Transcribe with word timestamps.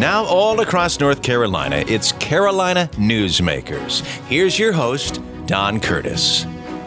Now, 0.00 0.24
all 0.24 0.60
across 0.60 0.98
North 0.98 1.22
Carolina, 1.22 1.84
it's 1.86 2.12
Carolina 2.12 2.88
Newsmakers. 2.94 4.00
Here's 4.28 4.58
your 4.58 4.72
host, 4.72 5.20
Don 5.44 5.78
Curtis. 5.78 6.46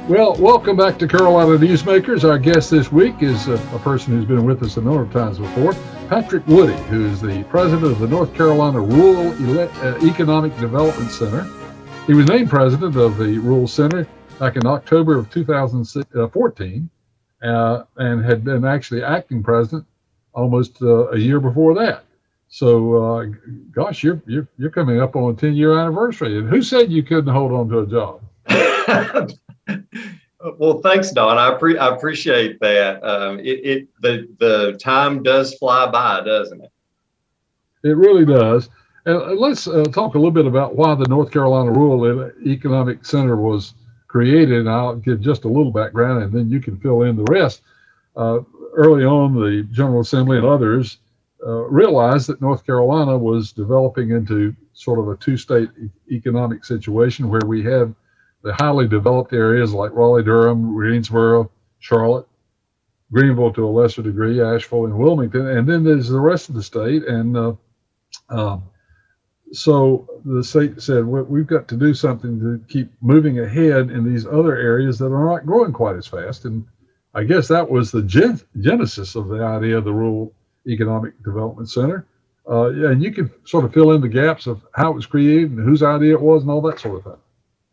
Well, 0.10 0.34
welcome 0.38 0.76
back 0.76 0.98
to 0.98 1.08
Carolina 1.08 1.60
Newsmakers. 1.60 2.28
Our 2.28 2.40
guest 2.40 2.72
this 2.72 2.92
week 2.92 3.22
is 3.22 3.48
a, 3.48 3.54
a, 3.54 3.80
person 3.84 4.14
who's 4.14 4.26
been 4.26 4.46
with 4.46 4.64
us 4.64 4.78
a 4.78 4.82
number 4.82 5.04
of 5.04 5.14
times 5.14 5.38
before, 5.38 5.74
Patrick 6.10 6.48
Woody, 6.48 6.76
who 6.86 7.06
is 7.06 7.22
the 7.22 7.44
president 7.52 7.92
of 7.92 8.00
the 8.00 8.08
North 8.08 8.34
Carolina 8.34 8.82
Rural 8.82 9.32
Ele- 9.48 9.70
uh, 9.84 10.00
Economic 10.04 10.58
Development 10.58 11.12
Center. 11.12 11.48
He 12.08 12.16
was 12.16 12.28
named 12.28 12.50
president 12.50 12.96
of 12.96 13.18
the 13.18 13.38
Rural 13.38 13.68
Center 13.68 14.08
back 14.40 14.56
in 14.56 14.66
October 14.66 15.20
of 15.20 15.30
2014 15.30 16.90
uh, 17.44 17.84
and 17.96 18.26
had 18.26 18.44
been 18.44 18.66
actually 18.66 19.04
acting 19.04 19.44
president 19.44 19.86
almost 20.34 20.82
uh, 20.82 21.10
a 21.10 21.18
year 21.20 21.40
before 21.40 21.76
that. 21.76 22.06
So, 22.54 22.98
uh, 22.98 23.26
gosh, 23.72 24.04
you're, 24.04 24.22
you're 24.28 24.48
you're 24.60 24.70
coming 24.70 25.02
up 25.02 25.16
on 25.16 25.34
a 25.34 25.36
10 25.36 25.56
year 25.56 25.80
anniversary. 25.80 26.38
And 26.38 26.48
who 26.48 26.62
said 26.62 26.92
you 26.92 27.02
couldn't 27.02 27.34
hold 27.34 27.52
on 27.52 27.68
to 27.70 27.80
a 27.80 27.88
job? 27.88 28.22
well, 30.60 30.80
thanks, 30.82 31.10
Don. 31.10 31.40
I, 31.40 31.58
pre- 31.58 31.80
I 31.80 31.96
appreciate 31.96 32.60
that. 32.60 33.04
Um, 33.04 33.40
it, 33.40 33.66
it 33.66 33.88
the 34.02 34.28
the 34.38 34.78
time 34.80 35.24
does 35.24 35.56
fly 35.56 35.90
by, 35.90 36.22
doesn't 36.24 36.62
it? 36.62 36.70
It 37.84 37.98
really 37.98 38.24
does. 38.24 38.70
And 39.08 39.40
let's 39.40 39.68
uh, 39.68 39.86
talk 39.86 40.14
a 40.14 40.20
little 40.20 40.30
bit 40.30 40.46
about 40.46 40.76
why 40.76 40.94
the 40.94 41.08
North 41.08 41.32
Carolina 41.32 41.72
Rural 41.72 42.30
Economic 42.46 43.04
Center 43.04 43.36
was 43.36 43.74
created. 44.08 44.60
And 44.60 44.70
I'll 44.70 44.98
give 44.98 45.22
just 45.22 45.46
a 45.46 45.48
little 45.48 45.72
background, 45.72 46.22
and 46.22 46.32
then 46.32 46.52
you 46.52 46.60
can 46.60 46.78
fill 46.78 47.02
in 47.02 47.16
the 47.16 47.24
rest. 47.24 47.64
Uh, 48.16 48.42
early 48.76 49.06
on, 49.06 49.34
the 49.34 49.68
General 49.72 50.02
Assembly 50.02 50.38
and 50.38 50.46
others 50.46 51.00
uh, 51.46 51.64
realized 51.70 52.28
that 52.28 52.42
North 52.42 52.66
Carolina 52.66 53.18
was 53.18 53.52
developing 53.52 54.12
into 54.12 54.56
sort 54.74 55.00
of 55.00 55.10
a 55.10 55.18
two 55.18 55.38
state 55.38 55.70
e- 55.82 55.90
economic 56.16 56.66
situation 56.66 57.30
where 57.30 57.42
we 57.46 57.64
had 57.64 57.94
the 58.44 58.54
highly 58.54 58.88
developed 58.88 59.34
areas 59.34 59.74
like 59.74 59.92
Raleigh, 59.94 60.24
Durham, 60.24 60.74
Greensboro, 60.74 61.50
Charlotte, 61.80 62.28
Greenville 63.12 63.54
to 63.54 63.66
a 63.66 63.70
lesser 63.70 64.02
degree, 64.02 64.42
Asheville, 64.42 64.86
and 64.86 64.98
Wilmington. 64.98 65.48
And 65.48 65.68
then 65.68 65.84
there's 65.84 66.10
the 66.10 66.20
rest 66.20 66.50
of 66.50 66.56
the 66.56 66.64
state. 66.64 67.04
And 67.04 67.38
uh, 67.38 67.54
uh, 68.30 68.58
so 69.52 70.08
the 70.26 70.44
state 70.44 70.82
said, 70.82 71.06
we've 71.06 71.48
got 71.48 71.68
to 71.70 71.78
do 71.78 71.94
something 71.94 72.40
to 72.40 72.62
keep 72.68 72.92
moving 73.02 73.40
ahead 73.40 73.92
in 73.92 74.04
these 74.04 74.26
other 74.26 74.56
areas 74.56 74.98
that 75.00 75.14
are 75.14 75.26
not 75.26 75.46
growing 75.46 75.72
quite 75.72 75.96
as 75.96 76.08
fast. 76.08 76.46
And 76.46 76.66
I 77.14 77.24
guess 77.24 77.48
that 77.50 77.70
was 77.70 77.92
the 77.92 78.02
gen- 78.02 78.42
genesis 78.60 79.16
of 79.16 79.28
the 79.28 79.44
idea 79.44 79.78
of 79.78 79.84
the 79.84 79.94
rural 79.94 80.34
Economic 80.68 81.22
Development 81.24 81.70
Center. 81.70 82.06
Uh, 82.50 82.70
yeah, 82.72 82.90
and 82.90 83.02
you 83.02 83.12
can 83.12 83.32
sort 83.46 83.64
of 83.64 83.74
fill 83.74 83.92
in 83.92 84.02
the 84.02 84.10
gaps 84.10 84.48
of 84.48 84.62
how 84.74 84.92
it 84.92 84.96
was 84.96 85.06
created 85.06 85.52
and 85.52 85.66
whose 85.66 85.82
idea 85.82 86.14
it 86.14 86.22
was 86.22 86.42
and 86.42 86.52
all 86.52 86.62
that 86.62 86.80
sort 86.80 86.98
of 86.98 87.04
thing. 87.04 87.22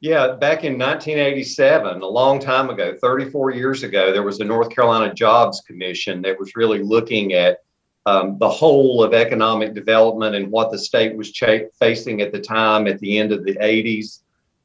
Yeah, 0.01 0.29
back 0.29 0.65
in 0.65 0.79
1987, 0.79 2.01
a 2.01 2.07
long 2.07 2.39
time 2.39 2.71
ago, 2.71 2.97
34 3.03 3.51
years 3.51 3.83
ago, 3.83 4.13
there 4.13 4.23
was 4.23 4.41
a 4.41 4.45
North 4.45 4.71
Carolina 4.71 5.13
Jobs 5.13 5.61
Commission 5.61 6.23
that 6.23 6.39
was 6.39 6.57
really 6.57 6.83
looking 6.83 7.35
at 7.35 7.59
um, 8.07 8.39
the 8.39 8.49
whole 8.49 9.03
of 9.05 9.13
economic 9.13 9.75
development 9.75 10.35
and 10.35 10.51
what 10.51 10.71
the 10.71 10.79
state 10.79 11.15
was 11.15 11.31
ch- 11.33 11.69
facing 11.79 12.23
at 12.23 12.33
the 12.33 12.41
time 12.41 12.87
at 12.87 12.99
the 13.01 13.19
end 13.19 13.31
of 13.31 13.45
the 13.45 13.57
80s. 13.57 14.21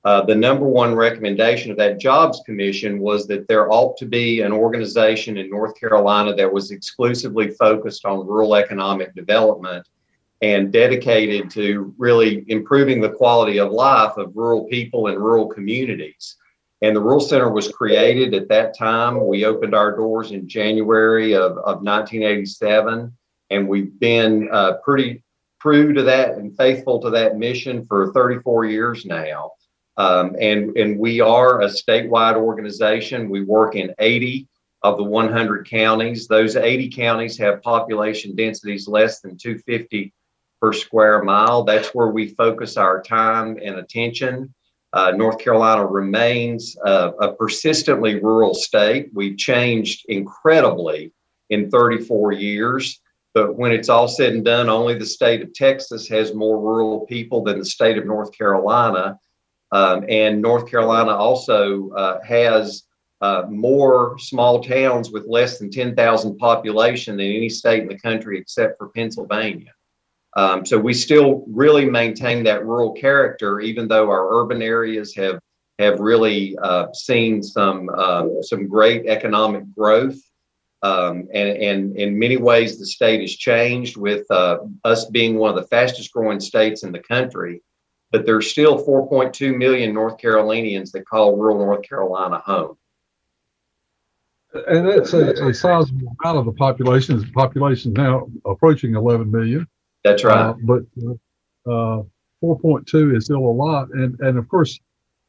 Uh, 0.05 0.21
the 0.23 0.35
number 0.35 0.67
one 0.67 0.93
recommendation 0.93 1.71
of 1.71 1.77
that 1.77 1.99
jobs 1.99 2.39
commission 2.45 2.99
was 2.99 3.25
that 3.25 3.47
there 3.47 3.71
ought 3.71 3.97
to 3.97 4.05
be 4.05 4.41
an 4.41 4.51
organization 4.51 5.35
in 5.35 5.49
North 5.49 5.77
Carolina 5.79 6.35
that 6.35 6.53
was 6.53 6.69
exclusively 6.69 7.49
focused 7.49 8.05
on 8.05 8.27
rural 8.27 8.55
economic 8.55 9.15
development 9.15 9.87
and 10.43 10.71
dedicated 10.71 11.49
to 11.49 11.91
really 11.97 12.45
improving 12.49 13.01
the 13.01 13.09
quality 13.09 13.59
of 13.59 13.71
life 13.71 14.15
of 14.17 14.35
rural 14.35 14.65
people 14.65 15.07
and 15.07 15.17
rural 15.17 15.47
communities. 15.47 16.35
And 16.83 16.95
the 16.95 17.01
Rural 17.01 17.21
Center 17.21 17.49
was 17.49 17.71
created 17.71 18.35
at 18.35 18.47
that 18.49 18.77
time. 18.77 19.25
We 19.25 19.45
opened 19.45 19.73
our 19.73 19.95
doors 19.95 20.31
in 20.31 20.47
January 20.47 21.33
of, 21.33 21.53
of 21.53 21.81
1987, 21.81 23.11
and 23.49 23.67
we've 23.67 23.97
been 23.99 24.49
uh, 24.51 24.73
pretty 24.83 25.23
true 25.59 25.93
to 25.93 26.03
that 26.03 26.35
and 26.35 26.55
faithful 26.55 26.99
to 26.99 27.09
that 27.09 27.37
mission 27.37 27.83
for 27.87 28.13
34 28.13 28.65
years 28.65 29.03
now. 29.03 29.53
Um, 29.97 30.35
and, 30.39 30.75
and 30.77 30.99
we 30.99 31.21
are 31.21 31.61
a 31.61 31.67
statewide 31.67 32.35
organization. 32.35 33.29
We 33.29 33.43
work 33.43 33.75
in 33.75 33.93
80 33.99 34.47
of 34.83 34.97
the 34.97 35.03
100 35.03 35.69
counties. 35.69 36.27
Those 36.27 36.55
80 36.55 36.89
counties 36.89 37.37
have 37.37 37.61
population 37.61 38.35
densities 38.35 38.87
less 38.87 39.21
than 39.21 39.37
250 39.37 40.13
per 40.61 40.73
square 40.73 41.23
mile. 41.23 41.63
That's 41.63 41.89
where 41.89 42.09
we 42.09 42.29
focus 42.29 42.77
our 42.77 43.01
time 43.01 43.57
and 43.63 43.77
attention. 43.77 44.53
Uh, 44.93 45.11
North 45.11 45.39
Carolina 45.39 45.85
remains 45.85 46.77
uh, 46.85 47.11
a 47.19 47.33
persistently 47.33 48.15
rural 48.21 48.53
state. 48.53 49.09
We've 49.13 49.37
changed 49.37 50.05
incredibly 50.07 51.11
in 51.49 51.69
34 51.69 52.31
years. 52.33 53.01
But 53.33 53.57
when 53.57 53.73
it's 53.73 53.89
all 53.89 54.07
said 54.07 54.33
and 54.33 54.45
done, 54.45 54.69
only 54.69 54.97
the 54.97 55.05
state 55.05 55.41
of 55.41 55.53
Texas 55.53 56.07
has 56.07 56.33
more 56.33 56.57
rural 56.57 57.01
people 57.07 57.43
than 57.43 57.59
the 57.59 57.65
state 57.65 57.97
of 57.97 58.05
North 58.05 58.31
Carolina. 58.37 59.19
Um, 59.75 60.05
and 60.07 60.41
North 60.41 60.71
Carolina 60.71 61.11
also 61.11 61.89
uh, 61.89 62.23
has 62.23 62.83
uh, 63.19 63.43
more 63.49 64.17
small 64.17 64.63
towns 64.63 65.11
with 65.11 65.25
less 65.27 65.59
than 65.59 65.69
10,000 65.69 66.37
population 66.37 67.17
than 67.17 67.25
any 67.25 67.49
state 67.49 67.81
in 67.81 67.89
the 67.89 67.99
country 67.99 68.39
except 68.39 68.77
for 68.77 68.87
Pennsylvania. 68.87 69.73
Um, 70.37 70.65
so 70.65 70.77
we 70.79 70.93
still 70.93 71.43
really 71.47 71.83
maintain 71.83 72.41
that 72.45 72.65
rural 72.65 72.93
character, 72.93 73.59
even 73.59 73.89
though 73.89 74.09
our 74.09 74.41
urban 74.41 74.61
areas 74.61 75.13
have 75.15 75.39
have 75.77 75.99
really 75.99 76.57
uh, 76.63 76.93
seen 76.93 77.43
some 77.43 77.89
uh, 77.93 78.41
some 78.43 78.69
great 78.69 79.07
economic 79.07 79.63
growth. 79.75 80.19
Um, 80.83 81.27
and, 81.33 81.49
and 81.49 81.97
in 81.97 82.17
many 82.17 82.37
ways, 82.37 82.79
the 82.79 82.85
state 82.85 83.19
has 83.19 83.35
changed 83.35 83.97
with 83.97 84.29
uh, 84.31 84.59
us 84.85 85.05
being 85.07 85.35
one 85.35 85.49
of 85.49 85.57
the 85.57 85.67
fastest 85.67 86.13
growing 86.13 86.39
states 86.39 86.83
in 86.83 86.93
the 86.93 86.99
country 86.99 87.61
but 88.11 88.25
there's 88.25 88.49
still 88.49 88.83
4.2 88.85 89.57
million 89.57 89.93
North 89.93 90.17
Carolinians 90.17 90.91
that 90.91 91.07
call 91.07 91.35
rural 91.35 91.57
North 91.57 91.87
Carolina 91.87 92.39
home. 92.39 92.77
And 94.67 94.87
that's 94.87 95.13
a, 95.13 95.31
a 95.47 95.53
sizable 95.53 96.15
amount 96.23 96.37
of 96.37 96.45
the 96.45 96.53
population. 96.53 97.19
The 97.19 97.27
population 97.33 97.91
now 97.91 98.27
approaching 98.45 98.95
11 98.95 99.29
million. 99.29 99.67
That's 100.03 100.23
right. 100.23 100.49
Uh, 100.49 100.53
but 100.63 100.81
uh, 101.67 102.03
4.2 102.41 103.17
is 103.17 103.25
still 103.25 103.37
a 103.37 103.39
lot. 103.39 103.89
And, 103.91 104.17
and 104.21 104.37
of 104.37 104.47
course, 104.47 104.79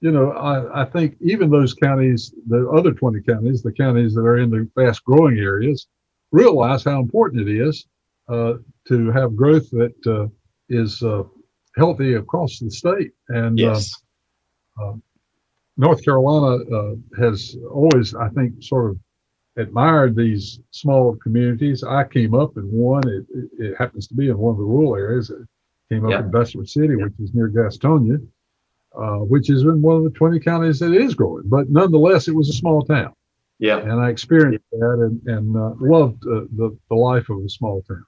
you 0.00 0.12
know, 0.12 0.30
I, 0.32 0.82
I 0.82 0.84
think 0.84 1.16
even 1.20 1.50
those 1.50 1.74
counties, 1.74 2.32
the 2.46 2.68
other 2.68 2.92
20 2.92 3.20
counties, 3.22 3.62
the 3.62 3.72
counties 3.72 4.14
that 4.14 4.20
are 4.20 4.38
in 4.38 4.50
the 4.50 4.68
fast 4.74 5.02
growing 5.04 5.38
areas, 5.38 5.88
realize 6.30 6.84
how 6.84 7.00
important 7.00 7.48
it 7.48 7.60
is 7.60 7.86
uh, 8.28 8.54
to 8.88 9.10
have 9.10 9.34
growth 9.34 9.70
that 9.70 9.94
uh, 10.06 10.28
is 10.68 11.02
uh, 11.02 11.22
healthy 11.76 12.14
across 12.14 12.58
the 12.58 12.70
state. 12.70 13.12
And 13.28 13.60
uh, 13.60 13.62
yes. 13.62 13.90
uh, 14.80 14.94
North 15.76 16.04
Carolina 16.04 16.64
uh, 16.74 16.94
has 17.18 17.56
always, 17.70 18.14
I 18.14 18.28
think, 18.30 18.62
sort 18.62 18.90
of 18.90 18.98
admired 19.56 20.16
these 20.16 20.60
small 20.70 21.16
communities. 21.16 21.84
I 21.84 22.04
came 22.04 22.34
up 22.34 22.56
in 22.56 22.64
one. 22.70 23.06
It, 23.08 23.26
it, 23.34 23.50
it 23.58 23.76
happens 23.76 24.06
to 24.08 24.14
be 24.14 24.28
in 24.28 24.38
one 24.38 24.52
of 24.52 24.58
the 24.58 24.64
rural 24.64 24.96
areas. 24.96 25.30
It 25.30 25.46
came 25.90 26.04
up 26.04 26.10
yeah. 26.10 26.20
in 26.20 26.30
Bessemer 26.30 26.66
City, 26.66 26.94
yeah. 26.98 27.04
which 27.04 27.14
is 27.20 27.34
near 27.34 27.50
Gastonia, 27.50 28.26
uh, 28.98 29.18
which 29.18 29.50
is 29.50 29.62
in 29.62 29.82
one 29.82 29.96
of 29.96 30.04
the 30.04 30.10
20 30.10 30.40
counties 30.40 30.78
that 30.80 30.94
is 30.94 31.14
growing. 31.14 31.44
But 31.46 31.70
nonetheless, 31.70 32.28
it 32.28 32.34
was 32.34 32.48
a 32.48 32.54
small 32.54 32.82
town. 32.82 33.12
Yeah. 33.58 33.78
And 33.78 33.92
I 33.92 34.10
experienced 34.10 34.64
that 34.72 34.98
and, 35.00 35.26
and 35.26 35.56
uh, 35.56 35.72
loved 35.80 36.22
uh, 36.26 36.44
the, 36.56 36.76
the 36.90 36.94
life 36.94 37.30
of 37.30 37.38
a 37.38 37.48
small 37.48 37.82
town 37.82 38.04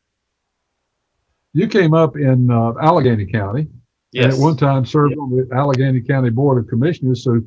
you 1.52 1.66
came 1.68 1.94
up 1.94 2.16
in 2.16 2.50
uh, 2.50 2.74
Alleghany 2.80 3.26
County. 3.26 3.68
Yes. 4.12 4.24
And 4.24 4.34
at 4.34 4.38
one 4.40 4.56
time 4.56 4.86
served 4.86 5.16
on 5.18 5.30
the 5.30 5.54
Alleghany 5.54 6.00
County 6.00 6.30
Board 6.30 6.62
of 6.62 6.68
Commissioners. 6.68 7.24
So 7.24 7.42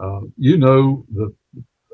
uh, 0.00 0.20
you 0.36 0.56
know 0.56 1.04
the 1.12 1.34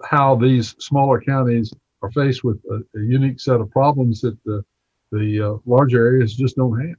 how 0.04 0.34
these 0.36 0.74
smaller 0.78 1.20
counties 1.20 1.72
are 2.02 2.10
faced 2.10 2.44
with 2.44 2.60
a, 2.70 2.98
a 2.98 3.02
unique 3.02 3.40
set 3.40 3.60
of 3.60 3.70
problems 3.70 4.20
that 4.20 4.36
the, 4.44 4.62
the 5.10 5.40
uh, 5.40 5.58
larger 5.64 6.06
areas 6.06 6.34
just 6.34 6.56
don't 6.56 6.78
have. 6.80 6.96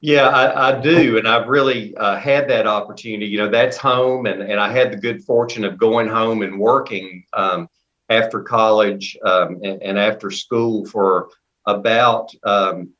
Yeah, 0.00 0.28
I, 0.28 0.70
I 0.70 0.80
do. 0.80 1.18
And 1.18 1.28
I've 1.28 1.48
really 1.48 1.94
uh, 1.96 2.16
had 2.16 2.48
that 2.48 2.66
opportunity. 2.66 3.26
You 3.26 3.38
know, 3.38 3.48
that's 3.48 3.76
home. 3.76 4.26
And, 4.26 4.42
and 4.42 4.58
I 4.58 4.72
had 4.72 4.92
the 4.92 4.96
good 4.96 5.22
fortune 5.24 5.64
of 5.64 5.76
going 5.76 6.08
home 6.08 6.42
and 6.42 6.58
working 6.58 7.24
um, 7.32 7.68
after 8.08 8.42
college 8.42 9.16
um, 9.24 9.60
and, 9.62 9.82
and, 9.82 9.98
after 9.98 10.30
school 10.30 10.84
for 10.86 11.28
about 11.66 12.32
um, 12.44 12.92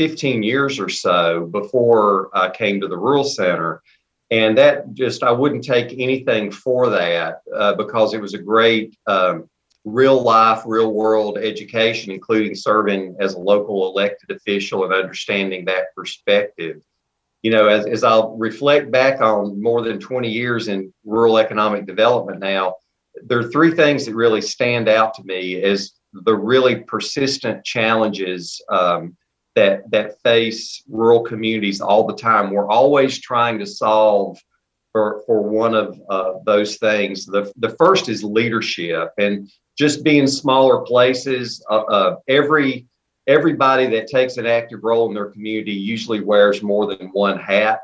15 0.00 0.42
years 0.42 0.80
or 0.80 0.88
so 0.88 1.44
before 1.52 2.30
I 2.32 2.48
came 2.48 2.80
to 2.80 2.88
the 2.88 2.96
Rural 2.96 3.22
Center. 3.22 3.82
And 4.30 4.56
that 4.56 4.94
just, 4.94 5.22
I 5.22 5.30
wouldn't 5.30 5.62
take 5.62 5.92
anything 5.98 6.50
for 6.50 6.88
that 6.88 7.42
uh, 7.54 7.74
because 7.74 8.14
it 8.14 8.20
was 8.22 8.32
a 8.32 8.38
great 8.38 8.96
um, 9.06 9.46
real 9.84 10.22
life, 10.22 10.62
real 10.64 10.94
world 10.94 11.36
education, 11.36 12.12
including 12.12 12.54
serving 12.54 13.14
as 13.20 13.34
a 13.34 13.38
local 13.38 13.90
elected 13.90 14.34
official 14.34 14.84
and 14.84 14.94
understanding 14.94 15.66
that 15.66 15.94
perspective. 15.94 16.80
You 17.42 17.50
know, 17.50 17.68
as, 17.68 17.84
as 17.84 18.02
I'll 18.02 18.38
reflect 18.38 18.90
back 18.90 19.20
on 19.20 19.60
more 19.60 19.82
than 19.82 20.00
20 20.00 20.30
years 20.30 20.68
in 20.68 20.94
rural 21.04 21.36
economic 21.36 21.84
development 21.84 22.40
now, 22.40 22.76
there 23.22 23.38
are 23.38 23.50
three 23.50 23.72
things 23.72 24.06
that 24.06 24.14
really 24.14 24.40
stand 24.40 24.88
out 24.88 25.12
to 25.16 25.22
me 25.24 25.62
as 25.62 25.92
the 26.14 26.34
really 26.34 26.76
persistent 26.76 27.66
challenges 27.66 28.62
um, 28.70 29.14
that 29.56 29.90
that 29.90 30.20
face 30.22 30.82
rural 30.88 31.22
communities 31.22 31.80
all 31.80 32.06
the 32.06 32.16
time. 32.16 32.50
We're 32.50 32.68
always 32.68 33.20
trying 33.20 33.58
to 33.58 33.66
solve 33.66 34.38
for 34.92 35.22
for 35.26 35.42
one 35.42 35.74
of 35.74 36.00
uh, 36.08 36.34
those 36.44 36.76
things. 36.76 37.26
The 37.26 37.52
the 37.56 37.70
first 37.70 38.08
is 38.08 38.22
leadership, 38.22 39.10
and 39.18 39.50
just 39.78 40.04
being 40.04 40.26
smaller 40.26 40.80
places. 40.82 41.64
Uh, 41.70 41.82
uh, 41.82 42.16
every 42.28 42.86
everybody 43.26 43.86
that 43.86 44.08
takes 44.08 44.36
an 44.36 44.46
active 44.46 44.80
role 44.82 45.08
in 45.08 45.14
their 45.14 45.30
community 45.30 45.72
usually 45.72 46.20
wears 46.20 46.62
more 46.62 46.86
than 46.86 47.08
one 47.08 47.38
hat. 47.38 47.80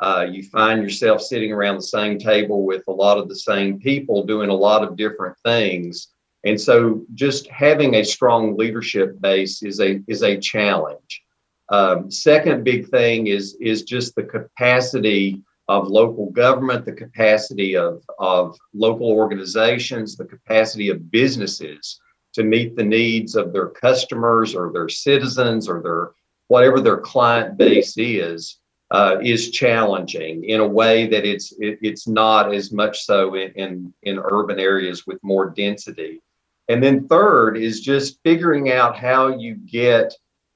Uh, 0.00 0.26
you 0.30 0.42
find 0.42 0.82
yourself 0.82 1.22
sitting 1.22 1.52
around 1.52 1.76
the 1.76 1.82
same 1.82 2.18
table 2.18 2.64
with 2.64 2.82
a 2.88 2.92
lot 2.92 3.16
of 3.18 3.28
the 3.28 3.36
same 3.36 3.78
people 3.78 4.24
doing 4.24 4.50
a 4.50 4.54
lot 4.54 4.82
of 4.82 4.96
different 4.96 5.36
things. 5.44 6.08
And 6.46 6.60
so 6.60 7.04
just 7.14 7.48
having 7.48 7.96
a 7.96 8.04
strong 8.04 8.56
leadership 8.56 9.20
base 9.20 9.64
is 9.64 9.80
a 9.80 10.00
is 10.06 10.22
a 10.22 10.38
challenge. 10.38 11.22
Um, 11.70 12.08
second 12.08 12.62
big 12.62 12.88
thing 12.88 13.26
is 13.26 13.56
is 13.60 13.82
just 13.82 14.14
the 14.14 14.22
capacity 14.22 15.42
of 15.68 15.88
local 15.88 16.30
government, 16.30 16.84
the 16.84 16.92
capacity 16.92 17.76
of, 17.76 18.00
of 18.20 18.56
local 18.72 19.10
organizations, 19.10 20.16
the 20.16 20.24
capacity 20.24 20.88
of 20.90 21.10
businesses 21.10 22.00
to 22.34 22.44
meet 22.44 22.76
the 22.76 22.84
needs 22.84 23.34
of 23.34 23.52
their 23.52 23.70
customers 23.70 24.54
or 24.54 24.72
their 24.72 24.88
citizens 24.88 25.68
or 25.68 25.82
their 25.82 26.12
whatever 26.46 26.80
their 26.80 26.98
client 26.98 27.56
base 27.58 27.94
is 27.98 28.60
uh, 28.92 29.16
is 29.20 29.50
challenging 29.50 30.44
in 30.44 30.60
a 30.60 30.68
way 30.68 31.08
that 31.08 31.24
it's 31.24 31.52
it, 31.58 31.80
it's 31.82 32.06
not 32.06 32.54
as 32.54 32.70
much 32.70 33.00
so 33.00 33.34
in, 33.34 33.50
in 33.56 33.94
in 34.04 34.20
urban 34.20 34.60
areas 34.60 35.08
with 35.08 35.18
more 35.24 35.50
density. 35.50 36.20
And 36.68 36.82
then 36.82 37.06
third 37.06 37.56
is 37.56 37.80
just 37.80 38.18
figuring 38.24 38.72
out 38.72 38.96
how 38.96 39.28
you 39.28 39.54
get 39.54 40.12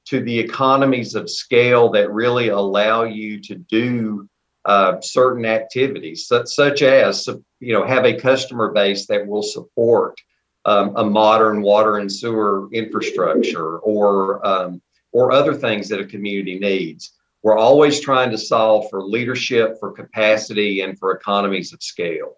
to 0.07 0.21
the 0.21 0.39
economies 0.39 1.15
of 1.15 1.31
scale 1.31 1.91
that 1.91 2.12
really 2.12 2.49
allow 2.49 3.05
you 3.05 3.41
to 3.43 3.55
do 3.55 4.29
uh, 4.65 5.01
certain 5.01 5.47
activities, 5.47 6.27
such, 6.27 6.49
such 6.49 6.83
as 6.83 7.29
you 7.61 7.73
know 7.73 7.87
have 7.87 8.05
a 8.05 8.19
customer 8.19 8.73
base 8.73 9.07
that 9.07 9.27
will 9.27 9.43
support 9.43 10.21
um, 10.65 10.95
a 10.97 11.05
modern 11.05 11.62
water 11.62 11.99
and 11.99 12.12
sewer 12.12 12.69
infrastructure 12.73 13.79
or 13.79 14.45
um, 14.47 14.83
or 15.12 15.33
other 15.33 15.55
things 15.55 15.89
that 15.89 16.01
a 16.01 16.05
community 16.05 16.59
needs. 16.59 17.12
We're 17.43 17.57
always 17.57 18.01
trying 18.01 18.31
to 18.33 18.39
solve 18.39 18.91
for 18.91 19.03
leadership, 19.03 19.77
for 19.81 19.93
capacity, 19.93 20.83
and 20.83 20.99
for 20.99 21.12
economies 21.12 21.73
of 21.73 21.83
scale. 21.83 22.37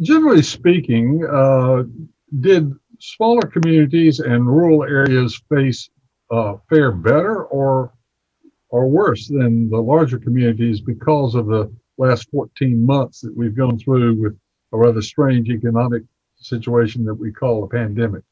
Generally 0.00 0.42
speaking, 0.42 1.26
uh, 1.26 1.82
did 2.40 2.72
smaller 3.04 3.42
communities 3.42 4.20
and 4.20 4.46
rural 4.46 4.82
areas 4.84 5.40
face 5.48 5.90
uh, 6.30 6.54
fare 6.68 6.92
better 6.92 7.44
or 7.44 7.92
or 8.70 8.88
worse 8.88 9.28
than 9.28 9.70
the 9.70 9.80
larger 9.80 10.18
communities 10.18 10.80
because 10.80 11.34
of 11.34 11.46
the 11.46 11.72
last 11.96 12.28
14 12.30 12.84
months 12.84 13.20
that 13.20 13.36
we've 13.36 13.54
gone 13.54 13.78
through 13.78 14.20
with 14.20 14.36
a 14.72 14.76
rather 14.76 15.00
strange 15.00 15.48
economic 15.48 16.02
situation 16.34 17.04
that 17.04 17.14
we 17.14 17.30
call 17.30 17.62
a 17.62 17.68
pandemic? 17.68 18.22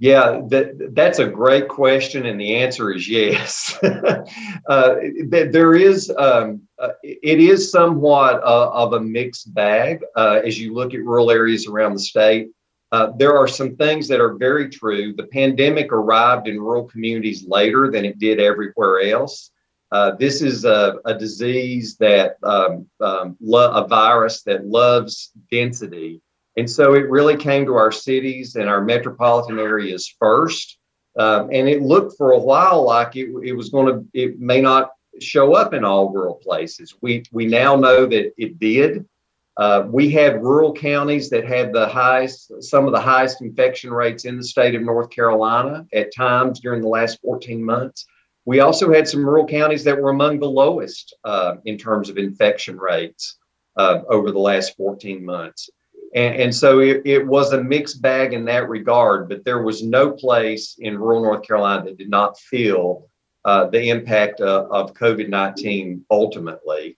Yeah, 0.00 0.42
that, 0.48 0.94
that's 0.94 1.18
a 1.18 1.26
great 1.26 1.68
question, 1.68 2.26
and 2.26 2.38
the 2.38 2.56
answer 2.56 2.92
is 2.92 3.08
yes. 3.08 3.78
uh, 4.68 4.96
there 5.30 5.74
is, 5.76 6.12
um, 6.18 6.60
uh, 6.78 6.90
it 7.02 7.40
is 7.40 7.70
somewhat 7.70 8.42
uh, 8.42 8.70
of 8.70 8.92
a 8.92 9.00
mixed 9.00 9.54
bag 9.54 10.04
uh, 10.16 10.40
as 10.44 10.60
you 10.60 10.74
look 10.74 10.92
at 10.92 11.00
rural 11.00 11.30
areas 11.30 11.66
around 11.66 11.94
the 11.94 12.00
state. 12.00 12.48
Uh, 12.92 13.12
there 13.18 13.36
are 13.36 13.48
some 13.48 13.76
things 13.76 14.06
that 14.08 14.20
are 14.20 14.34
very 14.34 14.68
true. 14.68 15.12
The 15.14 15.26
pandemic 15.26 15.92
arrived 15.92 16.46
in 16.46 16.60
rural 16.60 16.84
communities 16.84 17.44
later 17.46 17.90
than 17.90 18.04
it 18.04 18.18
did 18.18 18.38
everywhere 18.38 19.00
else. 19.00 19.50
Uh, 19.90 20.12
this 20.18 20.42
is 20.42 20.64
a, 20.64 20.96
a 21.04 21.16
disease 21.16 21.96
that 21.98 22.36
um, 22.42 22.86
um, 23.00 23.36
lo- 23.40 23.72
a 23.72 23.86
virus 23.86 24.42
that 24.42 24.66
loves 24.66 25.32
density, 25.50 26.20
and 26.56 26.68
so 26.68 26.94
it 26.94 27.10
really 27.10 27.36
came 27.36 27.64
to 27.64 27.74
our 27.74 27.92
cities 27.92 28.56
and 28.56 28.68
our 28.68 28.82
metropolitan 28.82 29.58
areas 29.58 30.12
first. 30.18 30.78
Um, 31.16 31.50
and 31.52 31.68
it 31.68 31.82
looked 31.82 32.16
for 32.16 32.32
a 32.32 32.38
while 32.38 32.84
like 32.84 33.14
it, 33.14 33.28
it 33.44 33.52
was 33.52 33.68
going 33.68 33.86
to, 33.86 34.04
it 34.14 34.40
may 34.40 34.60
not 34.60 34.90
show 35.20 35.54
up 35.54 35.72
in 35.72 35.84
all 35.84 36.10
rural 36.10 36.34
places. 36.34 36.96
We 37.00 37.22
we 37.30 37.46
now 37.46 37.76
know 37.76 38.06
that 38.06 38.32
it 38.36 38.58
did. 38.58 39.06
Uh, 39.56 39.84
we 39.88 40.10
had 40.10 40.42
rural 40.42 40.72
counties 40.72 41.30
that 41.30 41.46
had 41.46 41.72
the 41.72 41.86
highest, 41.86 42.52
some 42.62 42.86
of 42.86 42.92
the 42.92 43.00
highest 43.00 43.40
infection 43.40 43.92
rates 43.92 44.24
in 44.24 44.36
the 44.36 44.44
state 44.44 44.74
of 44.74 44.82
North 44.82 45.10
Carolina 45.10 45.86
at 45.92 46.14
times 46.14 46.60
during 46.60 46.80
the 46.80 46.88
last 46.88 47.20
14 47.22 47.64
months. 47.64 48.06
We 48.46 48.60
also 48.60 48.92
had 48.92 49.08
some 49.08 49.24
rural 49.24 49.46
counties 49.46 49.84
that 49.84 50.00
were 50.00 50.10
among 50.10 50.40
the 50.40 50.50
lowest 50.50 51.14
uh, 51.24 51.54
in 51.64 51.78
terms 51.78 52.08
of 52.10 52.18
infection 52.18 52.78
rates 52.78 53.38
uh, 53.76 54.00
over 54.08 54.32
the 54.32 54.38
last 54.38 54.76
14 54.76 55.24
months. 55.24 55.70
And, 56.14 56.34
and 56.34 56.54
so 56.54 56.80
it, 56.80 57.02
it, 57.04 57.26
was 57.26 57.52
a 57.52 57.62
mixed 57.62 58.02
bag 58.02 58.32
in 58.32 58.44
that 58.46 58.68
regard, 58.68 59.28
but 59.28 59.44
there 59.44 59.62
was 59.62 59.82
no 59.82 60.10
place 60.10 60.76
in 60.78 60.98
rural 60.98 61.22
North 61.22 61.46
Carolina 61.46 61.84
that 61.84 61.98
did 61.98 62.10
not 62.10 62.38
feel 62.38 63.08
uh, 63.44 63.66
the 63.66 63.90
impact 63.90 64.40
uh, 64.40 64.66
of 64.70 64.94
COVID 64.94 65.28
19 65.28 66.04
ultimately. 66.10 66.96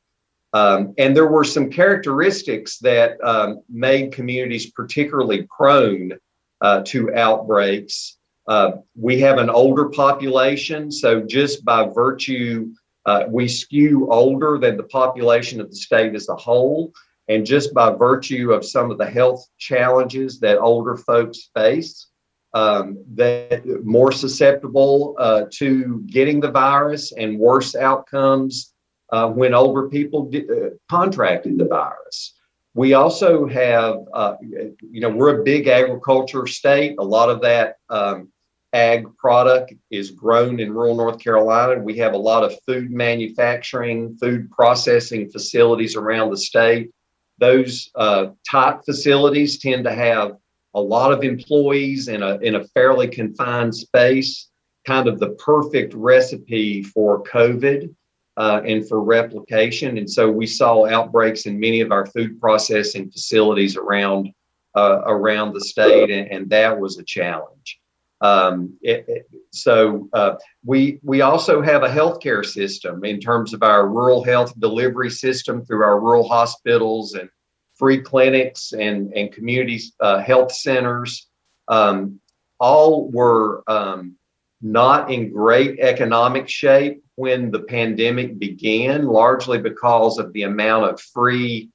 Um, 0.53 0.95
and 0.97 1.15
there 1.15 1.27
were 1.27 1.45
some 1.45 1.71
characteristics 1.71 2.79
that 2.79 3.23
um, 3.23 3.61
made 3.69 4.13
communities 4.13 4.71
particularly 4.71 5.47
prone 5.51 6.13
uh, 6.61 6.83
to 6.87 7.15
outbreaks 7.15 8.17
uh, 8.49 8.73
we 8.95 9.21
have 9.21 9.39
an 9.39 9.51
older 9.51 9.89
population, 9.89 10.91
so 10.91 11.21
just 11.21 11.65
by 11.65 11.89
virtue, 11.89 12.69
uh, 13.05 13.25
we 13.29 13.49
skew 13.49 14.11
older 14.11 14.59
than 14.59 14.77
the 14.77 14.85
population 14.85 15.61
of 15.61 15.71
the 15.71 15.77
state 15.77 16.15
as 16.15 16.29
a 16.29 16.37
whole. 16.37 16.93
And 17.29 17.45
just 17.45 17.75
by 17.75 17.91
virtue 17.91 18.53
of 18.53 18.65
some 18.65 18.93
of 18.93 18.99
the 18.99 19.07
health 19.07 19.45
challenges 19.59 20.39
that 20.41 20.59
older 20.59 20.97
folks 20.97 21.51
face, 21.57 22.07
um, 22.55 23.03
that 23.15 23.85
more 23.85 24.13
susceptible 24.13 25.17
uh, 25.19 25.47
to 25.55 26.05
getting 26.07 26.39
the 26.39 26.53
virus 26.53 27.13
and 27.13 27.39
worse 27.39 27.75
outcomes 27.75 28.75
uh, 29.11 29.29
when 29.29 29.55
older 29.55 29.89
people 29.89 30.31
uh, 30.35 30.71
contracted 30.89 31.59
the 31.59 31.65
virus. 31.65 32.35
We 32.75 32.93
also 32.93 33.47
have, 33.47 34.01
uh, 34.13 34.35
you 34.43 35.01
know, 35.01 35.09
we're 35.09 35.41
a 35.41 35.45
big 35.45 35.67
agriculture 35.67 36.47
state. 36.47 36.97
A 36.99 37.05
lot 37.05 37.31
of 37.31 37.41
that 37.41 37.77
um, 37.89 38.29
ag 38.75 39.07
product 39.17 39.73
is 39.91 40.11
grown 40.11 40.61
in 40.61 40.75
rural 40.75 40.95
North 40.95 41.19
Carolina. 41.19 41.81
We 41.81 41.97
have 41.97 42.13
a 42.13 42.19
lot 42.19 42.45
of 42.45 42.55
food 42.67 42.91
manufacturing, 42.91 44.17
food 44.19 44.51
processing 44.51 45.31
facilities 45.31 45.97
around 45.97 46.31
the 46.31 46.37
state. 46.37 46.91
Those 47.39 47.91
uh, 47.95 48.27
type 48.51 48.81
facilities 48.85 49.59
tend 49.59 49.85
to 49.85 49.95
have 49.95 50.33
a 50.75 50.81
lot 50.81 51.13
of 51.13 51.25
employees 51.25 52.09
in 52.09 52.23
a, 52.23 52.37
in 52.39 52.57
a 52.57 52.65
fairly 52.69 53.09
confined 53.09 53.75
space, 53.75 54.51
kind 54.87 55.09
of 55.09 55.19
the 55.19 55.31
perfect 55.31 55.95
recipe 55.95 56.83
for 56.83 57.23
COVID 57.25 57.95
uh, 58.37 58.61
and 58.67 58.87
for 58.89 59.03
replication. 59.03 59.99
And 59.99 60.11
so 60.11 60.31
we 60.31 60.47
saw 60.47 60.87
outbreaks 60.87 61.47
in 61.47 61.59
many 61.59 61.81
of 61.81 61.93
our 61.93 62.07
food 62.07 62.41
processing 62.41 63.11
facilities 63.11 63.77
around 63.77 64.33
uh, 64.77 65.01
around 65.07 65.55
the 65.55 65.61
state, 65.61 66.11
and, 66.11 66.31
and 66.31 66.51
that 66.51 66.79
was 66.79 66.99
a 66.99 67.03
challenge. 67.03 67.81
Um, 68.21 68.77
it, 68.83 69.05
it, 69.09 69.31
so 69.51 70.09
uh, 70.13 70.35
we 70.65 71.01
we 71.03 71.23
also 71.23 71.63
have 71.63 71.83
a 71.83 71.89
healthcare 71.89 72.45
system 72.45 73.05
in 73.05 73.21
terms 73.21 73.55
of 73.55 73.63
our 73.63 73.89
rural 73.89 74.23
health 74.23 74.59
delivery 74.59 75.11
system 75.11 75.65
through 75.65 75.83
our 75.83 75.99
rural 76.01 76.29
hospitals 76.29 77.15
and 77.15 77.29
free 77.75 78.01
clinics 78.01 78.73
and 78.73 79.13
and 79.15 79.33
community 79.33 79.81
uh, 80.01 80.19
health 80.21 80.53
centers. 80.53 81.27
Um, 81.69 82.21
all 82.59 83.11
were 83.11 83.63
um, 83.67 84.16
not 84.63 85.11
in 85.11 85.33
great 85.33 85.79
economic 85.81 86.49
shape 86.49 87.03
when 87.17 87.51
the 87.51 87.61
pandemic 87.61 88.39
began, 88.39 89.07
largely 89.07 89.59
because 89.59 90.19
of 90.19 90.33
the 90.33 90.43
amount 90.43 90.85
of 90.85 91.01
free 91.01 91.71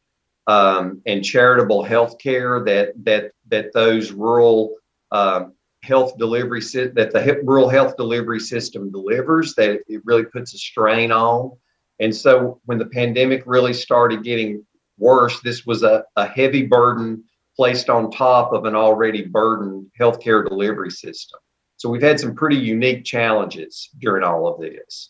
um, 0.47 1.01
and 1.05 1.23
charitable 1.23 1.83
health 1.83 2.17
care 2.19 2.63
that 2.63 2.93
that 3.03 3.31
that 3.47 3.73
those 3.73 4.11
rural 4.11 4.75
um, 5.11 5.53
health 5.83 6.17
delivery 6.17 6.61
that 6.61 7.11
the 7.13 7.41
rural 7.43 7.69
health 7.69 7.95
delivery 7.97 8.39
system 8.39 8.91
delivers 8.91 9.53
that 9.55 9.81
it 9.87 10.01
really 10.03 10.25
puts 10.25 10.53
a 10.53 10.57
strain 10.57 11.11
on 11.11 11.51
and 11.99 12.15
so 12.15 12.59
when 12.65 12.77
the 12.77 12.85
pandemic 12.85 13.43
really 13.45 13.73
started 13.73 14.23
getting 14.23 14.65
worse 14.97 15.39
this 15.41 15.65
was 15.65 15.83
a, 15.83 16.03
a 16.15 16.25
heavy 16.25 16.65
burden 16.65 17.23
placed 17.55 17.89
on 17.89 18.11
top 18.11 18.53
of 18.53 18.65
an 18.65 18.75
already 18.75 19.23
burdened 19.23 19.85
healthcare 19.99 20.47
delivery 20.47 20.91
system. 20.91 21.39
So 21.81 21.89
we've 21.89 22.03
had 22.03 22.19
some 22.19 22.35
pretty 22.35 22.57
unique 22.57 23.03
challenges 23.03 23.89
during 23.97 24.23
all 24.23 24.47
of 24.47 24.61
this. 24.61 25.09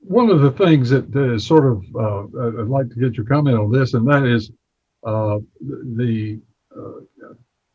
One 0.00 0.28
of 0.28 0.40
the 0.40 0.50
things 0.50 0.90
that 0.90 1.14
is 1.14 1.46
sort 1.46 1.66
of, 1.66 1.84
uh, 1.94 2.60
I'd 2.60 2.66
like 2.66 2.88
to 2.88 2.96
get 2.96 3.14
your 3.14 3.24
comment 3.24 3.56
on 3.56 3.70
this, 3.70 3.94
and 3.94 4.04
that 4.08 4.24
is 4.24 4.50
uh, 5.06 5.38
the 5.60 6.40
uh, 6.76 7.28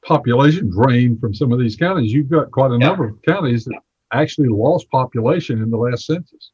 population 0.06 0.70
drain 0.70 1.18
from 1.18 1.34
some 1.34 1.54
of 1.54 1.60
these 1.60 1.78
counties. 1.78 2.12
You've 2.12 2.30
got 2.30 2.52
quite 2.52 2.72
a 2.72 2.78
number 2.78 3.08
of 3.08 3.22
counties 3.22 3.64
that 3.66 3.80
actually 4.12 4.50
lost 4.50 4.90
population 4.90 5.62
in 5.62 5.70
the 5.70 5.78
last 5.78 6.06
census. 6.06 6.52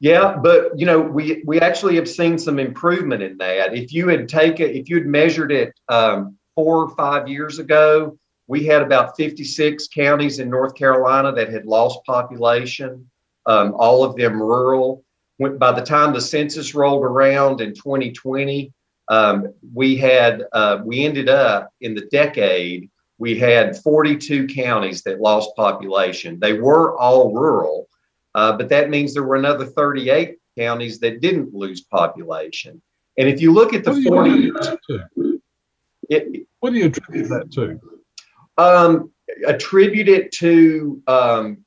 Yeah, 0.00 0.36
but 0.42 0.76
you 0.76 0.86
know, 0.86 1.00
we 1.00 1.44
we 1.46 1.60
actually 1.60 1.94
have 1.94 2.08
seen 2.08 2.36
some 2.36 2.58
improvement 2.58 3.22
in 3.22 3.38
that. 3.38 3.76
If 3.76 3.92
you 3.92 4.08
had 4.08 4.28
taken, 4.28 4.70
if 4.70 4.88
you 4.88 4.96
had 4.96 5.06
measured 5.06 5.52
it 5.52 5.72
um, 5.88 6.36
four 6.56 6.78
or 6.78 6.96
five 6.96 7.28
years 7.28 7.60
ago, 7.60 8.18
we 8.50 8.64
had 8.64 8.82
about 8.82 9.16
56 9.16 9.86
counties 9.94 10.40
in 10.40 10.50
North 10.50 10.74
Carolina 10.74 11.30
that 11.30 11.50
had 11.50 11.66
lost 11.66 12.04
population. 12.04 13.08
Um, 13.46 13.74
all 13.76 14.02
of 14.02 14.16
them 14.16 14.42
rural. 14.42 15.04
When, 15.36 15.56
by 15.56 15.70
the 15.70 15.86
time 15.86 16.12
the 16.12 16.20
census 16.20 16.74
rolled 16.74 17.04
around 17.04 17.60
in 17.60 17.74
2020, 17.74 18.72
um, 19.08 19.54
we 19.72 19.96
had 19.96 20.42
uh, 20.52 20.80
we 20.84 21.04
ended 21.04 21.28
up 21.28 21.72
in 21.80 21.94
the 21.94 22.06
decade 22.10 22.90
we 23.18 23.38
had 23.38 23.76
42 23.76 24.48
counties 24.48 25.02
that 25.02 25.20
lost 25.20 25.54
population. 25.54 26.40
They 26.40 26.54
were 26.54 26.98
all 26.98 27.32
rural, 27.32 27.88
uh, 28.34 28.56
but 28.56 28.68
that 28.70 28.90
means 28.90 29.14
there 29.14 29.22
were 29.22 29.36
another 29.36 29.66
38 29.66 30.38
counties 30.58 30.98
that 31.00 31.20
didn't 31.20 31.54
lose 31.54 31.82
population. 31.82 32.82
And 33.16 33.28
if 33.28 33.40
you 33.40 33.52
look 33.52 33.74
at 33.74 33.84
the 33.84 34.02
40, 34.02 34.50
it, 36.08 36.46
what 36.58 36.70
do 36.72 36.78
you 36.78 36.86
attribute 36.86 37.28
that 37.28 37.52
to? 37.52 37.78
Um, 38.60 39.10
attribute 39.46 40.08
it 40.08 40.32
to 40.32 41.02
um, 41.06 41.64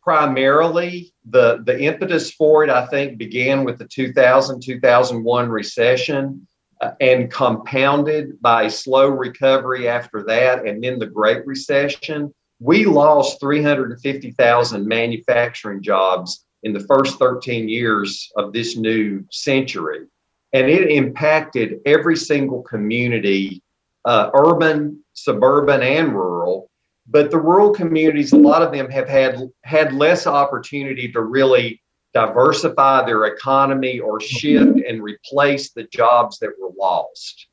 primarily 0.00 1.12
the 1.28 1.62
the 1.64 1.80
impetus 1.80 2.30
for 2.30 2.62
it. 2.62 2.70
I 2.70 2.86
think 2.86 3.18
began 3.18 3.64
with 3.64 3.78
the 3.78 3.88
2000 3.88 4.60
2001 4.60 5.48
recession 5.48 6.46
uh, 6.80 6.92
and 7.00 7.28
compounded 7.28 8.40
by 8.40 8.64
a 8.64 8.70
slow 8.70 9.08
recovery 9.08 9.88
after 9.88 10.22
that, 10.24 10.64
and 10.64 10.82
then 10.82 11.00
the 11.00 11.06
Great 11.06 11.44
Recession. 11.44 12.32
We 12.60 12.86
lost 12.86 13.40
350,000 13.40 14.86
manufacturing 14.86 15.82
jobs 15.82 16.44
in 16.62 16.72
the 16.72 16.86
first 16.88 17.18
13 17.18 17.68
years 17.68 18.30
of 18.36 18.52
this 18.52 18.76
new 18.76 19.24
century. 19.30 20.06
And 20.52 20.70
it 20.70 20.88
impacted 20.90 21.80
every 21.84 22.16
single 22.16 22.62
community, 22.62 23.62
uh, 24.06 24.30
urban, 24.32 25.04
suburban, 25.16 25.82
and 25.82 26.14
rural. 26.14 26.70
But 27.08 27.30
the 27.30 27.38
rural 27.38 27.72
communities, 27.72 28.32
a 28.32 28.36
lot 28.36 28.62
of 28.62 28.72
them 28.72 28.90
have 28.90 29.08
had 29.08 29.40
had 29.62 29.92
less 29.92 30.26
opportunity 30.26 31.10
to 31.12 31.22
really 31.22 31.82
diversify 32.12 33.04
their 33.04 33.24
economy 33.26 33.98
or 33.98 34.20
shift 34.20 34.80
and 34.88 35.02
replace 35.02 35.72
the 35.72 35.84
jobs 35.84 36.38
that 36.38 36.50
were 36.60 36.70
lost. 36.78 37.48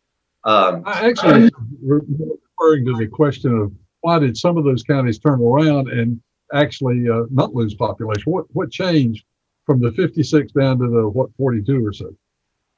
Um, 0.46 0.84
I 0.86 1.08
actually 1.10 1.52
referring 1.82 2.86
to 2.86 2.96
the 2.98 3.08
question 3.12 3.58
of 3.58 3.72
why 4.02 4.20
did 4.20 4.38
some 4.38 4.58
of 4.58 4.66
those 4.66 4.84
counties 4.84 5.20
turn 5.20 5.42
around 5.42 5.90
and 5.90 6.20
actually 6.54 7.10
uh, 7.10 7.24
not 7.30 7.54
lose 7.54 7.76
population? 7.76 8.32
What 8.32 8.46
what 8.54 8.72
changed 8.72 9.26
from 9.66 9.80
the 9.80 9.92
56 9.92 10.52
down 10.52 10.80
to 10.80 10.90
the 10.90 11.08
what 11.08 11.30
42 11.38 11.86
or 11.86 11.94
so? 11.94 12.14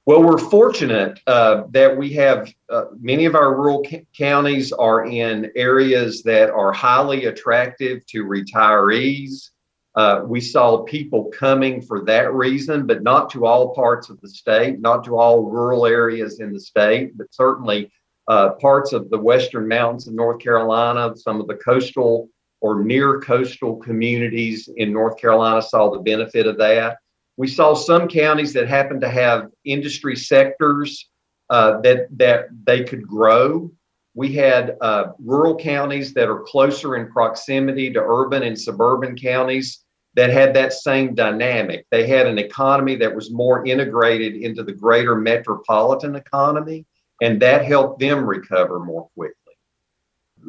Well, 0.06 0.22
we're 0.22 0.38
fortunate 0.38 1.20
uh, 1.26 1.64
that 1.72 1.98
we 1.98 2.14
have 2.14 2.54
uh, 2.70 2.86
many 3.00 3.26
of 3.26 3.34
our 3.34 3.56
rural 3.56 3.84
c- 3.90 4.06
counties 4.16 4.72
are 4.72 5.06
in 5.06 5.52
areas 5.56 6.22
that 6.24 6.52
are 6.52 6.72
highly 6.72 7.26
attractive 7.26 8.06
to 8.08 8.24
retirees 8.24 9.50
uh, 9.96 10.22
we 10.26 10.42
saw 10.42 10.84
people 10.84 11.32
coming 11.32 11.82
for 11.82 12.04
that 12.04 12.34
reason, 12.34 12.86
but 12.86 13.02
not 13.02 13.30
to 13.30 13.46
all 13.46 13.74
parts 13.74 14.10
of 14.10 14.20
the 14.20 14.28
state, 14.28 14.80
not 14.80 15.06
to 15.06 15.18
all 15.18 15.44
rural 15.44 15.86
areas 15.86 16.42
in 16.42 16.52
the 16.52 16.60
state, 16.60 17.18
but 17.18 17.34
certainly 17.34 17.90
uh, 18.28 18.50
parts 18.54 18.92
of 18.92 19.10
the 19.10 19.18
western 19.18 19.68
mountains 19.68 20.08
of 20.08 20.14
North 20.14 20.42
Carolina, 20.42 21.16
some 21.16 21.40
of 21.40 21.48
the 21.48 21.56
coastal 21.56 22.30
or 22.60 22.84
near 22.84 23.22
coastal 23.22 23.78
communities 23.78 24.68
in 24.76 24.92
North 24.92 25.18
Carolina 25.18 25.62
saw 25.62 25.90
the 25.90 26.00
benefit 26.00 26.46
of 26.46 26.58
that. 26.58 26.98
We 27.38 27.48
saw 27.48 27.74
some 27.74 28.08
counties 28.08 28.54
that 28.54 28.68
happened 28.68 29.01
to 29.01 29.10
have 29.10 29.50
industry 29.65 30.15
sectors 30.15 31.10
uh, 31.50 31.82
that 31.82 32.08
that 32.18 32.48
they 32.65 32.84
could 32.84 33.08
grow. 33.08 33.72
We 34.13 34.34
had 34.34 34.77
uh, 34.80 35.08
rural 35.20 35.58
counties 35.58 36.13
that 36.13 36.30
are 36.30 36.39
closer 36.39 36.96
in 36.96 37.12
proximity 37.12 37.92
to 37.94 38.00
urban 38.01 38.44
and 38.44 38.60
suburban 38.60 39.18
counties 39.18 39.86
that 40.15 40.30
had 40.30 40.54
that 40.54 40.72
same 40.72 41.13
dynamic. 41.13 41.86
They 41.92 42.08
had 42.08 42.25
an 42.25 42.39
economy 42.39 42.96
that 42.96 43.13
was 43.13 43.32
more 43.32 43.65
integrated 43.65 44.36
into 44.36 44.63
the 44.63 44.72
greater 44.72 45.15
metropolitan 45.15 46.15
economy, 46.15 46.86
and 47.22 47.42
that 47.42 47.65
helped 47.65 48.00
them 48.00 48.25
recover 48.25 48.80
more 48.80 49.10
quickly. 49.15 49.36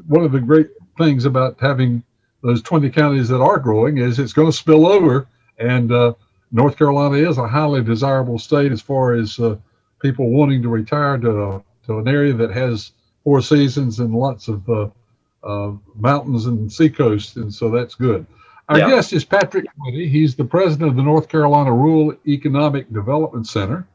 One 0.07 0.25
of 0.25 0.31
the 0.31 0.41
great 0.41 0.69
things 0.99 1.25
about 1.25 1.59
having 1.61 2.05
those 2.43 2.63
20 2.63 2.91
counties 2.91 3.29
that 3.29 3.41
are 3.41 3.59
growing 3.59 3.99
is 3.99 4.21
it's 4.21 4.33
going 4.33 4.49
to 4.49 4.57
spill 4.57 4.87
over, 4.87 5.27
and 5.59 5.91
uh, 5.91 6.15
North 6.53 6.77
Carolina 6.77 7.17
is 7.17 7.39
a 7.39 7.49
highly 7.49 7.83
desirable 7.83 8.39
state 8.39 8.73
as 8.73 8.81
far 8.81 9.15
as 9.15 9.39
uh, 9.39 9.57
people 10.01 10.31
wanting 10.31 10.63
to 10.63 10.69
retire 10.69 11.19
to, 11.19 11.63
to 11.87 11.99
an 11.99 12.09
area 12.09 12.33
that 12.33 12.53
has 12.53 12.93
four 13.25 13.41
seasons 13.41 14.01
and 14.01 14.15
lots 14.15 14.49
of 14.49 14.69
uh, 14.69 14.89
uh 15.43 15.73
mountains 15.95 16.47
and 16.47 16.73
seacoast, 16.73 17.37
and 17.37 17.53
so 17.53 17.71
that's 17.71 17.95
good. 17.95 18.27
Our 18.69 18.79
yeah. 18.79 18.91
guest 18.91 19.13
is 19.13 19.25
Patrick 19.25 19.67
Woody. 19.79 20.09
He's 20.09 20.35
the 20.35 20.45
president 20.45 20.91
of 20.91 20.97
the 20.97 21.03
North 21.03 21.29
Carolina 21.29 21.73
Rural 21.73 22.15
Economic 22.27 22.93
Development 22.93 23.47
Center. 23.47 23.87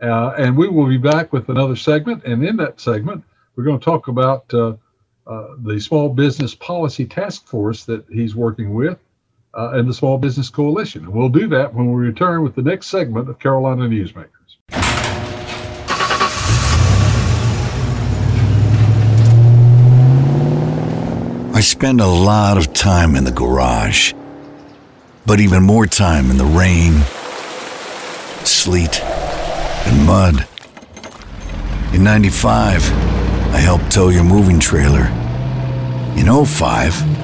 Uh, 0.00 0.34
and 0.38 0.56
we 0.56 0.68
will 0.68 0.88
be 0.88 0.98
back 0.98 1.32
with 1.32 1.48
another 1.48 1.76
segment. 1.76 2.24
And 2.24 2.44
in 2.44 2.56
that 2.56 2.80
segment, 2.80 3.22
we're 3.54 3.64
going 3.64 3.78
to 3.78 3.84
talk 3.84 4.08
about 4.08 4.52
uh, 4.52 4.74
uh, 5.26 5.48
the 5.58 5.78
Small 5.78 6.08
Business 6.08 6.54
Policy 6.54 7.04
Task 7.04 7.46
Force 7.46 7.84
that 7.84 8.04
he's 8.10 8.34
working 8.34 8.74
with 8.74 8.98
uh, 9.56 9.70
and 9.70 9.88
the 9.88 9.94
Small 9.94 10.18
Business 10.18 10.50
Coalition. 10.50 11.04
And 11.04 11.12
we'll 11.12 11.28
do 11.28 11.46
that 11.48 11.72
when 11.72 11.92
we 11.92 12.02
return 12.02 12.42
with 12.42 12.54
the 12.54 12.62
next 12.62 12.88
segment 12.88 13.28
of 13.28 13.38
Carolina 13.38 13.82
Newsmakers. 13.82 14.28
I 21.54 21.60
spend 21.60 22.00
a 22.00 22.06
lot 22.06 22.58
of 22.58 22.72
time 22.72 23.14
in 23.14 23.24
the 23.24 23.30
garage, 23.30 24.12
but 25.24 25.38
even 25.38 25.62
more 25.62 25.86
time 25.86 26.30
in 26.30 26.36
the 26.36 26.44
rain, 26.44 27.00
sleet, 28.44 29.00
and 29.02 30.04
mud. 30.04 30.48
In 31.94 32.02
95, 32.02 32.90
I 33.54 33.58
helped 33.58 33.92
tow 33.92 34.08
your 34.08 34.24
moving 34.24 34.58
trailer. 34.58 35.06
In 36.16 36.26
05, 36.26 37.23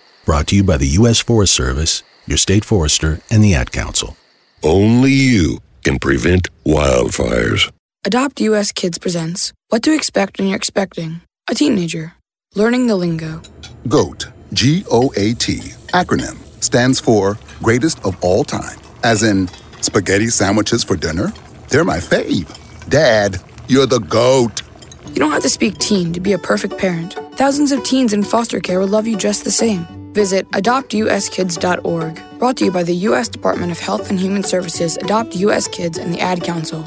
Brought 0.25 0.47
to 0.47 0.55
you 0.55 0.63
by 0.63 0.77
the 0.77 0.87
U.S. 0.87 1.19
Forest 1.19 1.53
Service, 1.55 2.03
your 2.27 2.37
state 2.37 2.63
forester, 2.63 3.21
and 3.31 3.43
the 3.43 3.55
Ad 3.55 3.71
Council. 3.71 4.15
Only 4.63 5.11
you 5.11 5.59
can 5.83 5.97
prevent 5.97 6.47
wildfires. 6.63 7.71
Adopt 8.05 8.39
US 8.41 8.71
Kids 8.71 8.97
presents 8.99 9.51
What 9.69 9.83
to 9.83 9.93
Expect 9.93 10.37
When 10.37 10.47
You're 10.47 10.57
Expecting 10.57 11.21
a 11.49 11.55
Teenager. 11.55 12.13
Learning 12.55 12.87
the 12.87 12.95
Lingo. 12.95 13.41
GOAT 13.87 14.27
G 14.53 14.83
O 14.91 15.11
A 15.17 15.33
T 15.33 15.57
acronym 15.93 16.37
stands 16.63 16.99
for 16.99 17.37
Greatest 17.63 18.03
of 18.05 18.15
All 18.23 18.43
Time, 18.43 18.77
as 19.03 19.23
in 19.23 19.47
spaghetti 19.81 20.27
sandwiches 20.27 20.83
for 20.83 20.95
dinner? 20.95 21.31
They're 21.69 21.83
my 21.83 21.97
fave. 21.97 22.47
Dad, 22.89 23.41
you're 23.67 23.87
the 23.87 23.99
GOAT. 23.99 24.61
You 25.07 25.15
don't 25.15 25.31
have 25.31 25.41
to 25.43 25.49
speak 25.49 25.77
teen 25.79 26.13
to 26.13 26.19
be 26.19 26.33
a 26.33 26.37
perfect 26.37 26.77
parent. 26.77 27.13
Thousands 27.33 27.71
of 27.71 27.83
teens 27.83 28.13
in 28.13 28.23
foster 28.23 28.59
care 28.59 28.79
will 28.79 28.87
love 28.87 29.07
you 29.07 29.17
just 29.17 29.43
the 29.43 29.51
same. 29.51 30.00
Visit 30.13 30.47
adoptuskids.org. 30.49 32.39
Brought 32.39 32.57
to 32.57 32.65
you 32.65 32.71
by 32.71 32.83
the 32.83 32.95
U.S. 32.95 33.27
Department 33.27 33.71
of 33.71 33.79
Health 33.79 34.09
and 34.09 34.19
Human 34.19 34.43
Services, 34.43 34.97
Adopt 34.97 35.35
U.S. 35.37 35.67
Kids, 35.67 35.97
and 35.97 36.13
the 36.13 36.19
Ad 36.19 36.43
Council. 36.43 36.85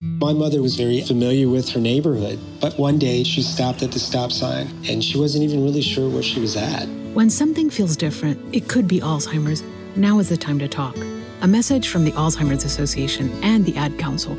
My 0.00 0.32
mother 0.32 0.62
was 0.62 0.76
very 0.76 1.00
familiar 1.00 1.48
with 1.48 1.70
her 1.70 1.80
neighborhood, 1.80 2.38
but 2.60 2.78
one 2.78 3.00
day 3.00 3.24
she 3.24 3.42
stopped 3.42 3.82
at 3.82 3.90
the 3.90 3.98
stop 3.98 4.30
sign 4.30 4.68
and 4.88 5.02
she 5.02 5.18
wasn't 5.18 5.42
even 5.42 5.64
really 5.64 5.82
sure 5.82 6.08
where 6.08 6.22
she 6.22 6.38
was 6.38 6.56
at. 6.56 6.86
When 7.14 7.28
something 7.28 7.68
feels 7.68 7.96
different, 7.96 8.54
it 8.54 8.68
could 8.68 8.86
be 8.86 9.00
Alzheimer's. 9.00 9.64
Now 9.96 10.20
is 10.20 10.28
the 10.28 10.36
time 10.36 10.60
to 10.60 10.68
talk. 10.68 10.96
A 11.40 11.48
message 11.48 11.88
from 11.88 12.04
the 12.04 12.12
Alzheimer's 12.12 12.64
Association 12.64 13.28
and 13.42 13.64
the 13.64 13.76
Ad 13.76 13.98
Council. 13.98 14.38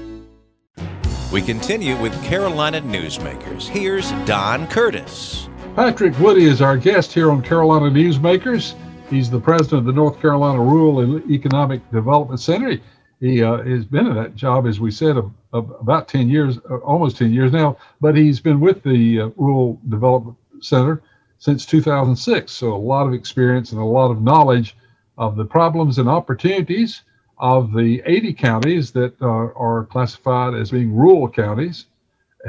We 1.33 1.41
continue 1.41 1.97
with 1.97 2.13
Carolina 2.23 2.81
Newsmakers. 2.81 3.67
Here's 3.67 4.11
Don 4.25 4.65
Curtis. 4.67 5.48
Patrick 5.75 6.17
Woody 6.19 6.45
is 6.45 6.61
our 6.61 6.77
guest 6.77 7.13
here 7.13 7.31
on 7.31 7.41
Carolina 7.41 7.89
Newsmakers. 7.89 8.73
He's 9.09 9.29
the 9.29 9.39
president 9.39 9.79
of 9.79 9.85
the 9.85 9.93
North 9.93 10.19
Carolina 10.19 10.61
Rural 10.61 11.19
Economic 11.31 11.89
Development 11.91 12.39
Center. 12.39 12.77
He 13.19 13.43
uh, 13.43 13.63
has 13.63 13.85
been 13.85 14.07
in 14.07 14.15
that 14.15 14.35
job, 14.35 14.65
as 14.65 14.79
we 14.79 14.91
said, 14.91 15.15
of, 15.15 15.31
of 15.53 15.73
about 15.79 16.07
10 16.07 16.27
years, 16.27 16.57
uh, 16.69 16.77
almost 16.77 17.17
10 17.17 17.31
years 17.31 17.51
now, 17.51 17.77
but 18.01 18.15
he's 18.15 18.39
been 18.39 18.59
with 18.59 18.83
the 18.83 19.21
uh, 19.21 19.29
Rural 19.37 19.79
Development 19.89 20.35
Center 20.61 21.01
since 21.37 21.65
2006. 21.65 22.51
So 22.51 22.73
a 22.73 22.75
lot 22.75 23.07
of 23.07 23.13
experience 23.13 23.71
and 23.71 23.79
a 23.79 23.85
lot 23.85 24.11
of 24.11 24.21
knowledge 24.21 24.75
of 25.17 25.35
the 25.35 25.45
problems 25.45 25.97
and 25.97 26.09
opportunities 26.09 27.03
of 27.37 27.73
the 27.73 28.01
80 28.05 28.33
counties 28.33 28.91
that 28.91 29.21
uh, 29.21 29.25
are 29.25 29.87
classified 29.89 30.55
as 30.55 30.71
being 30.71 30.93
rural 30.93 31.29
counties 31.29 31.85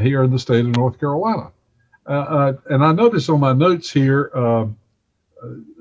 here 0.01 0.25
in 0.25 0.31
the 0.31 0.39
state 0.39 0.65
of 0.65 0.77
North 0.77 0.99
Carolina. 0.99 1.53
Uh, 2.07 2.13
uh, 2.13 2.53
and 2.71 2.85
I 2.85 2.93
notice 2.93 3.29
on 3.29 3.41
my 3.41 3.53
notes 3.53 3.91
here 3.91 4.31
um, 4.35 4.77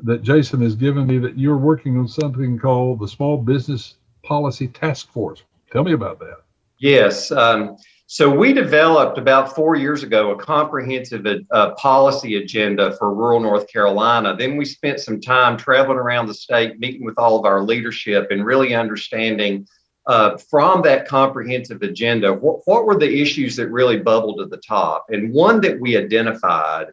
that 0.03 0.21
Jason 0.21 0.61
has 0.61 0.75
given 0.75 1.07
me 1.07 1.17
that 1.19 1.38
you're 1.38 1.57
working 1.57 1.97
on 1.97 2.07
something 2.07 2.57
called 2.57 2.99
the 2.99 3.07
Small 3.07 3.38
Business 3.38 3.95
Policy 4.23 4.67
Task 4.67 5.11
Force. 5.11 5.43
Tell 5.71 5.83
me 5.83 5.93
about 5.93 6.19
that. 6.19 6.41
Yes. 6.79 7.31
Um, 7.31 7.77
so 8.07 8.27
we 8.27 8.53
developed 8.53 9.19
about 9.19 9.53
four 9.53 9.75
years 9.75 10.01
ago 10.01 10.31
a 10.31 10.35
comprehensive 10.35 11.27
uh, 11.51 11.71
policy 11.75 12.38
agenda 12.38 12.95
for 12.97 13.13
rural 13.13 13.39
North 13.39 13.67
Carolina. 13.71 14.35
Then 14.35 14.57
we 14.57 14.65
spent 14.65 14.99
some 14.99 15.21
time 15.21 15.57
traveling 15.57 15.99
around 15.99 16.25
the 16.25 16.33
state, 16.33 16.79
meeting 16.79 17.05
with 17.05 17.19
all 17.19 17.38
of 17.38 17.45
our 17.45 17.61
leadership, 17.61 18.31
and 18.31 18.43
really 18.43 18.73
understanding 18.73 19.67
uh, 20.09 20.35
from 20.49 20.81
that 20.81 21.07
comprehensive 21.07 21.83
agenda 21.83 22.33
what, 22.33 22.61
what 22.65 22.85
were 22.85 22.97
the 22.97 23.21
issues 23.21 23.55
that 23.55 23.67
really 23.67 23.97
bubbled 23.97 24.39
to 24.39 24.45
the 24.45 24.57
top. 24.57 25.05
And 25.09 25.31
one 25.31 25.61
that 25.61 25.79
we 25.79 25.95
identified 25.95 26.87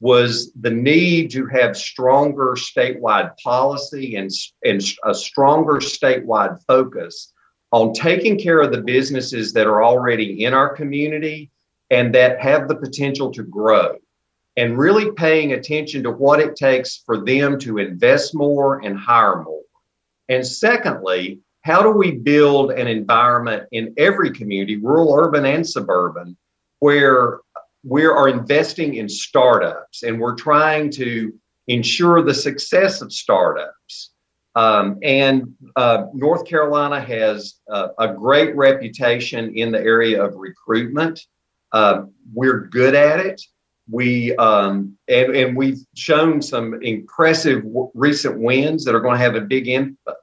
was 0.00 0.50
the 0.58 0.70
need 0.70 1.30
to 1.32 1.46
have 1.46 1.76
stronger 1.76 2.56
statewide 2.56 3.36
policy 3.36 4.16
and, 4.16 4.30
and 4.64 4.82
a 5.04 5.14
stronger 5.14 5.74
statewide 5.74 6.64
focus 6.66 7.34
on 7.72 7.92
taking 7.92 8.38
care 8.38 8.62
of 8.62 8.72
the 8.72 8.80
businesses 8.80 9.52
that 9.52 9.66
are 9.66 9.84
already 9.84 10.44
in 10.44 10.54
our 10.54 10.74
community 10.74 11.50
and 11.90 12.14
that 12.14 12.40
have 12.40 12.68
the 12.68 12.74
potential 12.74 13.30
to 13.32 13.42
grow 13.42 13.98
and 14.56 14.78
really 14.78 15.12
paying 15.12 15.52
attention 15.52 16.02
to 16.02 16.10
what 16.10 16.40
it 16.40 16.56
takes 16.56 17.02
for 17.04 17.22
them 17.22 17.58
to 17.58 17.76
invest 17.76 18.34
more 18.34 18.80
and 18.80 18.98
hire 18.98 19.42
more. 19.42 19.60
And 20.30 20.46
secondly, 20.46 21.40
how 21.62 21.82
do 21.82 21.90
we 21.90 22.12
build 22.12 22.72
an 22.72 22.88
environment 22.88 23.64
in 23.72 23.94
every 23.96 24.30
community, 24.30 24.76
rural, 24.76 25.14
urban, 25.14 25.44
and 25.44 25.66
suburban, 25.66 26.36
where 26.80 27.40
we 27.84 28.04
are 28.04 28.28
investing 28.28 28.94
in 28.94 29.08
startups 29.08 30.02
and 30.02 30.20
we're 30.20 30.34
trying 30.34 30.90
to 30.90 31.32
ensure 31.68 32.22
the 32.22 32.34
success 32.34 33.00
of 33.00 33.12
startups. 33.12 34.10
Um, 34.54 34.98
and 35.02 35.54
uh, 35.76 36.06
North 36.12 36.46
Carolina 36.46 37.00
has 37.00 37.54
a 37.70 38.12
great 38.14 38.54
reputation 38.54 39.54
in 39.56 39.72
the 39.72 39.80
area 39.80 40.22
of 40.22 40.34
recruitment. 40.34 41.20
Uh, 41.72 42.04
we're 42.34 42.66
good 42.66 42.94
at 42.94 43.20
it. 43.20 43.40
We 43.90 44.36
um, 44.36 44.96
and, 45.08 45.34
and 45.34 45.56
we've 45.56 45.78
shown 45.94 46.40
some 46.42 46.80
impressive 46.82 47.62
w- 47.62 47.90
recent 47.94 48.38
wins 48.38 48.84
that 48.84 48.94
are 48.94 49.00
going 49.00 49.18
to 49.18 49.24
have 49.24 49.34
a 49.34 49.40
big 49.40 49.68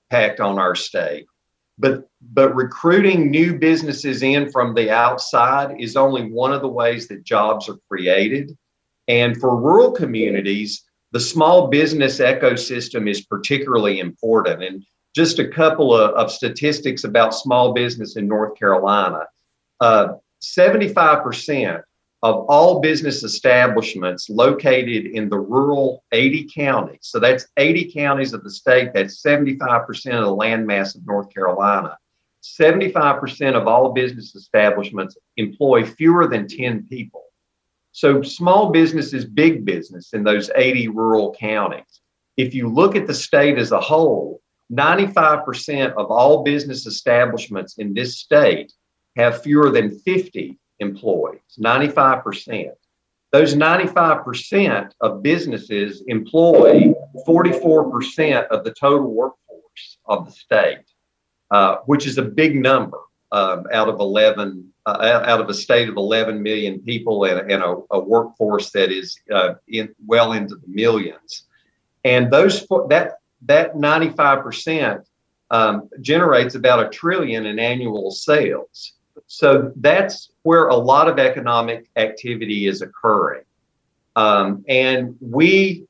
impact 0.09 0.39
on 0.39 0.59
our 0.59 0.75
state. 0.75 1.25
But 1.77 2.07
but 2.21 2.53
recruiting 2.55 3.31
new 3.31 3.57
businesses 3.57 4.21
in 4.21 4.51
from 4.51 4.73
the 4.73 4.91
outside 4.91 5.79
is 5.79 5.95
only 5.95 6.29
one 6.29 6.51
of 6.51 6.61
the 6.61 6.67
ways 6.67 7.07
that 7.07 7.23
jobs 7.23 7.69
are 7.69 7.77
created. 7.89 8.57
And 9.07 9.39
for 9.39 9.55
rural 9.55 9.91
communities, 9.91 10.83
the 11.13 11.19
small 11.19 11.67
business 11.67 12.19
ecosystem 12.19 13.09
is 13.09 13.25
particularly 13.25 13.99
important. 13.99 14.61
And 14.63 14.83
just 15.15 15.39
a 15.39 15.47
couple 15.47 15.95
of, 15.95 16.11
of 16.11 16.31
statistics 16.31 17.03
about 17.03 17.33
small 17.33 17.73
business 17.73 18.17
in 18.17 18.27
North 18.27 18.59
Carolina. 18.59 19.21
Uh, 19.79 20.09
75% 20.43 21.81
of 22.21 22.45
all 22.49 22.81
business 22.81 23.23
establishments 23.23 24.29
located 24.29 25.05
in 25.05 25.29
the 25.29 25.39
rural 25.39 26.03
80 26.11 26.49
counties. 26.53 26.99
So 27.01 27.19
that's 27.19 27.47
80 27.55 27.91
counties 27.93 28.33
of 28.33 28.43
the 28.43 28.51
state. 28.51 28.91
That's 28.93 29.23
75% 29.23 29.87
of 30.17 30.25
the 30.25 30.35
landmass 30.35 30.95
of 30.95 31.05
North 31.07 31.33
Carolina. 31.33 31.97
75% 32.43 33.55
of 33.55 33.67
all 33.67 33.93
business 33.93 34.35
establishments 34.35 35.17
employ 35.37 35.85
fewer 35.85 36.27
than 36.27 36.47
10 36.47 36.87
people. 36.87 37.23
So 37.91 38.21
small 38.21 38.71
business 38.71 39.13
is 39.13 39.25
big 39.25 39.65
business 39.65 40.13
in 40.13 40.23
those 40.23 40.51
80 40.55 40.89
rural 40.89 41.35
counties. 41.39 42.01
If 42.37 42.53
you 42.53 42.67
look 42.67 42.95
at 42.95 43.07
the 43.07 43.13
state 43.13 43.57
as 43.57 43.71
a 43.71 43.79
whole, 43.79 44.41
95% 44.71 45.93
of 45.93 46.11
all 46.11 46.43
business 46.43 46.85
establishments 46.85 47.77
in 47.77 47.93
this 47.93 48.17
state 48.17 48.71
have 49.15 49.41
fewer 49.41 49.71
than 49.71 49.99
50 49.99 50.58
employees, 50.79 51.41
95%. 51.59 52.71
Those 53.31 53.53
95% 53.53 54.91
of 55.01 55.21
businesses 55.21 56.01
employ 56.07 56.93
44% 57.27 58.47
of 58.47 58.63
the 58.63 58.71
total 58.71 59.13
workforce 59.13 59.97
of 60.05 60.25
the 60.25 60.31
state, 60.31 60.85
uh, 61.51 61.77
which 61.85 62.07
is 62.07 62.17
a 62.17 62.23
big 62.23 62.55
number 62.55 62.97
um, 63.31 63.65
out 63.71 63.87
of 63.87 63.99
11, 63.99 64.73
uh, 64.87 65.21
out 65.25 65.39
of 65.39 65.49
a 65.49 65.53
state 65.53 65.89
of 65.89 65.97
11 65.97 66.41
million 66.41 66.79
people 66.79 67.25
and, 67.25 67.51
and 67.51 67.61
a, 67.61 67.75
a, 67.91 67.99
workforce 67.99 68.71
that 68.71 68.91
is 68.91 69.19
uh, 69.31 69.53
in, 69.67 69.93
well 70.07 70.33
into 70.33 70.55
the 70.55 70.67
millions. 70.67 71.43
And 72.03 72.31
those 72.31 72.65
that 72.89 73.19
that 73.43 73.75
95% 73.75 75.03
um, 75.51 75.89
generates 76.01 76.55
about 76.55 76.85
a 76.85 76.89
trillion 76.89 77.45
in 77.45 77.59
annual 77.59 78.11
sales. 78.11 78.93
So 79.27 79.71
that's 79.77 80.31
where 80.43 80.67
a 80.67 80.75
lot 80.75 81.07
of 81.07 81.19
economic 81.19 81.89
activity 81.95 82.67
is 82.67 82.81
occurring. 82.81 83.43
Um, 84.15 84.65
and 84.67 85.15
we 85.21 85.85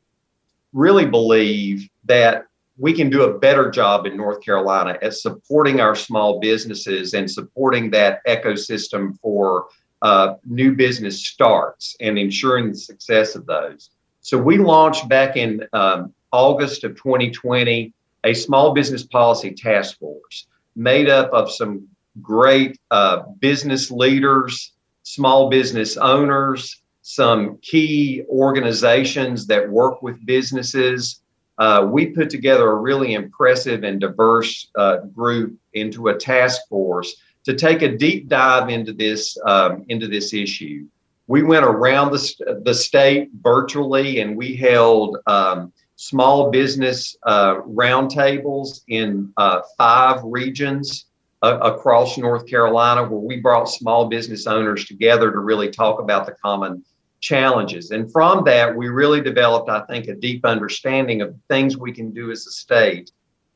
really 0.74 1.06
believe 1.06 1.90
that 2.06 2.46
we 2.78 2.94
can 2.94 3.10
do 3.10 3.24
a 3.24 3.38
better 3.38 3.70
job 3.70 4.06
in 4.06 4.16
North 4.16 4.42
Carolina 4.42 4.98
at 5.02 5.14
supporting 5.14 5.82
our 5.82 5.96
small 5.96 6.40
businesses 6.40 7.14
and 7.14 7.30
supporting 7.30 7.92
that 7.92 8.26
ecosystem 8.26 9.20
for 9.20 9.68
uh, 10.02 10.36
new 10.46 10.74
business 10.74 11.26
starts 11.26 11.98
and 12.00 12.18
ensuring 12.18 12.70
the 12.70 12.78
success 12.78 13.36
of 13.36 13.46
those. 13.46 13.90
So 14.22 14.38
we 14.38 14.58
launched 14.58 15.10
back 15.10 15.36
in 15.36 15.68
um, 15.74 16.14
August 16.32 16.84
of 16.84 16.96
2020 16.96 17.94
a 18.24 18.34
small 18.34 18.74
business 18.74 19.04
policy 19.04 19.52
task 19.52 19.98
force 20.00 20.48
made 20.76 21.10
up 21.10 21.32
of 21.32 21.52
some 21.52 21.88
great 22.22 22.80
uh, 22.92 23.24
business 23.40 23.92
leaders, 23.92 24.74
small 25.04 25.50
business 25.50 25.98
owners, 25.98 26.82
some 27.02 27.58
key 27.62 28.24
organizations 28.30 29.48
that 29.48 29.70
work 29.70 30.02
with 30.02 30.24
businesses. 30.26 31.22
Uh, 31.58 31.88
we 31.90 32.08
put 32.08 32.30
together 32.30 32.70
a 32.70 32.76
really 32.76 33.14
impressive 33.14 33.84
and 33.84 34.00
diverse 34.00 34.70
uh, 34.78 34.98
group 35.14 35.58
into 35.74 36.10
a 36.10 36.16
task 36.16 36.62
force 36.70 37.16
to 37.44 37.54
take 37.54 37.82
a 37.82 37.98
deep 37.98 38.28
dive 38.28 38.70
into 38.70 38.94
this 38.94 39.38
um, 39.46 39.86
into 39.90 40.08
this 40.08 40.34
issue. 40.34 40.86
We 41.28 41.44
went 41.44 41.66
around 41.66 42.12
the, 42.12 42.62
the 42.64 42.74
state 42.74 43.30
virtually, 43.42 44.20
and 44.22 44.36
we 44.36 44.56
held 44.56 45.18
um, 45.28 45.72
small 45.96 46.50
business 46.50 47.16
uh, 47.24 47.56
roundtables 47.62 48.82
in 48.88 49.34
uh, 49.38 49.62
five 49.78 50.22
regions 50.24 51.06
across 51.42 52.18
North 52.18 52.48
Carolina 52.48 53.04
where 53.04 53.20
we 53.20 53.40
brought 53.40 53.66
small 53.66 54.08
business 54.08 54.46
owners 54.46 54.86
together 54.86 55.32
to 55.32 55.40
really 55.40 55.70
talk 55.70 56.00
about 56.00 56.26
the 56.26 56.34
common 56.34 56.84
challenges. 57.22 57.92
And 57.92 58.12
from 58.12 58.44
that, 58.46 58.76
we 58.76 58.90
really 58.90 59.22
developed, 59.22 59.70
I 59.70 59.82
think, 59.86 60.08
a 60.08 60.16
deep 60.16 60.46
understanding 60.46 61.22
of 61.22 61.36
things 61.50 61.78
we 61.78 61.92
can 61.92 62.12
do 62.12 62.32
as 62.32 62.46
a 62.46 62.52
state 62.52 63.12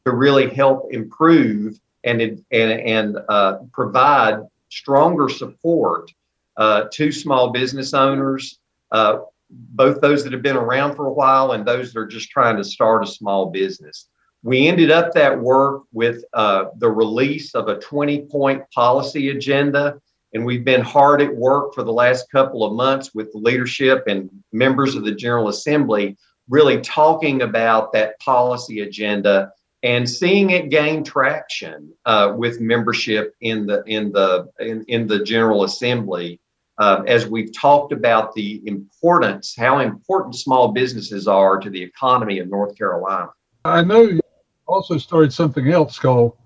to 0.05 0.11
really 0.11 0.49
help 0.49 0.93
improve 0.93 1.79
and, 2.03 2.21
and, 2.21 2.41
and 2.51 3.17
uh, 3.29 3.59
provide 3.71 4.39
stronger 4.69 5.29
support 5.29 6.11
uh, 6.57 6.85
to 6.91 7.11
small 7.11 7.51
business 7.51 7.93
owners, 7.93 8.59
uh, 8.91 9.19
both 9.49 10.01
those 10.01 10.23
that 10.23 10.33
have 10.33 10.41
been 10.41 10.57
around 10.57 10.95
for 10.95 11.07
a 11.07 11.13
while 11.13 11.51
and 11.51 11.65
those 11.65 11.93
that 11.93 11.99
are 11.99 12.07
just 12.07 12.29
trying 12.29 12.57
to 12.57 12.63
start 12.63 13.03
a 13.03 13.07
small 13.07 13.47
business. 13.47 14.09
We 14.43 14.67
ended 14.67 14.91
up 14.91 15.13
that 15.13 15.39
work 15.39 15.83
with 15.93 16.23
uh, 16.33 16.65
the 16.77 16.89
release 16.89 17.55
of 17.55 17.69
a 17.69 17.79
20 17.79 18.23
point 18.23 18.63
policy 18.71 19.29
agenda 19.29 19.99
And 20.33 20.45
we've 20.45 20.65
been 20.65 20.81
hard 20.81 21.21
at 21.21 21.33
work 21.33 21.73
for 21.73 21.83
the 21.83 21.93
last 21.93 22.29
couple 22.31 22.63
of 22.63 22.73
months 22.73 23.13
with 23.13 23.31
the 23.31 23.37
leadership 23.37 24.03
and 24.07 24.29
members 24.51 24.95
of 24.95 25.05
the 25.05 25.13
General 25.13 25.47
Assembly, 25.47 26.17
really 26.49 26.81
talking 26.81 27.43
about 27.43 27.93
that 27.93 28.19
policy 28.19 28.81
agenda 28.81 29.51
and 29.83 30.09
seeing 30.09 30.49
it 30.49 30.69
gain 30.69 31.03
traction 31.03 31.93
uh, 32.05 32.33
with 32.35 32.59
membership 32.59 33.35
in 33.41 33.67
the 33.67 33.83
in 33.85 34.11
the 34.11 34.49
in, 34.59 34.83
in 34.87 35.07
the 35.07 35.23
General 35.23 35.63
Assembly. 35.63 36.39
Uh, 36.79 37.03
as 37.05 37.27
we've 37.27 37.53
talked 37.53 37.93
about 37.93 38.33
the 38.33 38.59
importance, 38.65 39.53
how 39.55 39.77
important 39.79 40.35
small 40.35 40.71
businesses 40.71 41.27
are 41.27 41.59
to 41.59 41.69
the 41.69 41.81
economy 41.81 42.39
of 42.39 42.49
North 42.49 42.75
Carolina. 42.75 43.29
I 43.63 43.83
know 43.83 44.19
also 44.67 44.97
started 44.97 45.33
something 45.33 45.69
else 45.69 45.99
called 45.99 46.37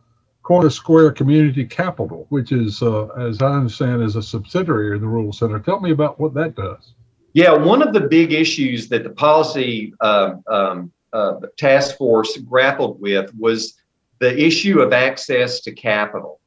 Corner 0.44 0.70
Square 0.70 1.12
Community 1.12 1.66
Capital, 1.66 2.26
which 2.30 2.52
is, 2.52 2.82
uh, 2.82 3.08
as 3.08 3.42
I 3.42 3.52
understand, 3.54 4.02
is 4.02 4.16
a 4.16 4.22
subsidiary 4.22 4.96
of 4.96 5.02
the 5.02 5.08
Rural 5.08 5.34
Center. 5.34 5.60
Tell 5.60 5.80
me 5.80 5.92
about 5.92 6.20
what 6.20 6.34
that 6.36 6.56
does. 6.56 6.94
Yeah, 7.34 7.52
one 7.54 7.82
of 7.82 7.94
the 7.94 8.02
big 8.02 8.34
issues 8.34 8.88
that 8.90 9.04
the 9.04 9.10
policy 9.10 9.94
um, 10.02 10.44
um, 10.48 10.92
uh, 11.14 11.36
task 11.58 11.98
force 11.98 12.38
grappled 12.38 13.00
with 13.02 13.32
was 13.38 13.76
the 14.20 14.38
issue 14.42 14.80
of 14.80 14.94
access 14.94 15.60
to 15.62 15.72
capital. 15.72 16.40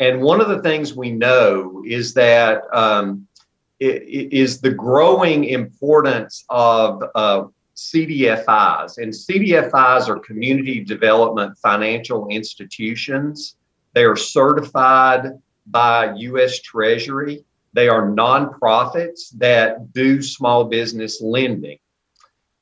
And 0.00 0.20
one 0.20 0.40
of 0.40 0.48
the 0.48 0.60
things 0.60 0.94
we 0.94 1.10
know 1.10 1.82
is 1.86 2.12
that 2.14 2.62
um, 2.74 3.26
it, 3.80 4.02
it 4.02 4.32
is 4.32 4.60
the 4.60 4.72
growing 4.72 5.44
importance 5.44 6.44
of 6.50 7.02
uh, 7.14 7.44
CDFIs. 7.76 8.98
And 8.98 9.12
CDFIs 9.12 10.08
are 10.08 10.18
community 10.18 10.80
development 10.80 11.56
financial 11.58 12.28
institutions. 12.28 13.56
They 13.92 14.04
are 14.04 14.16
certified 14.16 15.40
by 15.66 16.14
US 16.14 16.60
Treasury. 16.60 17.44
They 17.72 17.88
are 17.88 18.08
nonprofits 18.08 19.30
that 19.36 19.92
do 19.92 20.22
small 20.22 20.64
business 20.64 21.20
lending. 21.20 21.78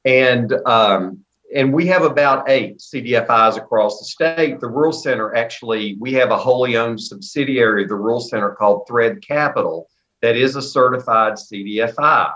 And 0.05 0.53
um, 0.67 1.25
and 1.55 1.73
we 1.73 1.87
have 1.87 2.03
about 2.03 2.49
eight 2.51 2.79
CDFIs 2.79 3.57
across 3.57 4.01
the 4.01 4.07
state. 4.07 4.59
The 4.59 4.67
Rural 4.67 4.93
Center 4.93 5.37
actually, 5.37 5.97
we 6.01 6.13
have 6.15 6.33
a 6.33 6.37
wholly 6.37 6.77
owned 6.77 7.01
subsidiary 7.01 7.85
of 7.85 7.91
the 7.91 7.95
Rural 7.95 8.21
Center 8.21 8.51
called 8.51 8.89
Thread 8.89 9.23
Capital 9.23 9.89
that 10.21 10.37
is 10.37 10.57
a 10.57 10.63
certified 10.63 11.35
CDFI. 11.35 12.33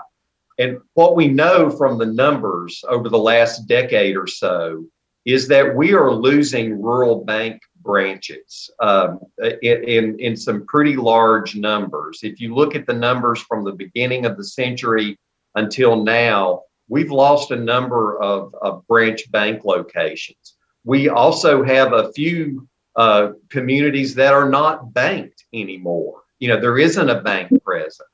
And 0.59 0.79
what 0.93 1.15
we 1.15 1.29
know 1.29 1.69
from 1.69 1.97
the 1.97 2.05
numbers 2.05 2.83
over 2.87 3.07
the 3.07 3.17
last 3.17 3.65
decade 3.65 4.17
or 4.17 4.27
so 4.27 4.85
is 5.25 5.47
that 5.47 5.73
we 5.75 5.93
are 5.93 6.11
losing 6.11 6.81
rural 6.81 7.23
bank 7.23 7.61
branches 7.81 8.69
um, 8.81 9.19
in, 9.61 10.19
in 10.19 10.35
some 10.35 10.65
pretty 10.65 10.97
large 10.97 11.55
numbers. 11.55 12.19
If 12.23 12.41
you 12.41 12.53
look 12.53 12.75
at 12.75 12.85
the 12.85 12.93
numbers 12.93 13.39
from 13.41 13.63
the 13.63 13.71
beginning 13.71 14.25
of 14.25 14.35
the 14.35 14.43
century 14.43 15.17
until 15.55 16.03
now, 16.03 16.63
we've 16.89 17.11
lost 17.11 17.51
a 17.51 17.55
number 17.55 18.21
of, 18.21 18.53
of 18.61 18.85
branch 18.87 19.31
bank 19.31 19.63
locations. 19.63 20.55
We 20.83 21.07
also 21.07 21.63
have 21.63 21.93
a 21.93 22.11
few 22.11 22.67
uh, 22.97 23.31
communities 23.49 24.13
that 24.15 24.33
are 24.33 24.49
not 24.49 24.93
banked 24.93 25.45
anymore. 25.53 26.23
You 26.39 26.49
know, 26.49 26.59
there 26.59 26.79
isn't 26.79 27.09
a 27.09 27.21
bank 27.21 27.51
present. 27.63 28.09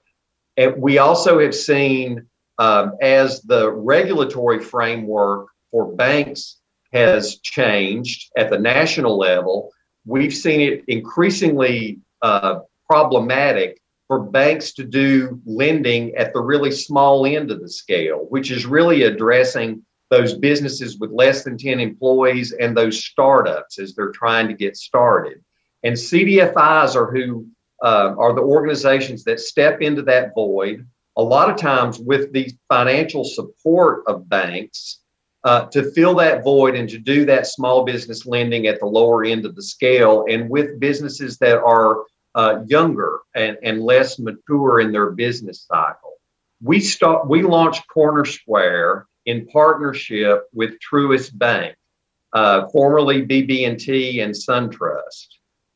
And 0.57 0.75
we 0.77 0.99
also 0.99 1.39
have 1.39 1.55
seen 1.55 2.27
um, 2.57 2.93
as 3.01 3.41
the 3.41 3.71
regulatory 3.71 4.59
framework 4.59 5.47
for 5.71 5.93
banks 5.93 6.57
has 6.93 7.37
changed 7.39 8.31
at 8.37 8.49
the 8.49 8.57
national 8.57 9.17
level, 9.17 9.71
we've 10.05 10.33
seen 10.33 10.61
it 10.61 10.83
increasingly 10.87 11.99
uh, 12.21 12.59
problematic 12.89 13.81
for 14.07 14.19
banks 14.19 14.73
to 14.73 14.83
do 14.83 15.41
lending 15.45 16.15
at 16.15 16.31
the 16.33 16.39
really 16.39 16.71
small 16.71 17.25
end 17.25 17.51
of 17.51 17.59
the 17.59 17.69
scale, 17.69 18.27
which 18.29 18.51
is 18.51 18.65
really 18.65 19.03
addressing 19.03 19.83
those 20.11 20.35
businesses 20.35 20.97
with 20.99 21.11
less 21.11 21.43
than 21.43 21.57
10 21.57 21.79
employees 21.79 22.51
and 22.53 22.77
those 22.77 23.03
startups 23.03 23.79
as 23.79 23.95
they're 23.95 24.11
trying 24.11 24.47
to 24.47 24.53
get 24.53 24.77
started. 24.77 25.43
And 25.83 25.95
CDFIs 25.95 26.95
are 26.95 27.11
who 27.11 27.47
uh, 27.83 28.15
are 28.17 28.33
the 28.33 28.41
organizations 28.41 29.23
that 29.23 29.39
step 29.39 29.81
into 29.81 30.03
that 30.03 30.33
void 30.33 30.87
a 31.17 31.23
lot 31.23 31.49
of 31.49 31.57
times 31.57 31.99
with 31.99 32.33
the 32.33 32.51
financial 32.67 33.23
support 33.23 34.03
of 34.07 34.27
banks 34.27 34.99
uh, 35.45 35.65
to 35.67 35.91
fill 35.91 36.15
that 36.15 36.43
void 36.43 36.75
and 36.75 36.89
to 36.89 36.97
do 36.97 37.23
that 37.25 37.47
small 37.47 37.85
business 37.85 38.25
lending 38.25 38.67
at 38.67 38.79
the 38.79 38.85
lower 38.85 39.23
end 39.23 39.45
of 39.45 39.55
the 39.55 39.61
scale 39.61 40.25
and 40.27 40.49
with 40.49 40.79
businesses 40.79 41.37
that 41.37 41.57
are 41.59 42.03
uh, 42.33 42.63
younger 42.67 43.19
and, 43.35 43.57
and 43.63 43.81
less 43.81 44.19
mature 44.19 44.81
in 44.81 44.91
their 44.91 45.11
business 45.11 45.65
cycle. 45.71 46.13
We 46.61 46.79
start 46.79 47.29
we 47.29 47.43
launched 47.43 47.87
Corner 47.87 48.25
Square 48.25 49.07
in 49.25 49.45
partnership 49.47 50.45
with 50.53 50.73
Truist 50.79 51.37
Bank, 51.37 51.75
uh, 52.33 52.67
formerly 52.69 53.25
BB&T 53.25 54.19
and 54.19 54.33
SunTrust. 54.33 55.27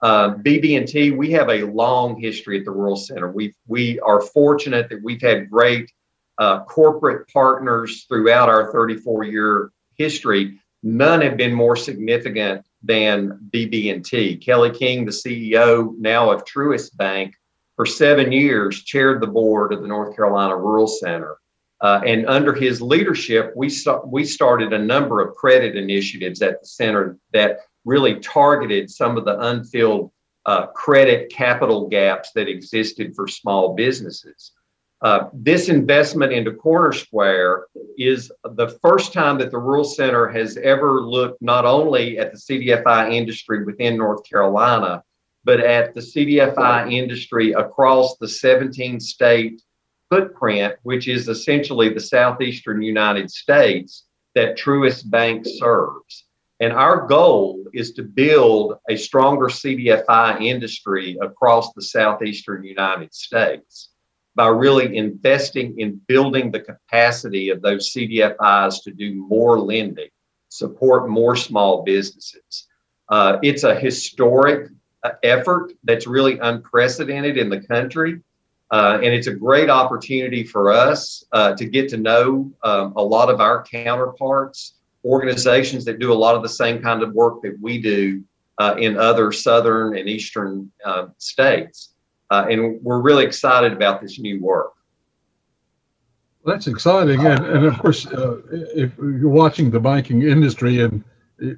Uh, 0.01 0.35
BB&T, 0.35 1.11
we 1.11 1.31
have 1.31 1.49
a 1.49 1.63
long 1.63 2.19
history 2.19 2.59
at 2.59 2.65
the 2.65 2.71
Rural 2.71 2.95
Center. 2.95 3.31
We 3.31 3.53
we 3.67 3.99
are 3.99 4.21
fortunate 4.21 4.89
that 4.89 5.03
we've 5.03 5.21
had 5.21 5.49
great 5.49 5.91
uh, 6.37 6.63
corporate 6.63 7.27
partners 7.31 8.05
throughout 8.07 8.47
our 8.47 8.71
34 8.71 9.25
year 9.25 9.71
history. 9.95 10.59
None 10.81 11.21
have 11.21 11.35
been 11.35 11.53
more 11.53 11.75
significant 11.75 12.65
than 12.81 13.37
BB&T. 13.51 14.37
Kelly 14.37 14.71
King, 14.71 15.03
the 15.03 15.11
CEO 15.11 15.93
now 15.97 16.31
of 16.31 16.45
Truist 16.45 16.95
Bank, 16.95 17.35
for 17.75 17.85
seven 17.85 18.31
years 18.31 18.83
chaired 18.83 19.21
the 19.21 19.27
board 19.27 19.73
of 19.73 19.81
the 19.81 19.87
North 19.87 20.15
Carolina 20.15 20.55
Rural 20.55 20.87
Center. 20.87 21.37
Uh, 21.81 22.01
and 22.05 22.25
under 22.27 22.53
his 22.53 22.81
leadership, 22.81 23.53
we, 23.55 23.71
we 24.05 24.25
started 24.25 24.73
a 24.73 24.79
number 24.79 25.21
of 25.21 25.35
credit 25.35 25.75
initiatives 25.75 26.41
at 26.41 26.59
the 26.61 26.67
center 26.67 27.17
that 27.31 27.59
really 27.85 28.19
targeted 28.19 28.89
some 28.89 29.17
of 29.17 29.25
the 29.25 29.39
unfilled 29.39 30.11
uh, 30.45 30.67
credit 30.67 31.31
capital 31.31 31.87
gaps 31.87 32.31
that 32.33 32.47
existed 32.47 33.15
for 33.15 33.27
small 33.27 33.75
businesses. 33.75 34.51
Uh, 35.01 35.29
this 35.31 35.69
investment 35.69 36.33
into 36.33 36.51
Corner 36.51 36.91
Square 36.91 37.67
is 37.97 38.31
the 38.43 38.67
first 38.81 39.13
time 39.13 39.37
that 39.37 39.49
the 39.49 39.57
Rural 39.57 39.85
Center 39.85 40.27
has 40.27 40.57
ever 40.57 41.01
looked 41.01 41.41
not 41.41 41.65
only 41.65 42.19
at 42.19 42.33
the 42.33 42.37
CDFI 42.37 43.13
industry 43.13 43.63
within 43.63 43.97
North 43.97 44.27
Carolina, 44.29 45.03
but 45.45 45.61
at 45.61 45.93
the 45.93 46.01
CDFI 46.01 46.91
industry 46.91 47.53
across 47.53 48.17
the 48.17 48.27
17 48.27 48.99
state 48.99 49.61
footprint, 50.09 50.75
which 50.83 51.07
is 51.07 51.29
essentially 51.29 51.93
the 51.93 51.99
southeastern 51.99 52.81
United 52.81 53.31
States 53.31 54.05
that 54.35 54.57
Truist 54.57 55.09
Bank 55.09 55.45
serves. 55.45 56.25
And 56.59 56.73
our 56.73 57.07
goal 57.07 57.63
is 57.73 57.93
to 57.93 58.03
build 58.03 58.77
a 58.89 58.97
stronger 58.97 59.45
CDFI 59.45 60.41
industry 60.41 61.17
across 61.21 61.73
the 61.73 61.81
southeastern 61.81 62.63
United 62.63 63.13
States 63.13 63.89
by 64.35 64.47
really 64.47 64.97
investing 64.97 65.79
in 65.79 66.01
building 66.07 66.51
the 66.51 66.59
capacity 66.59 67.49
of 67.49 67.61
those 67.61 67.93
CDFIs 67.93 68.83
to 68.83 68.91
do 68.91 69.15
more 69.15 69.59
lending, 69.59 70.09
support 70.49 71.09
more 71.09 71.35
small 71.35 71.83
businesses. 71.83 72.67
Uh, 73.07 73.37
it's 73.41 73.63
a 73.63 73.75
historic 73.75 74.69
uh, 75.03 75.11
effort 75.23 75.71
that's 75.83 76.07
really 76.07 76.37
unprecedented 76.39 77.37
in 77.37 77.49
the 77.49 77.61
country. 77.61 78.19
Uh, 78.71 78.99
and 79.01 79.13
it's 79.13 79.27
a 79.27 79.33
great 79.33 79.69
opportunity 79.69 80.43
for 80.43 80.71
us 80.71 81.23
uh, 81.31 81.55
to 81.55 81.65
get 81.65 81.89
to 81.89 81.97
know 81.97 82.51
um, 82.63 82.93
a 82.97 83.01
lot 83.01 83.29
of 83.29 83.41
our 83.41 83.63
counterparts 83.63 84.75
organizations 85.05 85.85
that 85.85 85.99
do 85.99 86.11
a 86.11 86.15
lot 86.15 86.35
of 86.35 86.41
the 86.41 86.49
same 86.49 86.81
kind 86.81 87.01
of 87.01 87.13
work 87.13 87.41
that 87.41 87.57
we 87.61 87.81
do 87.81 88.23
uh, 88.57 88.75
in 88.77 88.97
other 88.97 89.31
southern 89.31 89.97
and 89.97 90.09
eastern 90.09 90.71
uh, 90.85 91.07
states. 91.17 91.93
Uh, 92.29 92.45
and 92.49 92.81
we're 92.83 93.01
really 93.01 93.25
excited 93.25 93.73
about 93.73 94.01
this 94.01 94.19
new 94.19 94.41
work. 94.41 94.73
That's 96.45 96.67
exciting. 96.67 97.25
And, 97.25 97.45
and 97.45 97.65
of 97.65 97.77
course, 97.79 98.05
uh, 98.07 98.37
if 98.51 98.95
you're 98.97 99.29
watching 99.29 99.71
the 99.71 99.79
banking 99.79 100.23
industry 100.23 100.81
and 100.81 101.03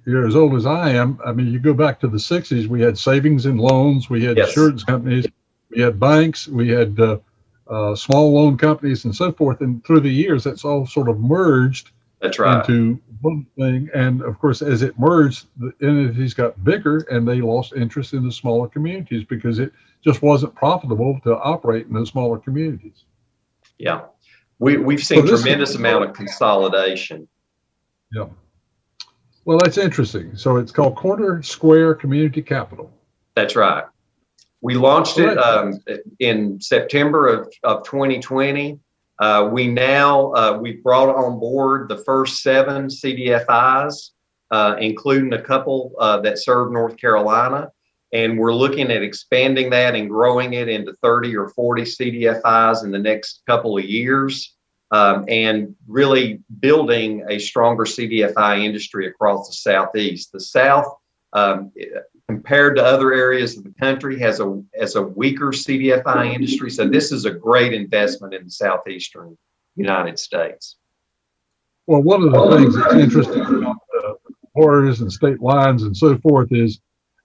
you're 0.06 0.28
as 0.28 0.36
old 0.36 0.56
as 0.56 0.66
I 0.66 0.90
am, 0.90 1.20
I 1.26 1.32
mean, 1.32 1.48
you 1.48 1.60
go 1.60 1.74
back 1.74 2.00
to 2.02 2.08
the 2.08 2.18
60s, 2.18 2.68
we 2.68 2.82
had 2.82 2.98
savings 2.98 3.46
and 3.46 3.60
loans, 3.60 4.10
we 4.10 4.24
had 4.24 4.38
yes. 4.38 4.50
insurance 4.50 4.84
companies, 4.84 5.26
we 5.70 5.82
had 5.82 6.00
banks, 6.00 6.48
we 6.48 6.70
had 6.70 7.00
uh, 7.00 7.18
uh, 7.68 7.96
small 7.96 8.34
loan 8.34 8.58
companies, 8.58 9.06
and 9.06 9.16
so 9.16 9.32
forth. 9.32 9.62
And 9.62 9.84
through 9.86 10.02
the 10.02 10.10
years, 10.10 10.44
that's 10.44 10.66
all 10.66 10.86
sort 10.86 11.10
of 11.10 11.20
merged 11.20 11.92
that's 12.22 12.40
right. 12.40 12.60
into 12.60 13.00
one 13.22 13.46
thing. 13.58 13.90
And 13.94 14.22
of 14.22 14.40
course, 14.40 14.62
as 14.62 14.82
it 14.82 14.98
merged, 15.00 15.48
the 15.58 15.74
entities 15.82 16.34
got 16.34 16.64
bigger 16.64 17.00
and 17.10 17.28
they 17.28 17.42
lost 17.42 17.74
interest 17.74 18.14
in 18.14 18.24
the 18.24 18.32
smaller 18.32 18.68
communities 18.68 19.24
because 19.24 19.60
it 19.60 19.72
just 20.04 20.22
wasn't 20.22 20.54
profitable 20.56 21.20
to 21.24 21.38
operate 21.38 21.88
in 21.88 21.94
the 21.94 22.06
smaller 22.06 22.38
communities. 22.38 23.06
Yeah. 23.78 24.02
We, 24.60 24.78
we've 24.78 25.04
seen 25.04 25.26
so 25.26 25.38
tremendous 25.38 25.76
amount 25.76 26.06
of 26.06 26.14
consolidation. 26.14 27.28
Yeah. 28.14 28.28
Well, 29.46 29.58
that's 29.58 29.78
interesting. 29.78 30.36
So 30.36 30.58
it's 30.58 30.72
called 30.72 30.96
Corner 30.96 31.42
Square 31.42 31.96
Community 31.96 32.44
Capital. 32.44 32.92
That's 33.36 33.56
right. 33.56 33.86
We 34.62 34.76
launched 34.76 35.18
it 35.18 35.38
um, 35.40 35.80
in 36.20 36.62
September 36.62 37.28
of, 37.28 37.52
of 37.64 37.84
2020. 37.84 38.80
Uh, 39.22 39.48
we 39.52 39.68
now 39.68 40.32
uh, 40.32 40.58
we've 40.60 40.82
brought 40.82 41.16
on 41.16 41.40
board 41.40 41.88
the 41.88 41.98
first 42.00 42.42
seven 42.42 42.88
CDFIs, 42.88 44.10
uh, 44.50 44.76
including 44.80 45.34
a 45.34 45.42
couple 45.42 45.94
uh, 46.00 46.20
that 46.22 46.40
serve 46.40 46.72
North 46.72 46.98
Carolina, 46.98 47.72
and 48.14 48.40
we're 48.40 48.54
looking 48.54 48.90
at 48.90 49.04
expanding 49.04 49.70
that 49.70 49.94
and 49.94 50.10
growing 50.10 50.54
it 50.54 50.68
into 50.68 50.94
30 51.04 51.38
or 51.38 51.50
40 51.50 51.84
CDFIs 51.84 52.84
in 52.84 52.90
the 52.90 52.98
next 52.98 53.44
couple 53.46 53.78
of 53.78 53.86
years, 53.86 54.56
um, 54.90 55.24
and 55.28 55.76
really 55.88 56.42
building 56.60 57.24
a 57.30 57.38
stronger 57.38 57.84
CDFI 57.84 58.66
industry 58.66 59.06
across 59.06 59.48
the 59.48 59.54
southeast. 59.54 60.32
The 60.32 60.40
South. 60.40 60.88
Um, 61.34 61.72
compared 62.32 62.76
to 62.78 62.84
other 62.84 63.14
areas 63.14 63.58
of 63.58 63.64
the 63.64 63.74
country 63.80 64.18
has 64.20 64.40
a 64.40 64.62
has 64.80 64.96
a 64.96 65.02
weaker 65.02 65.48
CDFI 65.48 66.34
industry. 66.34 66.70
So 66.70 66.88
this 66.88 67.12
is 67.12 67.26
a 67.26 67.32
great 67.32 67.74
investment 67.74 68.34
in 68.34 68.46
the 68.46 68.52
southeastern 68.52 69.38
United 69.76 70.18
States. 70.18 70.78
Well, 71.88 72.04
one 72.04 72.24
of 72.24 72.32
the 72.32 72.58
things 72.58 72.76
that's 72.76 72.94
interesting 72.94 73.42
about 73.42 73.78
the 73.92 74.16
borders 74.56 75.02
and 75.02 75.12
state 75.12 75.42
lines 75.42 75.84
and 75.84 75.96
so 75.96 76.18
forth 76.20 76.50
is, 76.52 76.80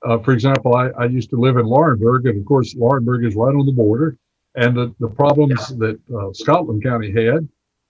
uh, 0.04 0.18
for 0.18 0.32
example, 0.32 0.74
I, 0.74 0.88
I 0.98 1.04
used 1.04 1.30
to 1.30 1.36
live 1.36 1.56
in 1.56 1.66
Laurinburg, 1.66 2.28
and 2.28 2.40
of 2.40 2.44
course, 2.46 2.74
Laurinburg 2.74 3.26
is 3.26 3.36
right 3.36 3.54
on 3.54 3.66
the 3.66 3.72
border, 3.72 4.16
and 4.56 4.76
the, 4.76 4.94
the 4.98 5.08
problems 5.08 5.70
yeah. 5.70 5.76
that 5.78 6.00
uh, 6.16 6.32
Scotland 6.32 6.82
County 6.82 7.12
had 7.12 7.48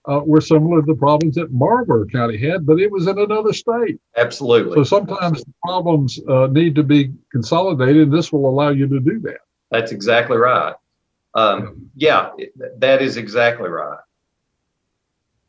uh, 0.09 0.21
were 0.25 0.41
similar 0.41 0.81
to 0.81 0.87
the 0.87 0.95
problems 0.95 1.35
that 1.35 1.53
Marlboro 1.53 2.07
County 2.07 2.39
had, 2.39 2.65
but 2.65 2.79
it 2.79 2.91
was 2.91 3.07
in 3.07 3.19
another 3.19 3.53
state. 3.53 4.01
Absolutely. 4.17 4.77
So 4.77 4.85
sometimes 4.85 5.45
problems 5.65 6.21
uh, 6.29 6.47
need 6.47 6.75
to 6.77 6.83
be 6.83 7.13
consolidated, 7.33 8.05
and 8.05 8.13
this 8.13 8.33
will 8.33 8.49
allow 8.49 8.71
you 8.71 8.87
to 8.89 9.01
do 9.01 9.21
that. 9.21 9.39
That's 9.71 9.93
exactly 9.93 10.37
right. 10.37 10.75
Um, 11.35 11.91
yeah, 11.97 12.31
that 12.79 13.03
is 13.03 13.17
exactly 13.17 13.69
right. 13.69 13.99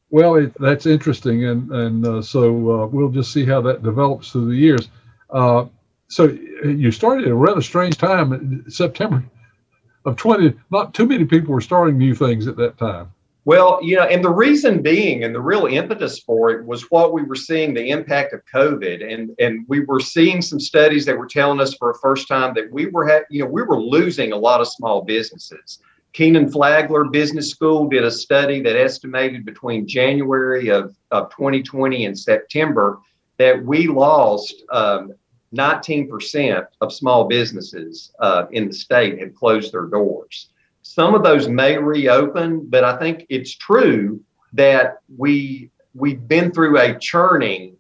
Well, 0.10 0.36
it, 0.36 0.54
that's 0.60 0.86
interesting, 0.86 1.46
and 1.46 1.72
and 1.72 2.06
uh, 2.06 2.22
so 2.22 2.48
uh, 2.72 2.88
we'll 2.88 3.10
just 3.10 3.32
see 3.32 3.46
how 3.46 3.62
that 3.62 3.84
develops 3.84 4.32
through 4.32 4.50
the 4.50 4.56
years. 4.56 4.90
Uh, 5.30 5.66
so 6.08 6.26
you 6.64 6.92
started 6.92 7.26
at 7.26 7.32
a 7.32 7.36
rather 7.36 7.62
strange 7.62 7.98
time, 7.98 8.66
September 8.70 9.24
of 10.06 10.16
20. 10.16 10.54
Not 10.72 10.94
too 10.94 11.06
many 11.06 11.26
people 11.26 11.54
were 11.54 11.62
starting 11.62 11.98
new 11.98 12.16
things 12.16 12.48
at 12.48 12.56
that 12.56 12.78
time. 12.78 13.12
Well, 13.48 13.80
you 13.82 13.96
know, 13.96 14.04
and 14.04 14.22
the 14.22 14.30
reason 14.30 14.82
being, 14.82 15.24
and 15.24 15.34
the 15.34 15.40
real 15.40 15.68
impetus 15.68 16.20
for 16.20 16.50
it 16.50 16.66
was 16.66 16.92
what 16.92 17.14
we 17.14 17.24
were 17.24 17.38
seeing 17.38 17.74
the 17.74 17.92
impact 17.92 18.34
of 18.34 18.42
COVID, 18.54 19.02
and 19.10 19.34
and 19.40 19.66
we 19.70 19.86
were 19.86 20.02
seeing 20.02 20.42
some 20.42 20.60
studies 20.60 21.06
that 21.06 21.18
were 21.18 21.28
telling 21.28 21.62
us 21.62 21.74
for 21.74 21.92
a 21.92 22.00
first 22.00 22.28
time 22.28 22.54
that 22.56 22.70
we 22.74 22.88
were, 22.88 23.08
ha- 23.08 23.24
you 23.30 23.42
know, 23.42 23.50
we 23.50 23.64
were 23.64 23.80
losing 23.80 24.34
a 24.34 24.36
lot 24.36 24.60
of 24.60 24.68
small 24.68 25.02
businesses. 25.02 25.80
Kenan 26.12 26.52
Flagler 26.52 27.06
Business 27.06 27.50
School 27.50 27.88
did 27.88 28.04
a 28.04 28.12
study 28.12 28.60
that 28.64 28.76
estimated 28.76 29.46
between 29.46 29.88
January 29.88 30.68
of, 30.68 30.94
of 31.12 31.30
2020 31.30 32.04
and 32.04 32.20
September 32.20 33.00
that 33.38 33.64
we 33.64 33.88
lost 33.88 34.56
um, 34.74 35.14
19% 35.56 36.68
of 36.82 36.92
small 36.92 37.30
businesses 37.30 38.12
uh, 38.20 38.48
in 38.52 38.68
the 38.68 38.74
state 38.74 39.20
had 39.20 39.34
closed 39.36 39.72
their 39.72 39.86
doors. 39.86 40.50
Some 40.88 41.14
of 41.14 41.22
those 41.22 41.50
may 41.50 41.78
reopen, 41.78 42.70
but 42.70 42.86
I 42.86 42.98
think 42.98 43.26
it's 43.30 43.56
true 43.56 44.22
that 44.54 45.00
we 45.18 45.70
we've 45.94 46.26
been 46.28 46.52
through 46.52 46.80
a 46.80 46.98
churning 46.98 47.76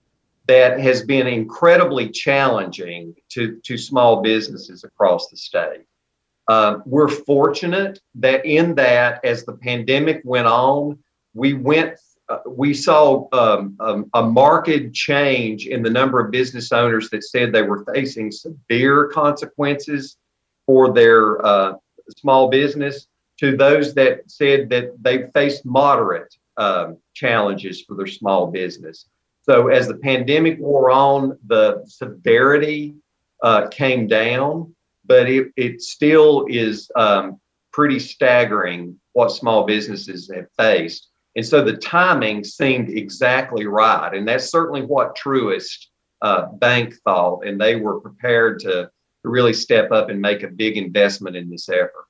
that 0.47 0.79
has 0.79 1.03
been 1.03 1.25
incredibly 1.25 2.09
challenging 2.09 3.15
to, 3.29 3.61
to 3.63 3.77
small 3.77 4.21
businesses 4.21 4.83
across 4.83 5.29
the 5.29 5.37
state. 5.37 5.85
Uh, 6.49 6.79
we're 6.85 7.07
fortunate 7.07 7.99
that 8.15 8.45
in 8.45 8.75
that, 8.75 9.23
as 9.23 9.45
the 9.45 9.53
pandemic 9.53 10.21
went 10.25 10.47
on, 10.47 10.99
we 11.33 11.53
went, 11.53 11.97
uh, 12.27 12.39
we 12.45 12.73
saw 12.73 13.27
um, 13.31 13.77
um, 13.79 14.09
a 14.15 14.23
marked 14.23 14.93
change 14.93 15.65
in 15.65 15.81
the 15.81 15.89
number 15.89 16.19
of 16.19 16.31
business 16.31 16.73
owners 16.73 17.09
that 17.09 17.23
said 17.23 17.51
they 17.51 17.61
were 17.61 17.85
facing 17.93 18.31
severe 18.31 19.07
consequences 19.07 20.17
for 20.65 20.93
their 20.93 21.45
uh, 21.45 21.73
small 22.17 22.49
business 22.49 23.07
to 23.39 23.55
those 23.55 23.93
that 23.93 24.29
said 24.29 24.69
that 24.69 24.91
they 25.01 25.29
faced 25.33 25.65
moderate 25.65 26.35
um, 26.57 26.97
challenges 27.13 27.81
for 27.81 27.95
their 27.95 28.07
small 28.07 28.47
business. 28.47 29.05
So 29.41 29.67
as 29.67 29.87
the 29.87 29.95
pandemic 29.95 30.59
wore 30.59 30.91
on, 30.91 31.37
the 31.47 31.83
severity 31.85 32.95
uh, 33.43 33.67
came 33.67 34.07
down, 34.07 34.75
but 35.05 35.29
it, 35.29 35.51
it 35.55 35.81
still 35.81 36.45
is 36.49 36.91
um, 36.95 37.39
pretty 37.71 37.99
staggering 37.99 38.99
what 39.13 39.31
small 39.31 39.65
businesses 39.65 40.29
have 40.33 40.47
faced. 40.57 41.09
And 41.35 41.45
so 41.45 41.63
the 41.63 41.77
timing 41.77 42.43
seemed 42.43 42.89
exactly 42.89 43.67
right. 43.67 44.13
And 44.13 44.27
that's 44.27 44.49
certainly 44.49 44.81
what 44.81 45.15
Truist 45.15 45.85
uh, 46.23 46.47
Bank 46.47 46.95
thought. 47.03 47.45
And 47.45 47.61
they 47.61 47.75
were 47.75 48.01
prepared 48.01 48.59
to, 48.61 48.89
to 49.27 49.31
really 49.31 49.53
step 49.53 49.91
up 49.91 50.09
and 50.09 50.19
make 50.21 50.43
a 50.43 50.47
big 50.47 50.77
investment 50.77 51.35
in 51.35 51.49
this 51.49 51.69
effort. 51.69 52.07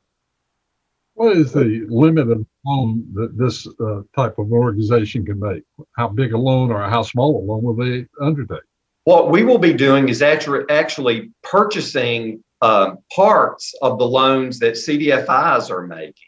What 1.16 1.36
is 1.36 1.52
the 1.52 1.86
limit 1.90 2.30
of 2.30 2.46
loan 2.64 3.04
that 3.16 3.36
this 3.38 3.68
uh, 3.80 4.02
type 4.16 4.38
of 4.38 4.52
organization 4.52 5.26
can 5.26 5.40
make? 5.40 5.64
How 5.98 6.08
big 6.10 6.34
a 6.34 6.38
loan 6.38 6.72
or 6.72 6.88
how 6.88 7.02
small 7.02 7.40
a 7.40 7.44
loan 7.44 7.64
will 7.64 7.76
they 7.76 8.06
undertake? 8.22 8.60
What 9.06 9.32
we 9.32 9.44
will 9.44 9.58
be 9.58 9.74
doing 9.74 10.10
is 10.10 10.22
actually 10.22 11.32
purchasing 11.42 12.44
um, 12.62 13.00
parts 13.16 13.74
of 13.82 13.98
the 13.98 14.08
loans 14.08 14.60
that 14.60 14.74
CDFIs 14.74 15.72
are 15.72 15.88
making. 15.88 16.27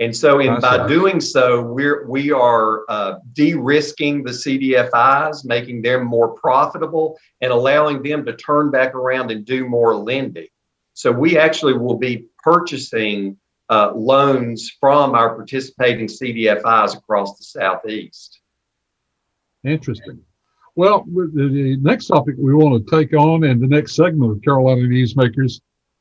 And 0.00 0.16
so, 0.16 0.38
in, 0.38 0.58
by 0.60 0.88
doing 0.88 1.20
so, 1.20 1.60
we're 1.60 2.06
we 2.08 2.32
are 2.32 2.84
uh, 2.88 3.18
de-risking 3.34 4.24
the 4.24 4.30
CDFIs, 4.30 5.44
making 5.44 5.82
them 5.82 6.06
more 6.06 6.28
profitable, 6.28 7.18
and 7.42 7.52
allowing 7.52 8.02
them 8.02 8.24
to 8.24 8.34
turn 8.34 8.70
back 8.70 8.94
around 8.94 9.30
and 9.30 9.44
do 9.44 9.68
more 9.68 9.94
lending. 9.94 10.46
So, 10.94 11.12
we 11.12 11.36
actually 11.36 11.74
will 11.74 11.98
be 11.98 12.24
purchasing 12.42 13.36
uh, 13.68 13.92
loans 13.94 14.72
from 14.80 15.14
our 15.14 15.34
participating 15.34 16.06
CDFIs 16.06 16.96
across 16.96 17.36
the 17.36 17.44
Southeast. 17.44 18.40
Interesting. 19.64 20.22
Well, 20.76 21.04
the 21.06 21.76
next 21.82 22.06
topic 22.06 22.36
we 22.38 22.54
want 22.54 22.86
to 22.86 22.90
take 22.90 23.12
on 23.12 23.44
in 23.44 23.60
the 23.60 23.66
next 23.66 23.96
segment 23.96 24.32
of 24.32 24.42
Carolina 24.42 24.80
Newsmakers 24.80 25.60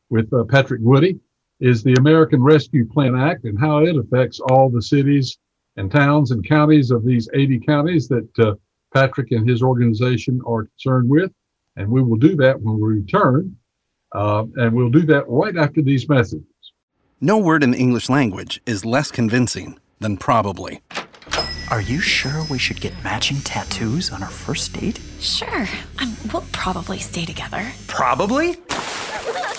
with 0.09 0.31
uh, 0.33 0.45
Patrick 0.45 0.79
Woody 0.81 1.19
is 1.59 1.83
the 1.83 1.93
American 1.95 2.41
Rescue 2.41 2.87
Plan 2.87 3.15
Act 3.15 3.43
and 3.45 3.59
how 3.59 3.79
it 3.83 3.97
affects 3.97 4.39
all 4.39 4.69
the 4.69 4.81
cities 4.81 5.37
and 5.75 5.91
towns 5.91 6.31
and 6.31 6.47
counties 6.47 6.91
of 6.91 7.05
these 7.05 7.29
80 7.33 7.59
counties 7.61 8.07
that 8.07 8.39
uh, 8.39 8.55
Patrick 8.93 9.31
and 9.31 9.47
his 9.47 9.61
organization 9.61 10.41
are 10.47 10.65
concerned 10.65 11.09
with. 11.09 11.31
And 11.75 11.89
we 11.89 12.01
will 12.01 12.17
do 12.17 12.35
that 12.37 12.59
when 12.61 12.79
we 12.79 12.95
return. 12.95 13.55
Uh, 14.13 14.45
and 14.55 14.73
we'll 14.73 14.89
do 14.89 15.05
that 15.05 15.23
right 15.27 15.55
after 15.55 15.81
these 15.81 16.09
messages. 16.09 16.43
No 17.21 17.37
word 17.37 17.63
in 17.63 17.71
the 17.71 17.77
English 17.77 18.09
language 18.09 18.61
is 18.65 18.85
less 18.85 19.11
convincing 19.11 19.77
than 19.99 20.17
probably. 20.17 20.81
Are 21.69 21.81
you 21.81 21.99
sure 21.99 22.45
we 22.49 22.57
should 22.57 22.81
get 22.81 22.93
matching 23.03 23.37
tattoos 23.41 24.09
on 24.11 24.23
our 24.23 24.29
first 24.29 24.73
date? 24.73 24.99
Sure. 25.19 25.67
Um, 25.99 26.17
we'll 26.33 26.45
probably 26.51 26.97
stay 26.97 27.25
together. 27.25 27.71
Probably? 27.87 28.55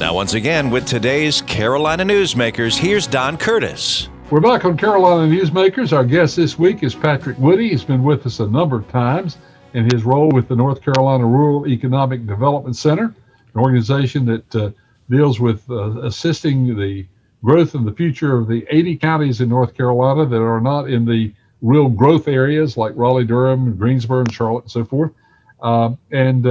Now, 0.00 0.14
once 0.14 0.32
again, 0.32 0.70
with 0.70 0.86
today's 0.86 1.42
Carolina 1.42 2.04
Newsmakers, 2.04 2.74
here's 2.74 3.06
Don 3.06 3.36
Curtis. 3.36 4.08
We're 4.30 4.40
back 4.40 4.64
on 4.64 4.78
Carolina 4.78 5.30
Newsmakers. 5.30 5.94
Our 5.94 6.06
guest 6.06 6.36
this 6.36 6.58
week 6.58 6.82
is 6.82 6.94
Patrick 6.94 7.36
Woodie. 7.36 7.68
He's 7.68 7.84
been 7.84 8.02
with 8.02 8.24
us 8.24 8.40
a 8.40 8.46
number 8.46 8.76
of 8.76 8.88
times 8.88 9.36
in 9.74 9.92
his 9.92 10.04
role 10.04 10.30
with 10.30 10.48
the 10.48 10.56
North 10.56 10.80
Carolina 10.80 11.26
Rural 11.26 11.68
Economic 11.68 12.26
Development 12.26 12.74
Center, 12.74 13.14
an 13.54 13.60
organization 13.60 14.24
that 14.24 14.56
uh, 14.56 14.70
deals 15.10 15.38
with 15.38 15.68
uh, 15.68 16.00
assisting 16.00 16.78
the 16.78 17.06
growth 17.44 17.74
and 17.74 17.86
the 17.86 17.92
future 17.92 18.38
of 18.38 18.48
the 18.48 18.66
80 18.70 18.96
counties 18.96 19.42
in 19.42 19.50
North 19.50 19.74
Carolina 19.74 20.24
that 20.24 20.40
are 20.40 20.62
not 20.62 20.88
in 20.88 21.04
the 21.04 21.30
real 21.60 21.90
growth 21.90 22.26
areas 22.26 22.78
like 22.78 22.94
Raleigh, 22.96 23.26
Durham, 23.26 23.76
Greensboro, 23.76 24.20
and 24.20 24.32
Charlotte, 24.32 24.64
and 24.64 24.70
so 24.70 24.82
forth. 24.82 25.12
Uh, 25.60 25.90
and 26.10 26.46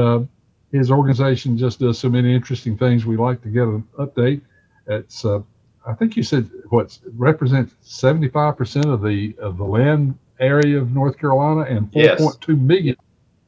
his 0.71 0.91
organization 0.91 1.57
just 1.57 1.79
does 1.79 1.97
so 1.97 2.09
many 2.09 2.33
interesting 2.33 2.77
things. 2.77 3.05
We 3.05 3.17
like 3.17 3.41
to 3.43 3.49
get 3.49 3.63
an 3.63 3.87
update. 3.97 4.41
It's, 4.87 5.25
uh, 5.25 5.41
I 5.85 5.93
think 5.93 6.15
you 6.15 6.23
said 6.23 6.49
what 6.69 6.97
represents 7.15 7.73
75% 7.83 8.91
of 8.91 9.01
the 9.01 9.35
of 9.39 9.57
the 9.57 9.63
land 9.63 10.17
area 10.39 10.77
of 10.77 10.93
North 10.93 11.17
Carolina, 11.17 11.61
and 11.61 11.91
4.2 11.91 11.93
yes. 11.93 12.57
million 12.57 12.95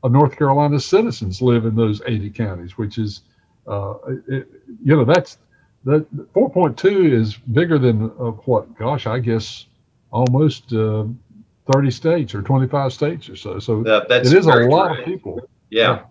of 0.03 0.11
North 0.11 0.37
Carolina's 0.37 0.85
citizens 0.85 1.41
live 1.41 1.65
in 1.65 1.75
those 1.75 2.01
80 2.05 2.29
counties, 2.31 2.77
which 2.77 2.97
is, 2.97 3.21
uh, 3.67 3.95
it, 4.27 4.47
you 4.83 4.95
know, 4.95 5.05
that's 5.05 5.37
that 5.85 6.05
4.2 6.33 7.11
is 7.11 7.35
bigger 7.35 7.77
than 7.79 8.11
of 8.17 8.39
what? 8.45 8.77
Gosh, 8.77 9.07
I 9.07 9.19
guess 9.19 9.67
almost 10.11 10.73
uh, 10.73 11.05
30 11.71 11.91
states 11.91 12.35
or 12.35 12.41
25 12.41 12.93
states 12.93 13.29
or 13.29 13.35
so. 13.35 13.59
So 13.59 13.85
uh, 13.85 14.05
it 14.09 14.33
is 14.33 14.45
a 14.45 14.55
lot 14.55 14.99
of 14.99 15.05
people. 15.05 15.49
Yeah. 15.69 16.03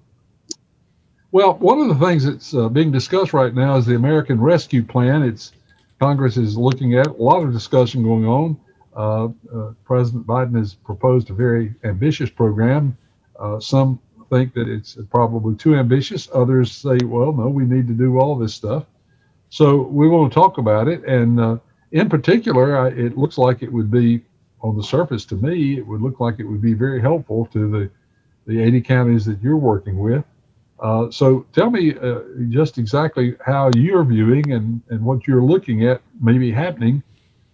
Well, 1.33 1.55
one 1.55 1.79
of 1.79 1.88
the 1.88 2.07
things 2.07 2.25
that's 2.25 2.55
uh, 2.55 2.69
being 2.69 2.90
discussed 2.90 3.33
right 3.33 3.55
now 3.55 3.77
is 3.77 3.87
the 3.87 3.95
American 3.95 4.40
Rescue 4.40 4.83
Plan. 4.83 5.23
It's 5.23 5.53
Congress 6.01 6.37
is 6.37 6.57
looking 6.57 6.95
at 6.95 7.07
a 7.07 7.12
lot 7.12 7.43
of 7.45 7.53
discussion 7.53 8.03
going 8.03 8.27
on. 8.27 8.59
Uh, 8.97 9.29
uh, 9.55 9.73
President 9.85 10.27
Biden 10.27 10.59
has 10.59 10.75
proposed 10.75 11.31
a 11.31 11.35
very 11.35 11.73
ambitious 11.85 12.31
program. 12.31 12.97
Uh, 13.38 13.61
some 13.61 14.01
think 14.31 14.55
that 14.55 14.69
it's 14.69 14.99
probably 15.11 15.55
too 15.57 15.77
ambitious. 15.77 16.29
Others 16.35 16.73
say, 16.73 16.99
well, 17.05 17.33
no, 17.33 17.49
we 17.49 17.64
need 17.64 17.87
to 17.88 17.95
do 17.95 18.19
all 18.19 18.37
this 18.37 18.55
stuff. 18.55 18.87
So 19.51 19.83
we 19.83 20.09
want 20.09 20.33
to 20.33 20.35
talk 20.35 20.59
about 20.59 20.88
it. 20.88 21.05
And 21.05 21.38
uh, 21.38 21.59
in 21.93 22.09
particular, 22.09 22.77
I, 22.77 22.88
it 22.88 23.19
looks 23.19 23.38
like 23.38 23.62
it 23.62 23.73
would 23.73 23.90
be, 23.90 24.23
on 24.62 24.77
the 24.77 24.83
surface 24.83 25.25
to 25.27 25.37
me, 25.37 25.79
it 25.79 25.87
would 25.87 26.03
look 26.03 26.21
like 26.21 26.38
it 26.38 26.45
would 26.45 26.61
be 26.61 26.75
very 26.75 27.01
helpful 27.01 27.47
to 27.53 27.71
the, 27.71 27.90
the 28.47 28.61
80 28.62 28.81
counties 28.83 29.25
that 29.27 29.40
you're 29.40 29.57
working 29.57 29.99
with. 29.99 30.25
Uh, 30.81 31.11
so 31.11 31.45
tell 31.53 31.71
me 31.71 31.95
uh, 31.99 32.21
just 32.49 32.79
exactly 32.79 33.37
how 33.45 33.71
you're 33.77 34.05
viewing 34.05 34.53
and, 34.53 34.81
and 34.88 35.03
what 35.03 35.27
you're 35.27 35.43
looking 35.43 35.87
at 35.87 36.01
maybe 36.21 36.51
happening 36.51 37.03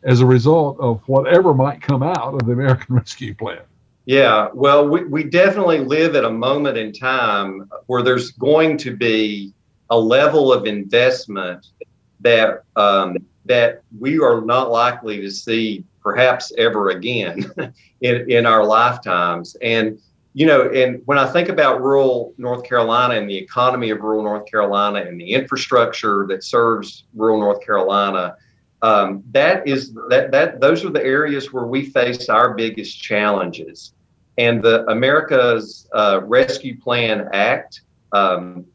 as 0.05 0.21
a 0.21 0.27
result 0.27 0.79
of 0.79 1.01
whatever 1.09 1.53
might 1.53 1.81
come 1.81 2.03
out 2.03 2.35
of 2.35 2.47
the 2.47 2.53
American 2.53 2.95
Rescue 2.95 3.35
Plan. 3.35 3.61
Yeah, 4.05 4.49
well, 4.55 4.89
we, 4.89 5.03
we 5.05 5.25
definitely 5.25 5.81
live 5.81 6.15
at 6.15 6.25
a 6.25 6.31
moment 6.31 6.79
in 6.79 6.93
time 6.93 7.69
where 7.87 8.03
there's 8.03 8.31
going 8.31 8.77
to 8.79 8.97
be 8.97 9.53
a 9.91 9.99
level 9.99 10.53
of 10.53 10.67
investment 10.67 11.67
that 12.21 12.62
um, 12.77 13.17
that 13.45 13.83
we 13.99 14.21
are 14.21 14.41
not 14.41 14.71
likely 14.71 15.21
to 15.21 15.31
see 15.31 15.85
perhaps 16.01 16.53
ever 16.57 16.91
again 16.91 17.51
in, 18.01 18.31
in 18.31 18.47
our 18.47 18.65
lifetimes. 18.65 19.57
And 19.61 20.01
you 20.37 20.44
know, 20.44 20.68
and 20.68 21.01
when 21.07 21.16
I 21.16 21.25
think 21.25 21.49
about 21.49 21.81
rural 21.81 22.35
North 22.37 22.62
Carolina 22.62 23.14
and 23.14 23.27
the 23.29 23.38
economy 23.38 23.88
of 23.88 24.03
rural 24.03 24.22
North 24.22 24.44
Carolina 24.44 25.01
and 25.01 25.18
the 25.18 25.33
infrastructure 25.33 26.27
that 26.29 26.44
serves 26.44 27.05
rural 27.14 27.40
North 27.40 27.64
Carolina, 27.64 28.37
um, 28.83 29.25
that 29.31 29.66
is 29.66 29.94
that 30.11 30.31
that 30.33 30.61
those 30.61 30.85
are 30.85 30.90
the 30.90 31.03
areas 31.03 31.55
where 31.55 31.64
we 31.64 31.87
face 31.87 32.29
our 32.29 32.53
biggest 32.53 33.01
challenges. 33.01 33.94
And 34.37 34.62
the 34.62 34.85
America's 34.90 35.88
uh, 35.94 36.20
Rescue 36.22 36.79
Plan 36.79 37.31
Act, 37.33 37.81
um, 38.12 38.66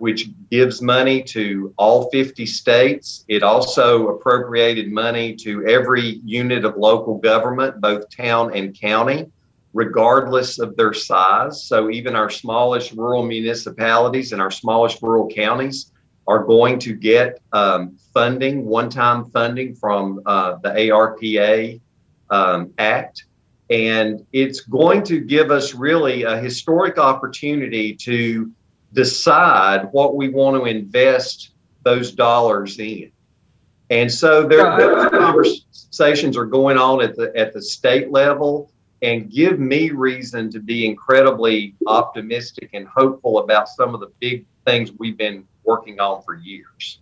which 0.00 0.28
gives 0.50 0.82
money 0.82 1.22
to 1.22 1.72
all 1.78 2.10
50 2.10 2.44
states, 2.44 3.24
it 3.28 3.42
also 3.42 4.08
appropriated 4.08 4.92
money 4.92 5.34
to 5.36 5.66
every 5.66 6.20
unit 6.22 6.66
of 6.66 6.76
local 6.76 7.16
government, 7.16 7.80
both 7.80 8.14
town 8.14 8.54
and 8.54 8.78
county 8.78 9.30
regardless 9.74 10.58
of 10.58 10.76
their 10.76 10.94
size. 10.94 11.64
So 11.64 11.90
even 11.90 12.16
our 12.16 12.30
smallest 12.30 12.92
rural 12.92 13.24
municipalities 13.24 14.32
and 14.32 14.40
our 14.40 14.50
smallest 14.50 15.02
rural 15.02 15.28
counties 15.28 15.92
are 16.26 16.44
going 16.44 16.78
to 16.80 16.94
get 16.94 17.40
um, 17.52 17.96
funding, 18.12 18.64
one-time 18.64 19.30
funding 19.30 19.74
from 19.74 20.20
uh, 20.26 20.56
the 20.62 20.70
ARPA 20.70 21.80
um, 22.30 22.72
Act. 22.78 23.24
And 23.70 24.26
it's 24.32 24.60
going 24.60 25.02
to 25.04 25.20
give 25.20 25.50
us 25.50 25.74
really 25.74 26.22
a 26.22 26.38
historic 26.38 26.98
opportunity 26.98 27.94
to 27.96 28.50
decide 28.94 29.88
what 29.92 30.16
we 30.16 30.28
want 30.30 30.56
to 30.56 30.64
invest 30.64 31.50
those 31.82 32.12
dollars 32.12 32.78
in. 32.78 33.10
And 33.90 34.10
so 34.10 34.46
there, 34.46 34.76
those 34.76 35.10
conversations 35.10 36.36
are 36.36 36.44
going 36.44 36.76
on 36.76 37.02
at 37.02 37.16
the 37.16 37.32
at 37.34 37.54
the 37.54 37.62
state 37.62 38.10
level 38.10 38.70
and 39.02 39.30
give 39.30 39.60
me 39.60 39.90
reason 39.90 40.50
to 40.50 40.60
be 40.60 40.86
incredibly 40.86 41.74
optimistic 41.86 42.70
and 42.72 42.86
hopeful 42.88 43.38
about 43.38 43.68
some 43.68 43.94
of 43.94 44.00
the 44.00 44.10
big 44.20 44.44
things 44.66 44.90
we've 44.98 45.16
been 45.16 45.46
working 45.64 46.00
on 46.00 46.22
for 46.22 46.34
years. 46.34 47.00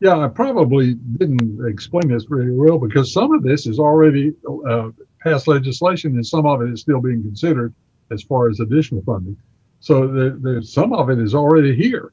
Yeah, 0.00 0.18
I 0.18 0.28
probably 0.28 0.94
didn't 0.94 1.66
explain 1.68 2.08
this 2.08 2.24
very 2.24 2.54
well 2.54 2.78
because 2.78 3.12
some 3.12 3.32
of 3.32 3.42
this 3.42 3.66
is 3.66 3.78
already 3.78 4.32
uh, 4.68 4.90
passed 5.20 5.46
legislation 5.46 6.14
and 6.14 6.26
some 6.26 6.46
of 6.46 6.62
it 6.62 6.70
is 6.70 6.80
still 6.80 7.00
being 7.00 7.22
considered 7.22 7.74
as 8.10 8.22
far 8.22 8.48
as 8.48 8.60
additional 8.60 9.02
funding. 9.02 9.36
So 9.80 10.08
there's 10.40 10.72
some 10.72 10.92
of 10.92 11.10
it 11.10 11.18
is 11.18 11.34
already 11.34 11.74
here. 11.74 12.12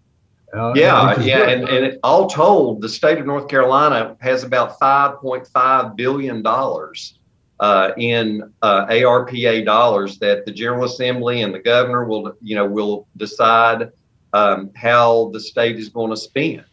Uh, 0.53 0.73
yeah, 0.75 1.19
yeah, 1.19 1.39
good. 1.39 1.49
and, 1.49 1.69
and 1.69 1.85
it, 1.85 1.99
all 2.03 2.27
told, 2.27 2.81
the 2.81 2.87
state 2.87 3.17
of 3.17 3.25
North 3.25 3.49
Carolina 3.49 4.15
has 4.19 4.43
about 4.43 4.79
$5.5 4.79 5.95
billion 5.97 6.41
uh, 7.59 7.91
in 7.97 8.53
uh, 8.61 8.85
ARPA 8.87 9.65
dollars 9.65 10.19
that 10.19 10.45
the 10.45 10.51
General 10.51 10.85
Assembly 10.85 11.41
and 11.41 11.53
the 11.53 11.59
governor 11.59 12.05
will, 12.05 12.33
you 12.41 12.55
know, 12.55 12.65
will 12.65 13.07
decide 13.17 13.91
um, 14.33 14.71
how 14.75 15.29
the 15.33 15.39
state 15.39 15.77
is 15.77 15.89
going 15.89 16.11
to 16.11 16.17
spend. 16.17 16.63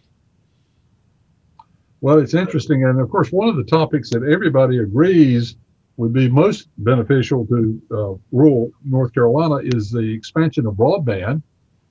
Well, 2.00 2.18
it's 2.18 2.34
interesting, 2.34 2.84
and 2.84 3.00
of 3.00 3.08
course, 3.08 3.32
one 3.32 3.48
of 3.48 3.56
the 3.56 3.64
topics 3.64 4.10
that 4.10 4.22
everybody 4.24 4.78
agrees 4.78 5.56
would 5.96 6.12
be 6.12 6.28
most 6.28 6.68
beneficial 6.78 7.46
to 7.46 7.82
uh, 7.90 8.14
rural 8.32 8.70
North 8.84 9.14
Carolina 9.14 9.60
is 9.62 9.90
the 9.90 10.12
expansion 10.12 10.66
of 10.66 10.74
broadband. 10.74 11.42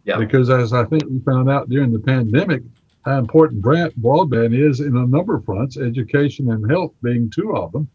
Yeah. 0.03 0.17
Because 0.17 0.49
as 0.49 0.73
I 0.73 0.83
think 0.85 1.03
we 1.09 1.19
found 1.21 1.49
out 1.49 1.69
during 1.69 1.91
the 1.91 1.99
pandemic, 1.99 2.61
how 3.05 3.17
important 3.17 3.61
broadband 3.63 4.53
is 4.53 4.81
in 4.81 4.97
a 4.97 5.07
number 5.07 5.35
of 5.35 5.45
fronts, 5.45 5.77
education 5.77 6.51
and 6.51 6.69
health 6.69 6.93
being 7.01 7.29
two 7.29 7.55
of 7.55 7.71
them. 7.71 7.89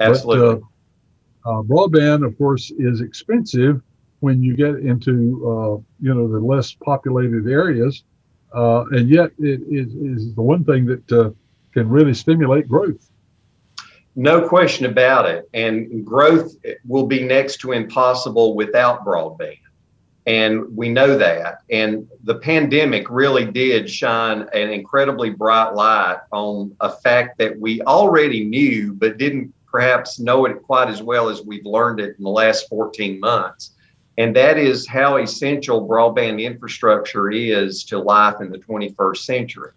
Absolutely. 0.00 0.62
But, 1.44 1.50
uh, 1.50 1.58
uh, 1.58 1.62
broadband, 1.62 2.26
of 2.26 2.36
course, 2.38 2.72
is 2.78 3.00
expensive 3.00 3.82
when 4.20 4.42
you 4.42 4.56
get 4.56 4.76
into 4.76 5.12
uh, 5.46 5.76
you 6.00 6.14
know 6.14 6.26
the 6.26 6.38
less 6.38 6.72
populated 6.72 7.46
areas, 7.46 8.04
uh, 8.54 8.84
and 8.92 9.08
yet 9.08 9.30
it 9.38 9.60
is, 9.68 9.94
is, 9.94 10.34
the 10.34 10.42
one 10.42 10.64
thing 10.64 10.86
that 10.86 11.12
uh, 11.12 11.30
can 11.72 11.88
really 11.88 12.14
stimulate 12.14 12.66
growth. 12.66 13.10
No 14.16 14.48
question 14.48 14.86
about 14.86 15.28
it. 15.28 15.48
And 15.52 16.06
growth 16.06 16.54
will 16.86 17.06
be 17.06 17.22
next 17.24 17.58
to 17.58 17.72
impossible 17.72 18.54
without 18.54 19.04
broadband. 19.04 19.58
And 20.26 20.74
we 20.74 20.88
know 20.88 21.18
that. 21.18 21.58
And 21.68 22.08
the 22.22 22.36
pandemic 22.36 23.10
really 23.10 23.44
did 23.44 23.90
shine 23.90 24.46
an 24.54 24.70
incredibly 24.70 25.30
bright 25.30 25.74
light 25.74 26.20
on 26.32 26.74
a 26.80 26.90
fact 26.90 27.38
that 27.38 27.58
we 27.58 27.82
already 27.82 28.44
knew, 28.44 28.94
but 28.94 29.18
didn't 29.18 29.52
perhaps 29.74 30.20
know 30.20 30.44
it 30.46 30.62
quite 30.62 30.88
as 30.88 31.02
well 31.02 31.28
as 31.28 31.42
we've 31.42 31.66
learned 31.66 31.98
it 31.98 32.16
in 32.16 32.22
the 32.22 32.30
last 32.30 32.68
14 32.68 33.18
months. 33.18 33.72
and 34.18 34.36
that 34.36 34.56
is 34.56 34.86
how 34.86 35.16
essential 35.16 35.88
broadband 35.88 36.40
infrastructure 36.40 37.28
is 37.32 37.82
to 37.82 37.98
life 37.98 38.36
in 38.40 38.52
the 38.52 38.58
21st 38.58 39.16
century. 39.16 39.72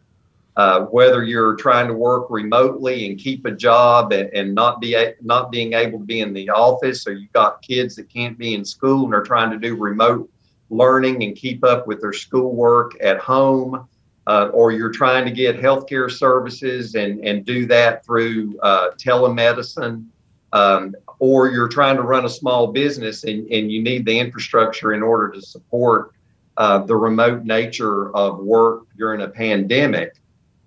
Uh, 0.55 0.81
whether 0.81 1.23
you're 1.23 1.55
trying 1.55 1.87
to 1.87 1.95
work 1.95 2.27
remotely 2.29 3.07
and 3.07 3.17
keep 3.17 3.43
a 3.45 3.51
job 3.51 4.13
and, 4.13 4.29
and 4.35 4.53
not 4.53 4.79
be 4.79 4.93
a, 4.93 5.15
not 5.21 5.51
being 5.51 5.73
able 5.73 5.97
to 5.97 6.05
be 6.05 6.21
in 6.21 6.31
the 6.31 6.47
office, 6.51 7.07
or 7.07 7.13
you've 7.13 7.33
got 7.33 7.63
kids 7.63 7.95
that 7.95 8.07
can't 8.07 8.37
be 8.37 8.53
in 8.53 8.63
school 8.63 9.05
and 9.05 9.15
are 9.15 9.23
trying 9.23 9.49
to 9.49 9.57
do 9.57 9.75
remote 9.75 10.29
learning 10.69 11.23
and 11.23 11.35
keep 11.35 11.63
up 11.63 11.87
with 11.87 12.01
their 12.01 12.13
schoolwork 12.13 12.95
at 13.01 13.17
home, 13.17 13.87
uh, 14.27 14.49
or 14.53 14.71
you're 14.71 14.91
trying 14.91 15.25
to 15.25 15.31
get 15.31 15.59
healthcare 15.59 16.11
services 16.11 16.95
and, 16.95 17.25
and 17.25 17.45
do 17.45 17.65
that 17.65 18.05
through 18.05 18.57
uh, 18.61 18.91
telemedicine, 18.91 20.05
um, 20.53 20.95
or 21.19 21.49
you're 21.49 21.67
trying 21.67 21.95
to 21.95 22.03
run 22.03 22.25
a 22.25 22.29
small 22.29 22.67
business 22.67 23.23
and, 23.23 23.49
and 23.51 23.71
you 23.71 23.81
need 23.81 24.05
the 24.05 24.19
infrastructure 24.19 24.93
in 24.93 25.01
order 25.01 25.31
to 25.31 25.41
support 25.41 26.13
uh, 26.57 26.79
the 26.79 26.95
remote 26.95 27.43
nature 27.43 28.15
of 28.15 28.39
work 28.39 28.83
during 28.97 29.21
a 29.21 29.27
pandemic 29.27 30.17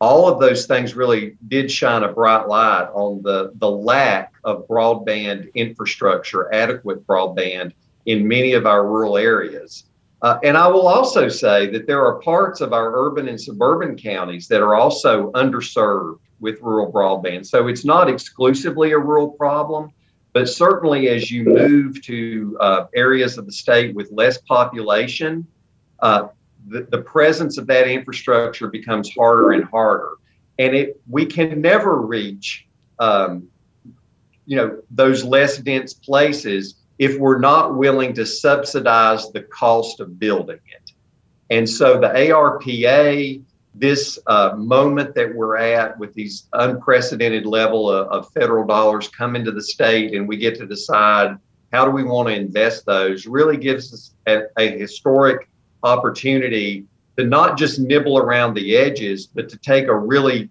all 0.01 0.29
of 0.29 0.41
those 0.41 0.67
things 0.67 0.97
really 0.97 1.37
did 1.49 1.71
shine 1.71 2.03
a 2.03 2.09
bright 2.09 2.49
light 2.49 2.89
on 2.95 3.23
the, 3.23 3.53
the 3.57 3.71
lack 3.71 4.33
of 4.45 4.67
broadband 4.67 5.53
infrastructure, 5.55 6.53
adequate 6.55 7.07
broadband 7.07 7.73
in 8.07 8.27
many 8.27 8.55
of 8.55 8.67
our 8.67 8.87
rural 8.87 9.19
areas. 9.19 9.85
Uh, 10.23 10.39
and 10.45 10.57
I 10.57 10.67
will 10.69 10.87
also 10.87 11.29
say 11.29 11.67
that 11.69 11.87
there 11.87 12.05
are 12.05 12.21
parts 12.21 12.61
of 12.61 12.73
our 12.73 12.93
urban 12.95 13.29
and 13.29 13.41
suburban 13.41 13.97
counties 13.97 14.49
that 14.49 14.61
are 14.61 14.75
also 14.75 15.31
underserved 15.33 16.19
with 16.41 16.61
rural 16.61 16.93
broadband. 16.93 17.47
So 17.47 17.69
it's 17.69 17.85
not 17.85 18.09
exclusively 18.09 18.93
a 18.93 18.99
rural 18.99 19.29
problem, 19.29 19.93
but 20.33 20.49
certainly 20.49 21.09
as 21.09 21.31
you 21.31 21.45
move 21.45 22.03
to 22.03 22.57
uh, 22.61 22.87
areas 22.95 23.39
of 23.39 23.47
the 23.47 23.53
state 23.53 23.95
with 23.95 24.11
less 24.13 24.39
population, 24.39 25.47
uh, 26.01 26.29
the, 26.69 26.83
the 26.91 26.99
presence 26.99 27.57
of 27.59 27.67
that 27.69 27.89
infrastructure 27.89 28.69
becomes 28.69 29.11
harder 29.15 29.53
and 29.53 29.65
harder. 29.65 30.13
And 30.59 30.75
it 30.75 31.01
we 31.09 31.25
can 31.25 31.63
never 31.63 31.97
reach 32.03 32.67
um, 32.99 33.49
you 34.45 34.57
know 34.57 34.83
those 34.91 35.25
less 35.25 35.59
dense 35.59 35.95
places 35.95 36.75
if 37.01 37.19
we're 37.19 37.39
not 37.39 37.77
willing 37.77 38.13
to 38.13 38.27
subsidize 38.27 39.33
the 39.33 39.41
cost 39.45 40.01
of 40.01 40.19
building 40.19 40.61
it. 40.71 40.93
And 41.49 41.69
so 41.69 41.99
the 41.99 42.09
ARPA, 42.09 43.43
this 43.75 44.19
uh, 44.27 44.53
moment 44.57 45.15
that 45.15 45.35
we're 45.35 45.57
at 45.57 45.99
with 45.99 46.13
these 46.13 46.47
unprecedented 46.53 47.47
level 47.47 47.91
of, 47.91 48.07
of, 48.09 48.31
federal 48.35 48.67
dollars 48.67 49.09
coming 49.09 49.47
to 49.47 49.51
the 49.51 49.63
state, 49.63 50.15
and 50.15 50.29
we 50.29 50.37
get 50.37 50.57
to 50.57 50.67
decide 50.67 51.39
how 51.73 51.87
do 51.87 51.91
we 51.91 52.05
want 52.05 52.29
to 52.29 52.35
invest 52.35 52.85
those, 52.85 53.27
really 53.27 53.57
gives 53.57 53.95
us 53.95 54.15
a, 54.27 54.43
a 54.59 54.79
historic 54.79 55.49
opportunity 55.83 56.85
to 57.17 57.25
not 57.25 57.57
just 57.57 57.79
nibble 57.79 58.19
around 58.19 58.53
the 58.53 58.77
edges, 58.77 59.27
but 59.27 59.49
to 59.49 59.57
take 59.57 59.87
a 59.87 59.97
really 59.97 60.51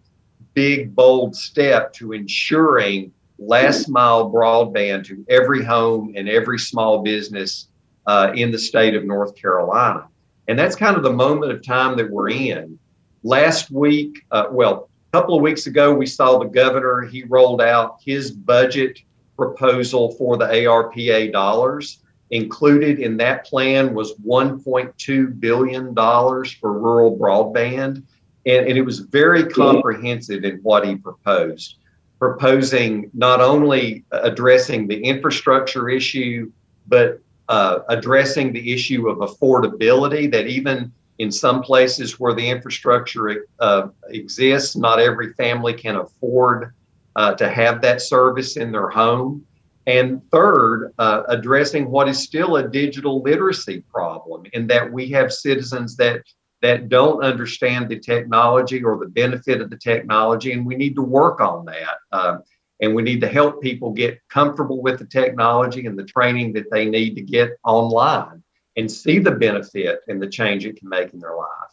big, 0.56 0.96
bold 0.96 1.36
step 1.36 1.94
to 1.94 2.14
ensuring 2.14 3.12
last 3.40 3.90
mile 3.90 4.30
broadband 4.32 5.06
to 5.06 5.26
every 5.30 5.64
home 5.64 6.14
and 6.16 6.28
every 6.30 6.60
small 6.60 7.02
business 7.02 7.68
uh, 8.06 8.32
in 8.36 8.52
the 8.52 8.60
state 8.60 8.96
of 8.96 9.06
North 9.06 9.36
Carolina. 9.36 10.08
And 10.48 10.58
that's 10.58 10.76
kind 10.76 10.98
of 10.98 11.04
the 11.04 11.14
moment 11.14 11.52
of 11.52 11.64
time 11.64 11.96
that 11.98 12.10
we're 12.10 12.30
in. 12.30 12.80
Last 13.24 13.72
week, 13.72 14.26
uh, 14.32 14.48
well, 14.52 14.90
a 15.12 15.18
couple 15.18 15.36
of 15.36 15.42
weeks 15.42 15.68
ago, 15.68 15.94
we 15.94 16.06
saw 16.06 16.40
the 16.40 16.46
governor, 16.46 17.02
he 17.02 17.24
rolled 17.24 17.62
out 17.62 18.00
his 18.04 18.32
budget 18.32 19.00
proposal 19.38 20.12
for 20.14 20.38
the 20.38 20.46
ARPA 20.46 21.32
dollars. 21.32 22.04
Included 22.32 23.00
in 23.00 23.18
that 23.18 23.46
plan 23.46 23.96
was 23.96 24.14
$1.2 24.20 25.40
billion 25.40 25.96
for 25.96 26.80
rural 26.80 27.18
broadband. 27.18 28.04
And, 28.46 28.68
and 28.68 28.78
it 28.78 28.84
was 28.84 29.00
very 29.00 29.46
comprehensive 29.46 30.44
in 30.44 30.58
what 30.58 30.88
he 30.88 30.96
proposed, 30.96 31.79
proposing 32.20 33.10
not 33.14 33.40
only 33.40 34.04
addressing 34.12 34.88
the 34.88 35.02
infrastructure 35.02 35.90
issue, 35.90 36.52
but 36.88 37.20
uh, 37.48 37.80
addressing 37.88 38.54
the 38.54 38.74
issue 38.74 39.10
of 39.10 39.18
affordability 39.18 40.30
that 40.32 40.48
even 40.48 40.92
in 41.18 41.32
some 41.32 41.62
places 41.62 42.20
where 42.20 42.34
the 42.34 42.48
infrastructure 42.48 43.46
uh, 43.60 43.88
exists, 44.10 44.76
not 44.76 45.00
every 45.00 45.34
family 45.34 45.74
can 45.74 45.96
afford 45.96 46.74
uh, 47.16 47.34
to 47.36 47.50
have 47.50 47.82
that 47.82 48.02
service 48.02 48.58
in 48.58 48.72
their 48.72 48.90
home. 48.90 49.46
And 49.88 50.22
third, 50.32 50.94
uh, 51.00 51.24
addressing 51.28 51.90
what 51.90 52.08
is 52.08 52.20
still 52.20 52.58
a 52.58 52.68
digital 52.68 53.22
literacy 53.22 53.84
problem 53.92 54.44
in 54.54 54.68
that 54.68 54.92
we 54.92 55.10
have 55.10 55.34
citizens 55.34 55.96
that 55.98 56.22
that 56.62 56.90
don't 56.90 57.24
understand 57.24 57.90
the 57.90 58.00
technology 58.00 58.84
or 58.84 58.98
the 58.98 59.08
benefit 59.08 59.62
of 59.62 59.70
the 59.70 59.78
technology, 59.78 60.52
and 60.52 60.66
we 60.66 60.76
need 60.76 60.96
to 60.96 61.02
work 61.02 61.40
on 61.40 61.66
that. 61.66 61.98
Uh, 62.12 62.38
and 62.82 62.96
we 62.96 63.02
need 63.02 63.22
to 63.22 63.28
help 63.28 63.62
people 63.62 63.92
get 63.92 64.22
comfortable 64.30 64.82
with 64.82 65.00
the 65.00 65.06
technology 65.06 65.86
and 65.86 65.98
the 65.98 66.06
training 66.06 66.54
that 66.54 66.72
they 66.72 66.86
need 66.86 67.16
to 67.16 67.22
get 67.22 67.52
online 67.64 68.42
and 68.78 68.90
see 68.90 69.20
the 69.20 69.32
benefit 69.32 70.00
and 70.08 70.22
the 70.22 70.28
change 70.28 70.66
it 70.66 70.78
can 70.78 70.88
make 70.88 71.14
in 71.14 71.20
their 71.20 71.36
life. 71.36 71.72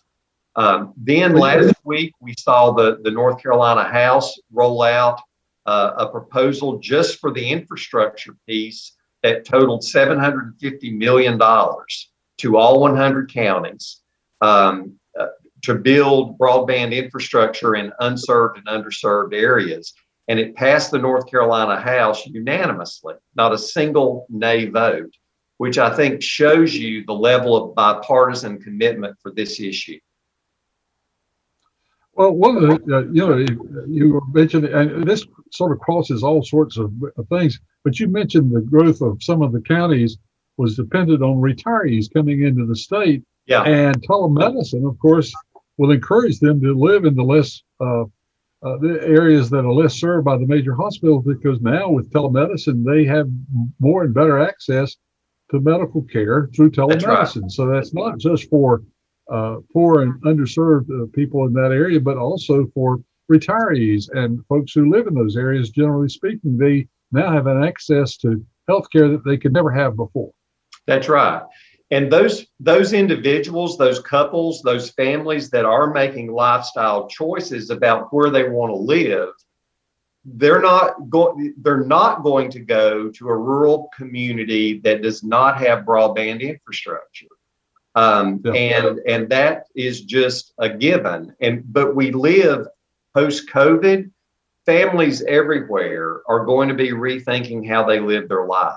Um, 0.57 0.95
then 0.97 1.37
last 1.37 1.75
week, 1.85 2.13
we 2.21 2.35
saw 2.39 2.73
the, 2.73 2.99
the 3.03 3.11
North 3.11 3.41
Carolina 3.43 3.85
House 3.85 4.37
roll 4.51 4.83
out 4.83 5.21
uh, 5.67 5.93
a 5.99 6.09
proposal 6.09 6.79
just 6.79 7.21
for 7.21 7.31
the 7.31 7.51
infrastructure 7.51 8.35
piece 8.49 8.93
that 9.23 9.45
totaled 9.45 9.83
$750 9.83 10.97
million 10.97 11.39
to 11.39 12.57
all 12.57 12.81
100 12.81 13.33
counties 13.33 14.01
um, 14.41 14.99
uh, 15.19 15.27
to 15.63 15.75
build 15.75 16.39
broadband 16.39 16.93
infrastructure 16.93 17.75
in 17.75 17.93
unserved 18.01 18.59
and 18.59 18.67
underserved 18.67 19.35
areas. 19.35 19.95
And 20.29 20.39
it 20.39 20.57
passed 20.57 20.91
the 20.91 20.99
North 20.99 21.31
Carolina 21.31 21.81
House 21.81 22.27
unanimously, 22.27 23.15
not 23.37 23.53
a 23.53 23.59
single 23.59 24.27
nay 24.29 24.67
vote, 24.67 25.13
which 25.59 25.79
I 25.79 25.95
think 25.95 26.23
shows 26.23 26.75
you 26.75 27.05
the 27.05 27.15
level 27.15 27.57
of 27.57 27.75
bipartisan 27.75 28.61
commitment 28.61 29.17
for 29.23 29.33
this 29.33 29.61
issue. 29.61 29.99
Well, 32.17 32.33
one 32.33 32.57
of 32.57 32.63
the, 32.63 32.97
uh, 32.97 33.01
you 33.13 33.27
know, 33.27 33.85
you 33.87 34.23
mentioned, 34.33 34.65
and 34.65 35.07
this 35.07 35.27
sort 35.53 35.73
of 35.73 35.79
crosses 35.81 36.23
all 36.23 36.43
sorts 36.43 36.79
of, 36.79 36.91
of, 37.19 37.29
things, 37.29 37.61
but 37.85 38.01
you 38.01 38.09
mentioned 38.09 38.55
the 38.55 38.63
growth 38.63 39.03
of 39.03 39.23
some 39.23 39.43
of 39.43 39.53
the 39.53 39.61
counties 39.61 40.17
was 40.57 40.77
dependent 40.77 41.23
on 41.23 41.37
retirees 41.43 42.11
coming 42.11 42.43
into 42.43 42.65
the 42.65 42.75
state. 42.75 43.23
Yeah. 43.47 43.63
And 43.63 43.97
telemedicine, 44.07 44.89
of 44.89 44.99
course, 44.99 45.33
will 45.79 45.91
encourage 45.91 46.39
them 46.41 46.61
to 46.63 46.75
live 46.75 47.05
in 47.05 47.15
the 47.15 47.23
less, 47.23 47.63
uh, 47.81 48.03
uh, 48.03 48.77
the 48.79 49.01
areas 49.03 49.51
that 49.51 49.65
are 49.65 49.73
less 49.73 49.95
served 49.95 50.25
by 50.25 50.37
the 50.37 50.47
major 50.47 50.75
hospitals 50.75 51.25
because 51.25 51.61
now 51.61 51.89
with 51.89 52.11
telemedicine, 52.11 52.85
they 52.85 53.05
have 53.05 53.29
more 53.79 54.03
and 54.03 54.15
better 54.15 54.39
access 54.39 54.97
to 55.51 55.61
medical 55.61 56.03
care 56.03 56.49
through 56.55 56.71
telemedicine. 56.71 56.91
That's 56.91 57.37
right. 57.37 57.51
So 57.51 57.67
that's 57.67 57.95
not 57.95 58.19
just 58.19 58.49
for 58.51 58.83
uh, 59.31 59.57
poor 59.73 60.03
and 60.03 60.23
underserved 60.23 60.91
uh, 60.91 61.07
people 61.13 61.47
in 61.47 61.53
that 61.53 61.73
area, 61.73 62.01
but 62.01 62.17
also 62.17 62.67
for 62.75 63.01
retirees 63.31 64.09
and 64.13 64.45
folks 64.47 64.73
who 64.73 64.91
live 64.91 65.07
in 65.07 65.15
those 65.15 65.37
areas. 65.37 65.71
Generally 65.71 66.09
speaking, 66.09 66.57
they 66.57 66.89
now 67.13 67.33
have 67.33 67.47
an 67.47 67.63
access 67.63 68.17
to 68.19 68.45
health 68.69 68.89
care 68.91 69.09
that 69.09 69.25
they 69.25 69.37
could 69.37 69.53
never 69.53 69.71
have 69.71 69.97
before. 69.97 70.33
That's 70.87 71.09
right. 71.09 71.43
And 71.91 72.13
those 72.13 72.47
those 72.59 72.93
individuals, 72.93 73.79
those 73.79 74.01
couples, 74.01 74.61
those 74.63 74.91
families 74.91 75.51
that 75.51 75.65
are 75.65 75.93
making 75.93 76.33
lifestyle 76.33 77.09
choices 77.09 77.71
about 77.71 78.13
where 78.13 78.31
they 78.31 78.49
want 78.49 78.71
to 78.71 78.77
live, 78.77 79.29
they're 80.25 80.61
not 80.61 81.09
going 81.09 81.55
they're 81.59 81.85
not 81.85 82.25
going 82.25 82.51
to 82.51 82.61
go 82.61 83.09
to 83.11 83.29
a 83.29 83.37
rural 83.37 83.89
community 83.97 84.81
that 84.81 85.03
does 85.03 85.23
not 85.23 85.59
have 85.59 85.85
broadband 85.85 86.41
infrastructure 86.41 87.29
um, 87.97 88.43
yeah. 88.45 88.53
and 88.53 89.01
and 89.07 89.29
that 89.31 89.67
is 89.75 90.03
just 90.03 90.53
a 90.59 90.69
given. 90.69 91.35
And 91.41 91.65
but 91.73 91.97
we 91.97 92.13
live 92.13 92.69
post 93.15 93.49
COVID. 93.49 94.11
Families 94.67 95.23
everywhere 95.23 96.23
are 96.29 96.45
going 96.45 96.69
to 96.69 96.75
be 96.75 96.91
rethinking 96.91 97.69
how 97.69 97.85
they 97.85 98.01
live 98.01 98.29
their 98.29 98.47
life. 98.47 98.77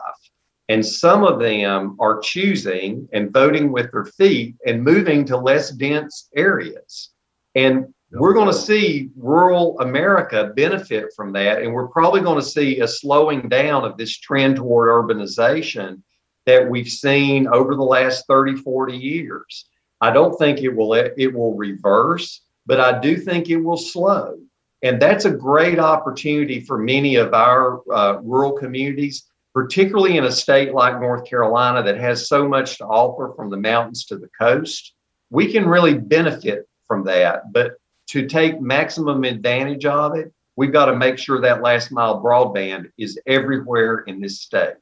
And 0.69 0.85
some 0.85 1.23
of 1.23 1.39
them 1.39 1.97
are 1.99 2.19
choosing 2.19 3.09
and 3.11 3.33
voting 3.33 3.71
with 3.71 3.91
their 3.91 4.05
feet 4.05 4.55
and 4.67 4.83
moving 4.83 5.25
to 5.25 5.35
less 5.35 5.71
dense 5.71 6.29
areas. 6.35 7.09
And 7.55 7.91
we're 8.11 8.33
going 8.33 8.51
to 8.51 8.53
see 8.53 9.09
rural 9.17 9.79
America 9.79 10.51
benefit 10.55 11.11
from 11.15 11.33
that. 11.33 11.61
And 11.61 11.73
we're 11.73 11.87
probably 11.87 12.21
going 12.21 12.39
to 12.39 12.45
see 12.45 12.79
a 12.79 12.87
slowing 12.87 13.49
down 13.49 13.83
of 13.83 13.97
this 13.97 14.15
trend 14.17 14.57
toward 14.57 14.89
urbanization 14.89 16.01
that 16.45 16.69
we've 16.69 16.87
seen 16.87 17.47
over 17.47 17.75
the 17.75 17.83
last 17.83 18.25
30, 18.27 18.57
40 18.57 18.95
years. 18.95 19.65
I 20.01 20.11
don't 20.11 20.37
think 20.37 20.59
it 20.59 20.69
will 20.69 20.93
it 20.93 21.33
will 21.33 21.55
reverse, 21.55 22.41
but 22.65 22.79
I 22.79 22.99
do 22.99 23.17
think 23.17 23.49
it 23.49 23.57
will 23.57 23.77
slow. 23.77 24.37
And 24.81 25.01
that's 25.01 25.25
a 25.25 25.31
great 25.31 25.77
opportunity 25.77 26.61
for 26.61 26.77
many 26.77 27.15
of 27.15 27.33
our 27.33 27.81
uh, 27.91 28.19
rural 28.21 28.53
communities 28.53 29.28
particularly 29.53 30.17
in 30.17 30.25
a 30.25 30.31
state 30.31 30.73
like 30.73 30.99
North 30.99 31.27
Carolina 31.29 31.83
that 31.83 31.97
has 31.97 32.27
so 32.27 32.47
much 32.47 32.77
to 32.77 32.85
offer 32.85 33.33
from 33.35 33.49
the 33.49 33.57
mountains 33.57 34.05
to 34.05 34.17
the 34.17 34.29
coast. 34.39 34.93
We 35.29 35.51
can 35.51 35.67
really 35.67 35.95
benefit 35.95 36.67
from 36.87 37.03
that. 37.05 37.51
But 37.51 37.73
to 38.07 38.27
take 38.27 38.61
maximum 38.61 39.23
advantage 39.23 39.85
of 39.85 40.15
it, 40.15 40.33
we've 40.55 40.73
got 40.73 40.85
to 40.85 40.95
make 40.95 41.17
sure 41.17 41.41
that 41.41 41.61
last 41.61 41.91
mile 41.91 42.21
broadband 42.21 42.91
is 42.97 43.19
everywhere 43.27 43.99
in 44.07 44.19
this 44.19 44.41
state. 44.41 44.75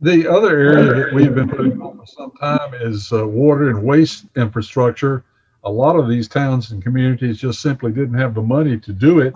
The 0.00 0.30
other 0.30 0.58
area 0.58 0.92
that 0.92 1.14
we've 1.14 1.34
been 1.34 1.48
putting 1.48 1.80
on 1.80 1.96
for 1.96 2.06
some 2.06 2.32
time 2.32 2.74
is 2.74 3.12
uh, 3.12 3.26
water 3.26 3.70
and 3.70 3.82
waste 3.82 4.26
infrastructure. 4.36 5.24
A 5.64 5.70
lot 5.70 5.96
of 5.96 6.06
these 6.06 6.28
towns 6.28 6.70
and 6.70 6.82
communities 6.82 7.38
just 7.38 7.62
simply 7.62 7.92
didn't 7.92 8.18
have 8.18 8.34
the 8.34 8.42
money 8.42 8.78
to 8.78 8.92
do 8.92 9.20
it. 9.20 9.32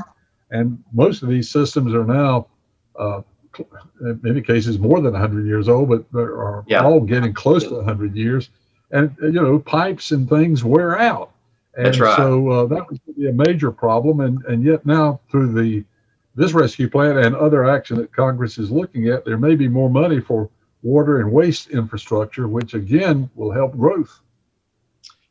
And 0.50 0.82
most 0.92 1.22
of 1.22 1.30
these 1.30 1.48
systems 1.48 1.94
are 1.94 2.04
now, 2.04 2.48
uh, 3.01 3.22
in 4.03 4.20
many 4.22 4.40
cases, 4.40 4.78
more 4.78 5.01
than 5.01 5.12
100 5.12 5.46
years 5.46 5.68
old, 5.68 5.88
but 5.88 6.05
are 6.14 6.64
Yeah. 6.68 6.84
all 6.84 7.01
getting 7.01 7.32
close 7.32 7.64
to 7.64 7.74
100 7.76 8.14
years. 8.16 8.51
And, 8.92 9.14
you 9.20 9.32
know, 9.32 9.59
pipes 9.59 10.11
and 10.12 10.28
things 10.28 10.64
wear 10.64 10.98
out. 10.98 11.32
And 11.76 11.86
That's 11.86 12.01
right. 12.01 12.16
so 12.16 12.48
uh, 12.51 12.66
that 12.66 12.88
would 12.88 13.01
be 13.16 13.28
a 13.28 13.32
major 13.32 13.70
problem. 13.70 14.20
And, 14.20 14.44
and 14.46 14.62
yet 14.64 14.84
now 14.86 15.20
through 15.30 15.53
the 15.53 15.84
this 16.36 16.53
rescue 16.53 16.88
plan 16.88 17.18
and 17.18 17.34
other 17.34 17.64
action 17.68 17.96
that 17.98 18.12
Congress 18.14 18.57
is 18.57 18.70
looking 18.70 19.09
at, 19.09 19.24
there 19.24 19.36
may 19.36 19.57
be 19.57 19.68
more 19.68 19.90
money 19.90 20.20
for 20.20 20.48
water 20.82 21.20
and 21.20 21.30
waste 21.32 21.70
infrastructure, 21.70 22.46
which 22.48 22.74
again 22.74 23.28
will 23.34 23.51
help 23.51 23.76
growth. 23.76 24.20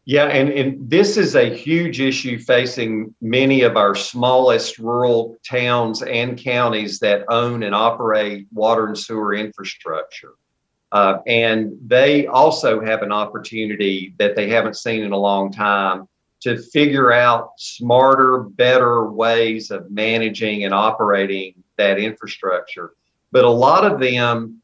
Yeah, 0.10 0.26
and, 0.26 0.50
and 0.50 0.90
this 0.90 1.18
is 1.18 1.36
a 1.36 1.56
huge 1.56 2.02
issue 2.02 2.40
facing 2.40 3.14
many 3.22 3.62
of 3.62 3.78
our 3.78 3.94
smallest 3.94 4.80
rural 4.80 5.38
towns 5.48 6.02
and 6.02 6.36
counties 6.36 6.98
that 7.02 7.26
own 7.30 7.62
and 7.62 7.76
operate 7.76 8.48
water 8.52 8.88
and 8.88 8.98
sewer 8.98 9.36
infrastructure. 9.36 10.34
Uh, 10.92 11.20
and 11.28 11.78
they 11.86 12.26
also 12.26 12.84
have 12.84 13.04
an 13.04 13.12
opportunity 13.12 14.16
that 14.18 14.36
they 14.36 14.50
haven't 14.50 14.78
seen 14.78 15.04
in 15.04 15.12
a 15.12 15.16
long 15.16 15.52
time 15.52 16.08
to 16.40 16.58
figure 16.58 17.12
out 17.12 17.52
smarter, 17.60 18.40
better 18.40 19.12
ways 19.12 19.70
of 19.70 19.92
managing 19.92 20.64
and 20.64 20.74
operating 20.74 21.54
that 21.78 22.00
infrastructure. 22.00 22.94
But 23.32 23.44
a 23.44 23.50
lot 23.52 23.86
of 23.86 24.00
them 24.00 24.60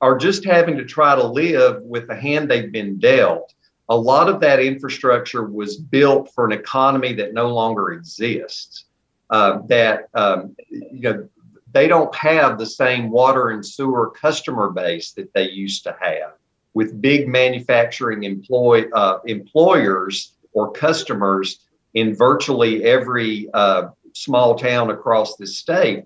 are 0.00 0.16
just 0.16 0.46
having 0.46 0.78
to 0.78 0.86
try 0.86 1.14
to 1.14 1.26
live 1.26 1.82
with 1.82 2.08
the 2.08 2.16
hand 2.16 2.50
they've 2.50 2.72
been 2.72 2.98
dealt. 2.98 3.52
A 3.90 3.96
lot 3.96 4.28
of 4.28 4.40
that 4.40 4.60
infrastructure 4.60 5.44
was 5.44 5.76
built 5.76 6.30
for 6.34 6.44
an 6.44 6.52
economy 6.52 7.14
that 7.14 7.32
no 7.32 7.48
longer 7.48 7.92
exists. 7.92 8.84
Uh, 9.30 9.60
that 9.66 10.08
um, 10.14 10.56
you 10.70 11.00
know 11.00 11.28
they 11.72 11.86
don't 11.86 12.14
have 12.14 12.58
the 12.58 12.66
same 12.66 13.10
water 13.10 13.50
and 13.50 13.64
sewer 13.64 14.10
customer 14.10 14.70
base 14.70 15.12
that 15.12 15.32
they 15.34 15.50
used 15.50 15.84
to 15.84 15.94
have, 16.00 16.32
with 16.72 17.00
big 17.02 17.28
manufacturing 17.28 18.24
employ 18.24 18.88
uh, 18.94 19.18
employers 19.26 20.32
or 20.54 20.72
customers 20.72 21.66
in 21.94 22.14
virtually 22.14 22.84
every 22.84 23.48
uh, 23.52 23.88
small 24.14 24.54
town 24.54 24.90
across 24.90 25.36
the 25.36 25.46
state. 25.46 26.04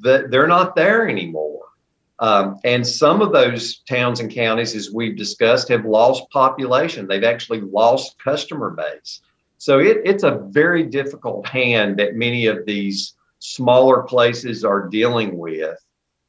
That 0.00 0.30
they're 0.30 0.48
not 0.48 0.74
there 0.74 1.08
anymore. 1.08 1.55
Um, 2.18 2.58
and 2.64 2.86
some 2.86 3.20
of 3.20 3.32
those 3.32 3.78
towns 3.80 4.20
and 4.20 4.30
counties, 4.30 4.74
as 4.74 4.90
we've 4.90 5.16
discussed, 5.16 5.68
have 5.68 5.84
lost 5.84 6.30
population. 6.30 7.06
They've 7.06 7.24
actually 7.24 7.60
lost 7.60 8.18
customer 8.22 8.70
base. 8.70 9.20
So 9.58 9.78
it, 9.80 9.98
it's 10.04 10.22
a 10.22 10.42
very 10.48 10.84
difficult 10.84 11.46
hand 11.46 11.98
that 11.98 12.14
many 12.14 12.46
of 12.46 12.64
these 12.66 13.14
smaller 13.38 14.02
places 14.02 14.64
are 14.64 14.88
dealing 14.88 15.36
with. 15.36 15.78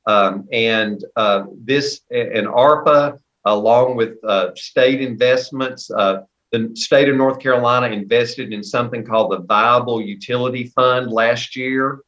Um, 0.06 0.48
and 0.52 1.04
uh, 1.16 1.46
this 1.64 2.02
and 2.12 2.48
ARPA, 2.48 3.20
along 3.46 3.98
with 3.98 4.18
uh, 4.24 4.56
state 4.56 5.02
investments, 5.02 5.92
uh, 5.92 6.22
the 6.52 6.72
state 6.76 7.10
of 7.10 7.16
North 7.18 7.40
Carolina 7.40 7.88
invested 7.88 8.54
in 8.54 8.64
something 8.64 9.06
called 9.06 9.32
the 9.32 9.40
Viable 9.40 10.02
Utility 10.02 10.68
Fund 10.68 11.12
last 11.12 11.56
year 11.58 12.02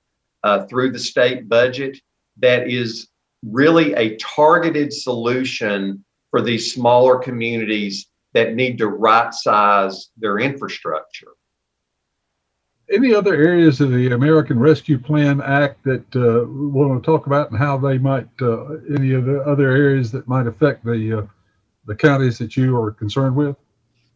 uh, 0.44 0.66
through 0.66 0.92
the 0.92 1.00
state 1.00 1.50
budget 1.50 2.00
that 2.38 2.70
is 2.70 3.10
really 3.44 3.94
a 3.94 4.18
targeted 4.18 4.94
solution 4.94 6.04
for 6.32 6.42
these 6.42 6.74
smaller 6.74 7.18
communities 7.18 8.08
that 8.34 8.54
need 8.54 8.78
to 8.78 8.88
right 8.88 9.34
size 9.34 10.10
their 10.18 10.40
infrastructure. 10.40 11.32
Any 12.92 13.14
other 13.14 13.36
areas 13.36 13.82
of 13.82 13.92
the 13.92 14.12
American 14.14 14.60
Rescue 14.60 14.98
Plan 14.98 15.42
Act 15.42 15.84
that 15.84 16.16
uh, 16.16 16.46
we 16.48 16.68
want 16.68 17.02
to 17.02 17.06
talk 17.06 17.28
about 17.28 17.52
and 17.52 17.60
how 17.60 17.78
they 17.78 18.00
might, 18.00 18.28
uh, 18.42 18.78
any 18.96 19.14
of 19.14 19.26
the 19.26 19.42
other 19.42 19.70
areas 19.70 20.12
that 20.12 20.28
might 20.28 20.48
affect 20.48 20.84
the 20.84 21.20
uh, 21.20 21.28
the 21.86 21.96
counties 21.96 22.38
that 22.38 22.56
you 22.56 22.78
are 22.78 22.92
concerned 22.92 23.36
with? 23.36 23.56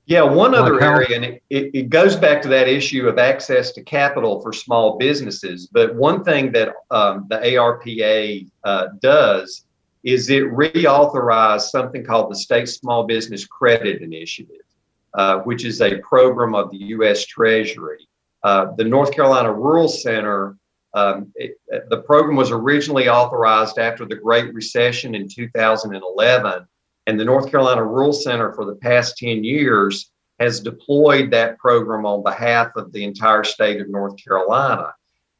Yeah, 0.05 0.23
one 0.23 0.53
other 0.53 0.81
area, 0.81 1.15
and 1.15 1.23
it, 1.23 1.43
it, 1.49 1.71
it 1.73 1.89
goes 1.89 2.17
back 2.17 2.41
to 2.41 2.49
that 2.49 2.67
issue 2.67 3.07
of 3.07 3.17
access 3.17 3.71
to 3.71 3.83
capital 3.83 4.41
for 4.41 4.51
small 4.51 4.97
businesses. 4.97 5.67
But 5.71 5.95
one 5.95 6.25
thing 6.25 6.51
that 6.51 6.73
um, 6.91 7.25
the 7.29 7.37
ARPA 7.37 8.49
uh, 8.65 8.87
does 9.01 9.65
is 10.03 10.29
it 10.29 10.43
reauthorized 10.43 11.69
something 11.69 12.03
called 12.03 12.29
the 12.29 12.35
State 12.35 12.67
Small 12.67 13.05
Business 13.05 13.45
Credit 13.45 14.01
Initiative, 14.01 14.65
uh, 15.13 15.39
which 15.39 15.63
is 15.63 15.81
a 15.81 15.99
program 15.99 16.53
of 16.53 16.69
the 16.71 16.77
U.S. 16.77 17.25
Treasury. 17.25 18.05
Uh, 18.43 18.73
the 18.75 18.83
North 18.83 19.13
Carolina 19.13 19.53
Rural 19.53 19.87
Center, 19.87 20.57
um, 20.93 21.31
it, 21.35 21.57
the 21.89 22.01
program 22.01 22.35
was 22.35 22.51
originally 22.51 23.07
authorized 23.07 23.79
after 23.79 24.05
the 24.05 24.15
Great 24.15 24.53
Recession 24.53 25.15
in 25.15 25.29
2011. 25.29 26.67
And 27.07 27.19
the 27.19 27.25
North 27.25 27.51
Carolina 27.51 27.83
Rural 27.83 28.13
Center 28.13 28.53
for 28.53 28.65
the 28.65 28.75
past 28.75 29.17
10 29.17 29.43
years 29.43 30.11
has 30.39 30.59
deployed 30.59 31.31
that 31.31 31.57
program 31.57 32.05
on 32.05 32.23
behalf 32.23 32.71
of 32.75 32.91
the 32.91 33.03
entire 33.03 33.43
state 33.43 33.81
of 33.81 33.89
North 33.89 34.15
Carolina. 34.23 34.93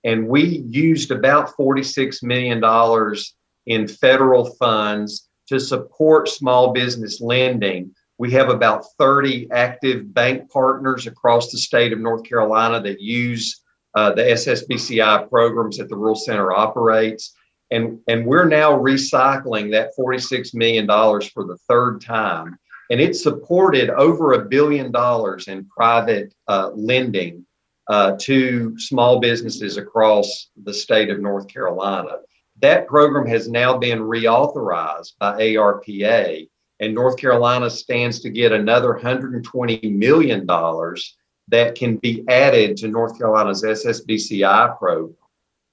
And 0.03 0.27
we 0.27 0.63
used 0.69 1.11
about 1.11 1.55
$46 1.57 2.23
million 2.23 2.61
in 3.65 3.87
federal 3.87 4.45
funds 4.55 5.29
to 5.47 5.59
support 5.59 6.29
small 6.29 6.73
business 6.73 7.21
lending. 7.21 7.93
We 8.17 8.31
have 8.31 8.49
about 8.49 8.85
30 8.97 9.49
active 9.51 10.13
bank 10.13 10.51
partners 10.51 11.07
across 11.07 11.51
the 11.51 11.57
state 11.57 11.93
of 11.93 11.99
North 11.99 12.23
Carolina 12.23 12.81
that 12.81 13.01
use 13.01 13.61
uh, 13.95 14.11
the 14.13 14.23
SSBCI 14.23 15.29
programs 15.29 15.77
that 15.77 15.89
the 15.89 15.95
Rural 15.95 16.15
Center 16.15 16.51
operates. 16.51 17.33
And, 17.73 17.99
and 18.07 18.25
we're 18.25 18.47
now 18.47 18.73
recycling 18.73 19.71
that 19.71 19.91
$46 19.97 20.53
million 20.53 20.85
for 20.87 21.43
the 21.45 21.57
third 21.67 22.01
time. 22.01 22.57
And 22.91 23.01
it 23.01 23.15
supported 23.15 23.89
over 23.89 24.33
a 24.33 24.45
billion 24.45 24.91
dollars 24.91 25.47
in 25.47 25.65
private 25.65 26.33
uh, 26.47 26.69
lending 26.75 27.45
uh, 27.87 28.15
to 28.19 28.77
small 28.77 29.19
businesses 29.19 29.77
across 29.77 30.51
the 30.63 30.73
state 30.73 31.09
of 31.09 31.19
North 31.19 31.47
Carolina. 31.47 32.17
That 32.61 32.87
program 32.87 33.25
has 33.27 33.49
now 33.49 33.77
been 33.77 33.99
reauthorized 33.99 35.13
by 35.19 35.39
ARPA, 35.39 36.47
and 36.79 36.93
North 36.93 37.17
Carolina 37.17 37.69
stands 37.69 38.19
to 38.21 38.29
get 38.29 38.51
another 38.51 38.99
$120 39.01 39.91
million 39.91 40.45
that 41.47 41.75
can 41.75 41.97
be 41.97 42.23
added 42.29 42.77
to 42.77 42.87
North 42.87 43.17
Carolina's 43.17 43.63
SSBCI 43.63 44.77
program. 44.77 45.17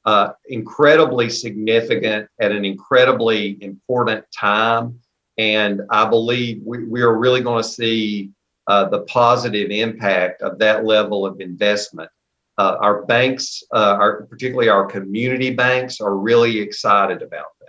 Uh, 0.07 0.33
incredibly 0.49 1.29
significant 1.29 2.27
at 2.41 2.53
an 2.53 2.65
incredibly 2.65 3.63
important 3.63 4.25
time. 4.35 4.99
And 5.37 5.83
I 5.91 6.09
believe 6.09 6.63
we, 6.65 6.85
we 6.85 7.03
are 7.03 7.19
really 7.19 7.43
going 7.43 7.63
to 7.63 7.69
see 7.69 8.31
uh, 8.67 8.89
the 8.89 9.01
positive 9.01 9.71
impact 9.71 10.41
of 10.41 10.59
that 10.59 10.87
level 10.87 11.27
of 11.27 11.41
investment. 11.41 12.11
Uh, 12.57 12.77
our 12.81 13.05
banks, 13.05 13.63
uh, 13.75 13.97
our, 14.01 14.23
particularly 14.25 14.71
our 14.71 14.87
community 14.87 15.51
banks, 15.55 16.01
are 16.01 16.17
really 16.17 16.59
excited 16.59 17.21
about 17.21 17.47
that. 17.61 17.67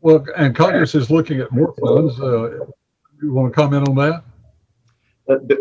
Well, 0.00 0.24
and 0.36 0.54
Congress 0.54 0.94
is 0.94 1.10
looking 1.10 1.40
at 1.40 1.50
more 1.50 1.74
funds. 1.74 2.20
Uh, 2.20 2.66
you 3.22 3.32
want 3.32 3.52
to 3.52 3.56
comment 3.56 3.88
on 3.88 3.96
that? 3.96 4.22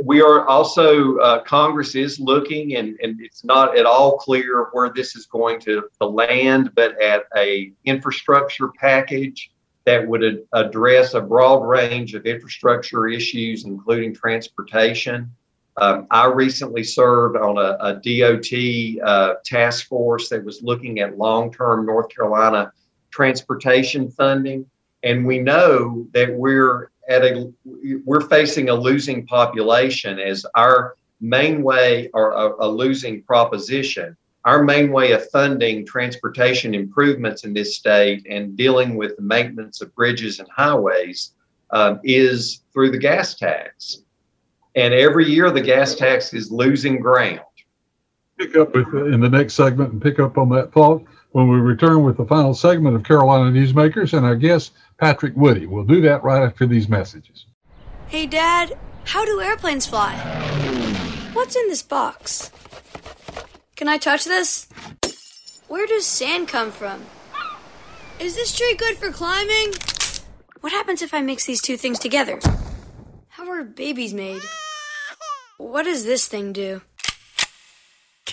We 0.04 0.22
are 0.22 0.46
also, 0.46 1.18
uh, 1.20 1.42
Congress 1.44 1.96
is 1.96 2.20
looking, 2.20 2.76
and, 2.76 2.98
and 3.02 3.22
it's 3.22 3.46
not 3.46 3.78
at 3.78 3.86
all 3.86 4.18
clear 4.18 4.68
where 4.74 4.92
this 4.94 5.16
is 5.16 5.26
going 5.26 5.62
to, 5.62 5.84
to 6.02 6.08
land, 6.08 6.72
but 6.76 7.02
at 7.02 7.26
a 7.38 7.72
infrastructure 7.86 8.68
package 8.78 9.52
that 9.86 10.06
would 10.06 10.24
ad- 10.24 10.44
address 10.52 11.14
a 11.14 11.22
broad 11.22 11.66
range 11.66 12.14
of 12.14 12.26
infrastructure 12.26 13.08
issues, 13.08 13.64
including 13.64 14.14
transportation. 14.14 15.32
Um, 15.78 16.08
I 16.12 16.26
recently 16.26 16.84
served 16.84 17.38
on 17.38 17.58
a, 17.58 17.78
a 17.80 17.94
DOT 17.96 19.08
uh, 19.08 19.36
task 19.46 19.88
force 19.88 20.30
that 20.30 20.44
was 20.44 20.62
looking 20.62 21.00
at 21.00 21.18
long-term 21.18 21.86
North 21.86 22.10
Carolina 22.10 22.72
transportation 23.12 24.10
funding, 24.12 24.66
and 25.04 25.26
we 25.26 25.40
know 25.40 26.06
that 26.14 26.34
we're 26.34 26.90
at 27.10 27.24
a 27.24 27.52
we're 28.06 28.28
facing 28.28 28.70
a 28.70 28.74
losing 28.74 29.26
population 29.26 30.20
as 30.20 30.46
our 30.56 30.96
main 31.22 31.64
way 31.64 32.10
or 32.14 32.32
a, 32.32 32.66
a 32.66 32.68
losing 32.68 33.22
proposition 33.24 34.16
our 34.46 34.64
main 34.64 34.92
way 34.92 35.14
of 35.14 35.30
funding 35.30 35.86
transportation 35.86 36.74
improvements 36.74 37.46
in 37.46 37.54
this 37.54 37.78
state 37.78 38.26
and 38.30 38.58
dealing 38.58 38.96
with 38.96 39.16
the 39.16 39.22
maintenance 39.22 39.82
of 39.82 39.94
bridges 39.96 40.40
and 40.40 40.50
highways 40.54 41.32
um, 41.72 42.00
is 42.04 42.62
through 42.74 42.92
the 42.92 42.98
gas 42.98 43.36
tax. 43.36 44.00
And 44.76 44.94
every 44.94 45.30
year 45.30 45.50
the 45.50 45.62
gas 45.62 45.96
tax 45.96 46.34
is 46.34 46.52
losing 46.52 47.00
ground. 47.00 47.40
Pick 48.38 48.56
up 48.56 48.76
with, 48.76 48.88
in 48.94 49.22
the 49.22 49.30
next 49.30 49.54
segment 49.54 49.94
and 49.94 50.02
pick 50.02 50.20
up 50.20 50.38
on 50.38 50.50
that 50.50 50.74
thought 50.74 51.04
when 51.34 51.48
we 51.48 51.58
return 51.58 52.04
with 52.04 52.16
the 52.18 52.26
final 52.26 52.54
segment 52.54 52.96
of 52.96 53.04
Carolina 53.04 53.52
Newsmakers 53.52 54.16
and 54.16 54.26
our 54.26 54.36
guest, 54.36 54.72
Patrick 54.98 55.34
Woodie. 55.36 55.66
We'll 55.66 55.84
do 55.84 56.00
that 56.02 56.24
right 56.24 56.44
after 56.44 56.66
these 56.66 56.88
messages. 56.88 57.46
Hey, 58.08 58.28
Dad, 58.28 58.78
how 59.06 59.26
do 59.26 59.42
airplanes 59.42 59.88
fly? 59.88 60.16
What's 61.34 61.56
in 61.56 61.68
this 61.68 61.82
box? 61.82 62.52
Can 63.76 63.88
I 63.88 63.98
touch 63.98 64.26
this? 64.26 64.68
Where 65.68 65.88
does 65.88 66.06
sand 66.06 66.48
come 66.48 66.72
from? 66.72 67.04
Is 68.20 68.36
this 68.36 68.56
tree 68.56 68.76
good 68.78 68.98
for 68.98 69.12
climbing? 69.12 69.74
What 70.62 70.72
happens 70.72 71.02
if 71.02 71.16
I 71.16 71.22
mix 71.22 71.46
these 71.46 71.62
two 71.62 71.78
things 71.78 71.98
together? 71.98 72.40
How 73.30 73.50
are 73.50 73.64
babies 73.64 74.14
made? 74.14 74.44
What 75.58 75.84
does 75.84 76.06
this 76.06 76.28
thing 76.28 76.54
do? 76.54 76.82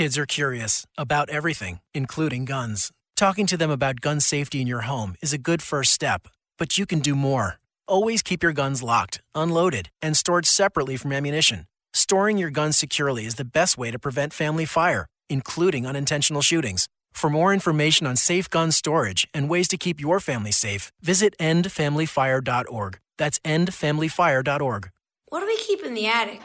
Kids 0.01 0.17
are 0.17 0.25
curious 0.25 0.87
about 0.97 1.29
everything, 1.29 1.81
including 1.93 2.47
guns. 2.47 2.91
Talking 3.17 3.47
to 3.49 3.59
them 3.59 3.71
about 3.71 4.01
gun 4.01 4.19
safety 4.19 4.63
in 4.63 4.67
your 4.67 4.87
home 4.89 5.15
is 5.21 5.35
a 5.35 5.45
good 5.51 5.61
first 5.61 5.93
step, 5.93 6.27
but 6.59 6.79
you 6.79 6.87
can 6.87 7.01
do 7.01 7.15
more. 7.15 7.59
Always 7.87 8.23
keep 8.23 8.43
your 8.43 8.55
guns 8.55 8.83
locked, 8.83 9.21
unloaded, 9.35 9.91
and 10.01 10.17
stored 10.17 10.47
separately 10.47 10.97
from 10.97 11.13
ammunition. 11.13 11.67
Storing 11.93 12.39
your 12.39 12.49
guns 12.49 12.79
securely 12.79 13.27
is 13.27 13.35
the 13.35 13.45
best 13.45 13.77
way 13.77 13.91
to 13.91 13.99
prevent 13.99 14.33
family 14.33 14.65
fire, 14.65 15.05
including 15.29 15.87
unintentional 15.87 16.41
shootings. 16.41 16.89
For 17.13 17.29
more 17.29 17.53
information 17.53 18.07
on 18.07 18.17
safe 18.17 18.49
gun 18.49 18.73
storage 18.73 19.29
and 19.35 19.51
ways 19.51 19.69
to 19.69 19.77
keep 19.77 20.01
your 20.01 20.19
family 20.19 20.53
safe, 20.53 20.91
visit 21.03 21.35
endfamilyfire.org. 21.39 22.99
That's 23.19 23.39
endfamilyfire.org. 23.41 24.89
What 25.29 25.41
do 25.41 25.47
we 25.47 25.59
keep 25.59 25.85
in 25.85 25.93
the 25.93 26.07
attic? 26.07 26.41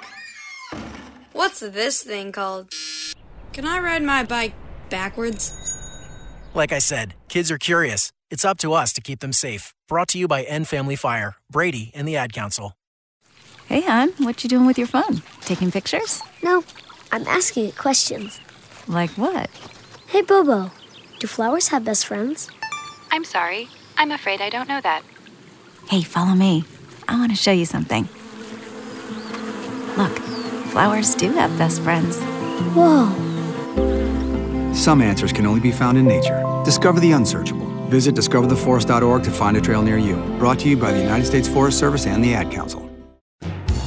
What's 1.31 1.61
this 1.61 2.03
thing 2.03 2.33
called? 2.33 2.73
Can 3.55 3.65
I 3.65 3.79
ride 3.79 4.03
my 4.03 4.21
bike 4.25 4.51
backwards? 4.89 5.53
Like 6.53 6.73
I 6.73 6.79
said, 6.79 7.15
kids 7.29 7.49
are 7.49 7.57
curious. 7.57 8.11
It's 8.29 8.43
up 8.43 8.57
to 8.57 8.73
us 8.73 8.91
to 8.91 8.99
keep 8.99 9.21
them 9.21 9.31
safe. 9.31 9.73
Brought 9.87 10.09
to 10.09 10.17
you 10.17 10.27
by 10.27 10.43
End 10.43 10.67
Family 10.67 10.97
Fire, 10.97 11.37
Brady, 11.49 11.89
and 11.95 12.05
the 12.05 12.17
Ad 12.17 12.33
Council. 12.33 12.73
Hey, 13.67 13.79
hon, 13.79 14.09
what 14.17 14.43
you 14.43 14.49
doing 14.49 14.65
with 14.65 14.77
your 14.77 14.87
phone? 14.87 15.21
Taking 15.39 15.71
pictures? 15.71 16.21
No, 16.43 16.65
I'm 17.13 17.25
asking 17.29 17.67
it 17.67 17.77
questions. 17.77 18.41
Like 18.89 19.11
what? 19.11 19.49
Hey, 20.07 20.21
Bobo, 20.21 20.69
do 21.19 21.27
flowers 21.27 21.69
have 21.69 21.85
best 21.85 22.05
friends? 22.05 22.49
I'm 23.09 23.23
sorry. 23.23 23.69
I'm 23.95 24.11
afraid 24.11 24.41
I 24.41 24.49
don't 24.49 24.67
know 24.67 24.81
that. 24.81 25.01
Hey, 25.87 26.01
follow 26.01 26.35
me. 26.35 26.65
I 27.07 27.17
want 27.17 27.31
to 27.31 27.37
show 27.37 27.53
you 27.53 27.65
something. 27.65 28.09
Look, 29.95 30.17
flowers 30.73 31.15
do 31.15 31.31
have 31.31 31.57
best 31.57 31.81
friends. 31.81 32.19
Whoa. 32.75 33.34
Some 34.75 35.01
answers 35.01 35.31
can 35.31 35.45
only 35.45 35.61
be 35.61 35.71
found 35.71 35.97
in 35.97 36.05
nature. 36.05 36.43
Discover 36.65 36.99
the 36.99 37.13
unsearchable. 37.13 37.65
Visit 37.87 38.13
discovertheforest.org 38.13 39.23
to 39.23 39.31
find 39.31 39.55
a 39.55 39.61
trail 39.61 39.81
near 39.81 39.97
you. 39.97 40.17
Brought 40.37 40.59
to 40.59 40.69
you 40.69 40.75
by 40.75 40.91
the 40.91 40.99
United 40.99 41.25
States 41.25 41.47
Forest 41.47 41.79
Service 41.79 42.05
and 42.05 42.21
the 42.21 42.33
Ad 42.33 42.51
Council. 42.51 42.87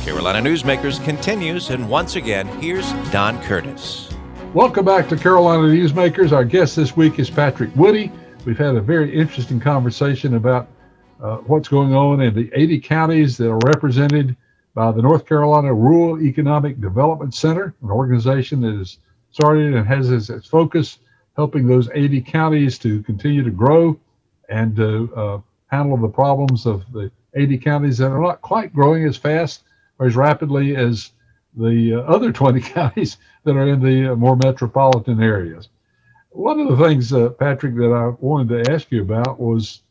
Carolina 0.03 0.49
Newsmakers 0.49 1.05
continues, 1.05 1.69
and 1.69 1.91
once 1.91 2.17
again, 2.17 2.47
here's 2.63 2.91
Don 3.13 3.39
Curtis. 3.43 4.09
Welcome 4.55 4.87
back 4.87 5.11
to 5.11 5.17
Carolina 5.17 5.65
Newsmakers. 5.65 6.33
Our 6.33 6.45
guest 6.45 6.75
this 6.75 6.97
week 6.97 7.19
is 7.19 7.29
Patrick 7.29 7.71
Woodie. 7.77 8.11
We've 8.47 8.57
had 8.57 8.75
a 8.75 8.81
very 8.81 9.15
interesting 9.15 9.61
conversation 9.61 10.37
about 10.37 10.69
uh, 11.23 11.37
what's 11.39 11.69
going 11.69 11.95
on 11.95 12.23
in 12.23 12.35
the 12.35 12.51
80 12.55 12.81
counties 12.81 13.37
that 13.37 13.51
are 13.51 13.61
represented 13.67 14.35
by 14.73 14.91
the 14.93 15.03
North 15.03 15.27
Carolina 15.27 15.75
Rural 15.75 16.23
Economic 16.23 16.81
Development 16.81 17.35
Center, 17.35 17.75
an 17.83 17.91
organization 17.91 18.63
that 18.63 18.81
is 18.81 18.99
started 19.39 19.73
and 19.73 19.87
has 19.87 20.11
as 20.11 20.31
its 20.31 20.49
focus 20.49 20.99
helping 21.37 21.65
those 21.65 21.89
80 21.95 22.23
counties 22.23 22.77
to 22.81 23.01
continue 23.05 23.45
to 23.45 23.53
grow 23.53 23.97
and 24.49 24.75
to 24.75 25.13
uh, 25.15 25.39
handle 25.69 25.97
the 25.97 26.09
problems 26.09 26.67
of 26.67 26.83
the 26.93 27.09
80 27.35 27.59
counties 27.59 27.99
that 27.99 28.11
are 28.11 28.21
not 28.21 28.43
quite 28.43 28.75
growing 28.75 29.05
as 29.05 29.17
fast 29.17 29.63
or 30.01 30.07
as 30.07 30.17
rapidly 30.17 30.75
as 30.75 31.13
the 31.57 31.95
uh, 31.95 32.13
other 32.13 32.33
20 32.33 32.61
counties 32.75 33.19
that 33.45 33.55
are 33.55 33.69
in 33.69 33.81
the 33.81 34.13
uh, 34.13 34.17
more 34.17 34.35
metropolitan 34.35 35.23
areas. 35.23 35.69
One 36.31 36.59
of 36.59 36.77
the 36.77 36.85
things, 36.85 37.13
uh, 37.13 37.29
Patrick, 37.29 37.77
that 37.77 37.93
I 37.93 38.09
wanted 38.21 38.65
to 38.65 38.73
ask 38.73 38.91
you 38.91 39.03
about 39.03 39.39
was 39.39 39.83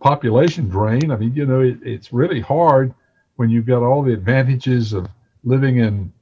population 0.00 0.68
drain. 0.68 1.12
I 1.12 1.16
mean, 1.16 1.34
you 1.36 1.46
know, 1.46 1.60
it, 1.60 1.78
it's 1.84 2.12
really 2.12 2.40
hard 2.40 2.92
when 3.36 3.48
you've 3.48 3.66
got 3.66 3.84
all 3.84 4.02
the 4.02 4.12
advantages 4.12 4.92
of 4.92 5.06
living 5.44 5.76
in 5.76 6.12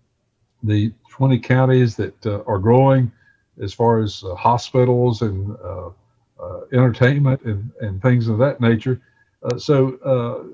the 0.67 0.93
20 1.11 1.39
counties 1.39 1.97
that 1.97 2.27
uh, 2.27 2.43
are 2.47 2.59
growing 2.59 3.11
as 3.63 3.73
far 3.73 4.01
as 4.01 4.23
uh, 4.25 4.35
hospitals 4.35 5.23
and 5.23 5.57
uh, 5.65 5.89
uh, 6.39 6.61
entertainment 6.73 7.41
and, 7.45 7.71
and 7.81 8.03
things 8.03 8.29
of 8.29 8.39
that 8.39 8.61
nature. 8.61 9.01
Uh, 9.43 9.59
so 9.59 10.45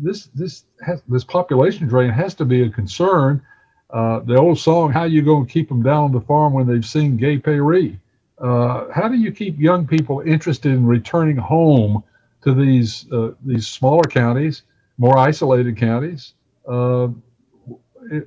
this 0.00 0.26
this 0.34 0.64
has, 0.84 1.02
this 1.08 1.24
population 1.24 1.86
drain 1.86 2.10
has 2.10 2.34
to 2.34 2.44
be 2.44 2.62
a 2.62 2.70
concern. 2.70 3.42
the 3.90 4.36
old 4.36 4.58
song, 4.58 4.90
"How 4.92 5.04
you 5.04 5.22
to 5.22 5.44
keep 5.46 5.68
them 5.68 5.82
down 5.82 6.04
on 6.04 6.12
the 6.12 6.20
farm 6.20 6.52
when 6.52 6.66
they've 6.66 6.84
seen 6.84 7.16
Gay 7.16 7.38
Paree?" 7.38 7.98
how 8.38 9.08
do 9.08 9.16
you 9.16 9.32
keep 9.32 9.58
young 9.58 9.86
people 9.86 10.20
interested 10.20 10.72
in 10.72 10.86
returning 10.86 11.36
home 11.36 12.02
to 12.42 12.54
these 12.54 13.06
these 13.44 13.66
smaller 13.66 14.04
counties, 14.04 14.62
more 14.98 15.18
isolated 15.18 15.76
counties? 15.76 16.34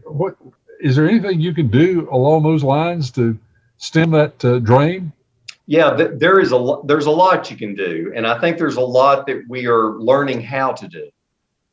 what 0.06 0.36
is 0.80 0.96
there 0.96 1.08
anything 1.08 1.40
you 1.40 1.54
can 1.54 1.68
do 1.68 2.08
along 2.12 2.44
those 2.44 2.64
lines 2.64 3.12
to 3.12 3.38
stem 3.78 4.12
that 4.12 4.44
uh, 4.44 4.60
drain? 4.60 5.12
Yeah, 5.66 5.96
th- 5.96 6.12
there 6.16 6.40
is 6.40 6.52
a 6.52 6.78
there's 6.86 7.06
a 7.06 7.12
lot 7.12 7.52
you 7.52 7.58
can 7.58 7.76
do, 7.76 8.12
and 8.16 8.26
I 8.26 8.40
think 8.40 8.58
there's 8.58 8.78
a 8.78 8.82
lot 8.82 9.28
that 9.28 9.44
we 9.48 9.68
are 9.68 10.00
learning 10.00 10.42
how 10.42 10.72
to 10.74 10.88
do. 10.88 11.10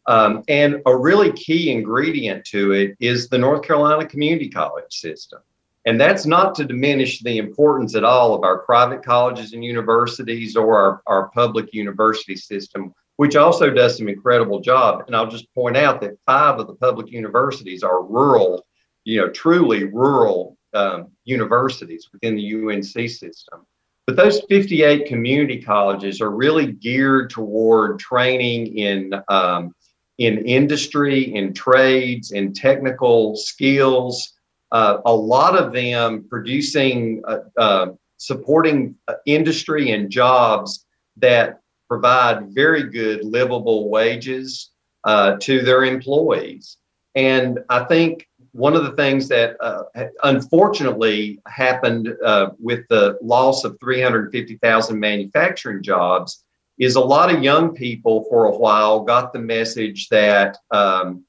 Um, 0.07 0.45
and 0.49 0.83
a 0.87 0.97
really 0.97 1.33
key 1.33 1.71
ingredient 1.71 2.45
to 2.47 2.73
it 2.73 2.97
is 3.01 3.29
the 3.29 3.39
North 3.39 3.63
Carolina 3.63 4.07
Community 4.07 4.49
College 4.49 4.93
system. 4.93 5.41
And 5.85 6.01
that's 6.01 6.27
not 6.27 6.55
to 6.57 6.65
diminish 6.65 7.21
the 7.23 7.39
importance 7.39 7.95
at 7.95 8.05
all 8.05 8.35
of 8.35 8.43
our 8.43 8.59
private 8.59 9.05
colleges 9.05 9.53
and 9.53 9.65
universities 9.65 10.57
or 10.57 10.77
our, 10.79 11.03
our 11.07 11.29
public 11.31 11.73
university 11.73 12.37
system, 12.37 12.93
which 13.17 13.37
also 13.37 13.71
does 13.71 13.97
some 13.97 14.09
incredible 14.09 14.61
job. 14.61 15.05
And 15.07 15.15
I'll 15.15 15.31
just 15.31 15.53
point 15.55 15.77
out 15.77 16.01
that 16.01 16.19
five 16.27 16.59
of 16.59 16.67
the 16.67 16.75
public 16.75 17.11
universities 17.11 17.83
are 17.85 18.03
rural, 18.03 18.67
you 19.07 19.21
know, 19.21 19.29
truly 19.29 19.85
rural 19.85 20.59
um, 20.75 21.13
universities 21.25 22.09
within 22.13 22.35
the 22.35 22.55
UNC 22.55 23.09
system. 23.09 23.65
But 24.05 24.17
those 24.17 24.43
58 24.49 25.07
community 25.07 25.63
colleges 25.63 26.21
are 26.21 26.31
really 26.31 26.73
geared 26.73 27.31
toward 27.31 27.99
training 28.01 28.77
in 28.77 29.15
um, 29.29 29.75
in 30.19 30.39
industry, 30.47 31.35
in 31.35 31.53
trades, 31.53 32.33
in 32.33 32.53
technical 32.53 33.37
skills. 33.37 34.33
Uh, 34.73 34.99
a 35.05 35.15
lot 35.15 35.57
of 35.57 35.73
them 35.73 36.27
producing, 36.29 37.23
uh, 37.29 37.39
uh, 37.59 37.87
supporting 38.17 38.97
uh, 39.09 39.15
industry 39.27 39.93
and 39.93 40.11
jobs 40.11 40.87
that 41.19 41.61
provide 41.89 42.49
very 42.55 42.85
good 42.85 43.25
livable 43.25 43.89
wages 43.91 44.71
uh, 45.05 45.37
to 45.41 45.61
their 45.63 45.85
employees. 45.85 46.79
And 47.15 47.61
I 47.69 47.85
think 47.85 48.27
one 48.57 48.75
of 48.75 48.85
the 48.85 48.93
things 48.93 49.29
that 49.29 49.57
uh, 49.61 49.83
unfortunately 50.25 51.39
happened 51.47 52.09
uh, 52.25 52.51
with 52.59 52.89
the 52.89 53.19
loss 53.21 53.65
of 53.65 53.79
350,000 53.81 54.99
manufacturing 54.99 55.83
jobs 55.83 56.43
is 56.79 56.97
a 56.97 57.01
lot 57.01 57.33
of 57.33 57.43
young 57.43 57.75
people 57.75 58.25
for 58.31 58.47
a 58.47 58.57
while 58.57 59.01
got 59.01 59.33
the 59.33 59.39
message 59.39 60.09
that 60.09 60.57
um, 60.71 61.23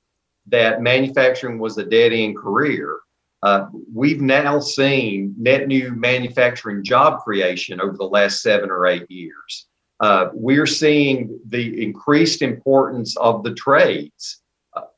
that 0.48 0.82
manufacturing 0.82 1.60
was 1.60 1.78
a 1.78 1.86
dead 1.86 2.14
end 2.14 2.38
career. 2.38 3.00
Uh, 3.44 3.68
we've 3.94 4.22
now 4.22 4.58
seen 4.60 5.36
net 5.38 5.68
new 5.68 5.92
manufacturing 5.92 6.82
job 6.82 7.20
creation 7.20 7.82
over 7.82 7.98
the 7.98 8.06
last 8.06 8.42
seven 8.42 8.72
or 8.72 8.88
eight 8.88 9.10
years. 9.12 9.68
Uh, 10.00 10.30
we're 10.34 10.66
seeing 10.66 11.38
the 11.50 11.84
increased 11.84 12.42
importance 12.42 13.18
of 13.18 13.44
the 13.44 13.54
trades 13.54 14.42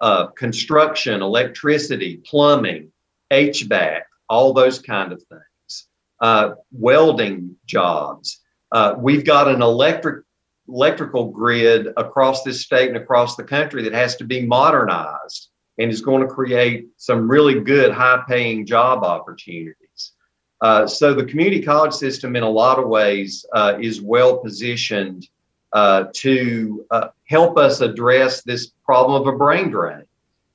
uh, 0.02 0.28
construction, 0.28 1.22
electricity, 1.22 2.18
plumbing, 2.18 2.92
HVAC, 3.32 4.02
all 4.30 4.54
those 4.54 4.80
kind 4.80 5.12
of 5.12 5.22
things, 5.24 5.88
uh, 6.22 6.52
welding 6.72 7.56
jobs. 7.66 8.42
Uh, 8.72 8.96
we've 8.98 9.26
got 9.26 9.48
an 9.48 9.62
electric 9.62 10.26
electrical 10.68 11.32
grid 11.32 11.88
across 11.98 12.44
this 12.44 12.62
state 12.62 12.90
and 12.90 12.98
across 12.98 13.36
the 13.36 13.44
country 13.44 13.82
that 13.82 13.94
has 13.94 14.16
to 14.18 14.24
be 14.24 14.46
modernized 14.46 15.50
and 15.80 15.90
is 15.90 16.02
going 16.02 16.22
to 16.22 16.28
create 16.28 16.88
some 16.98 17.30
really 17.30 17.60
good 17.60 17.92
high 17.92 18.22
paying 18.28 18.66
job 18.66 19.04
opportunities. 19.04 20.14
Uh, 20.62 20.86
so 20.86 21.14
the 21.14 21.26
community 21.26 21.62
college 21.62 21.94
system, 21.94 22.36
in 22.36 22.44
a 22.44 22.50
lot 22.50 22.78
of 22.78 22.88
ways, 22.88 23.46
uh, 23.54 23.78
is 23.80 24.02
well 24.02 24.38
positioned 24.38 25.28
uh, 25.72 26.06
to 26.14 26.86
uh, 26.92 27.08
help 27.30 27.58
us 27.58 27.80
address 27.80 28.42
this 28.42 28.72
problem 28.84 29.22
of 29.22 29.28
a 29.28 29.38
brain 29.38 29.70
drain. 29.70 30.04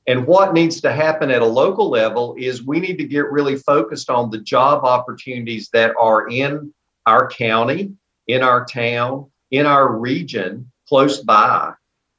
And 0.06 0.26
what 0.26 0.52
needs 0.52 0.80
to 0.82 0.92
happen 0.92 1.30
at 1.30 1.40
a 1.40 1.46
local 1.46 1.88
level 1.88 2.34
is 2.36 2.62
we 2.62 2.78
need 2.78 2.98
to 2.98 3.04
get 3.04 3.30
really 3.30 3.56
focused 3.56 4.10
on 4.10 4.30
the 4.30 4.38
job 4.38 4.84
opportunities 4.84 5.70
that 5.72 5.94
are 5.98 6.28
in 6.28 6.74
our 7.06 7.28
county, 7.28 7.92
in 8.26 8.42
our 8.42 8.66
town, 8.66 9.30
in 9.50 9.64
our 9.64 9.96
region, 9.96 10.70
close 10.88 11.22
by, 11.22 11.72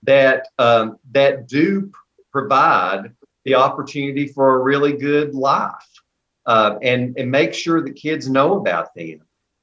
that 0.03 0.47
um, 0.57 0.97
that 1.11 1.47
do 1.47 1.91
provide 2.31 3.13
the 3.43 3.55
opportunity 3.55 4.27
for 4.27 4.55
a 4.55 4.63
really 4.63 4.93
good 4.93 5.35
life, 5.35 5.89
uh, 6.45 6.77
and 6.81 7.17
and 7.17 7.29
make 7.29 7.53
sure 7.53 7.83
that 7.83 7.95
kids 7.95 8.29
know 8.29 8.57
about 8.57 8.95
them. 8.95 9.21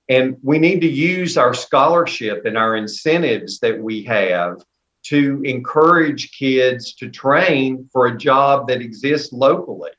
And 0.09 0.37
we 0.43 0.59
need 0.59 0.81
to 0.81 0.89
use 0.89 1.37
our 1.37 1.55
scholarship 1.55 2.45
and 2.45 2.59
our 2.59 2.77
incentives 2.77 3.59
that 3.61 3.81
we 3.81 4.03
have 4.05 4.63
to 5.05 5.43
encourage 5.45 6.33
kids 6.33 6.95
to 6.95 7.11
train 7.11 7.89
for 7.93 8.07
a 8.07 8.17
job 8.17 8.69
that 8.69 8.81
exists 8.81 9.33
locally. 9.33 9.91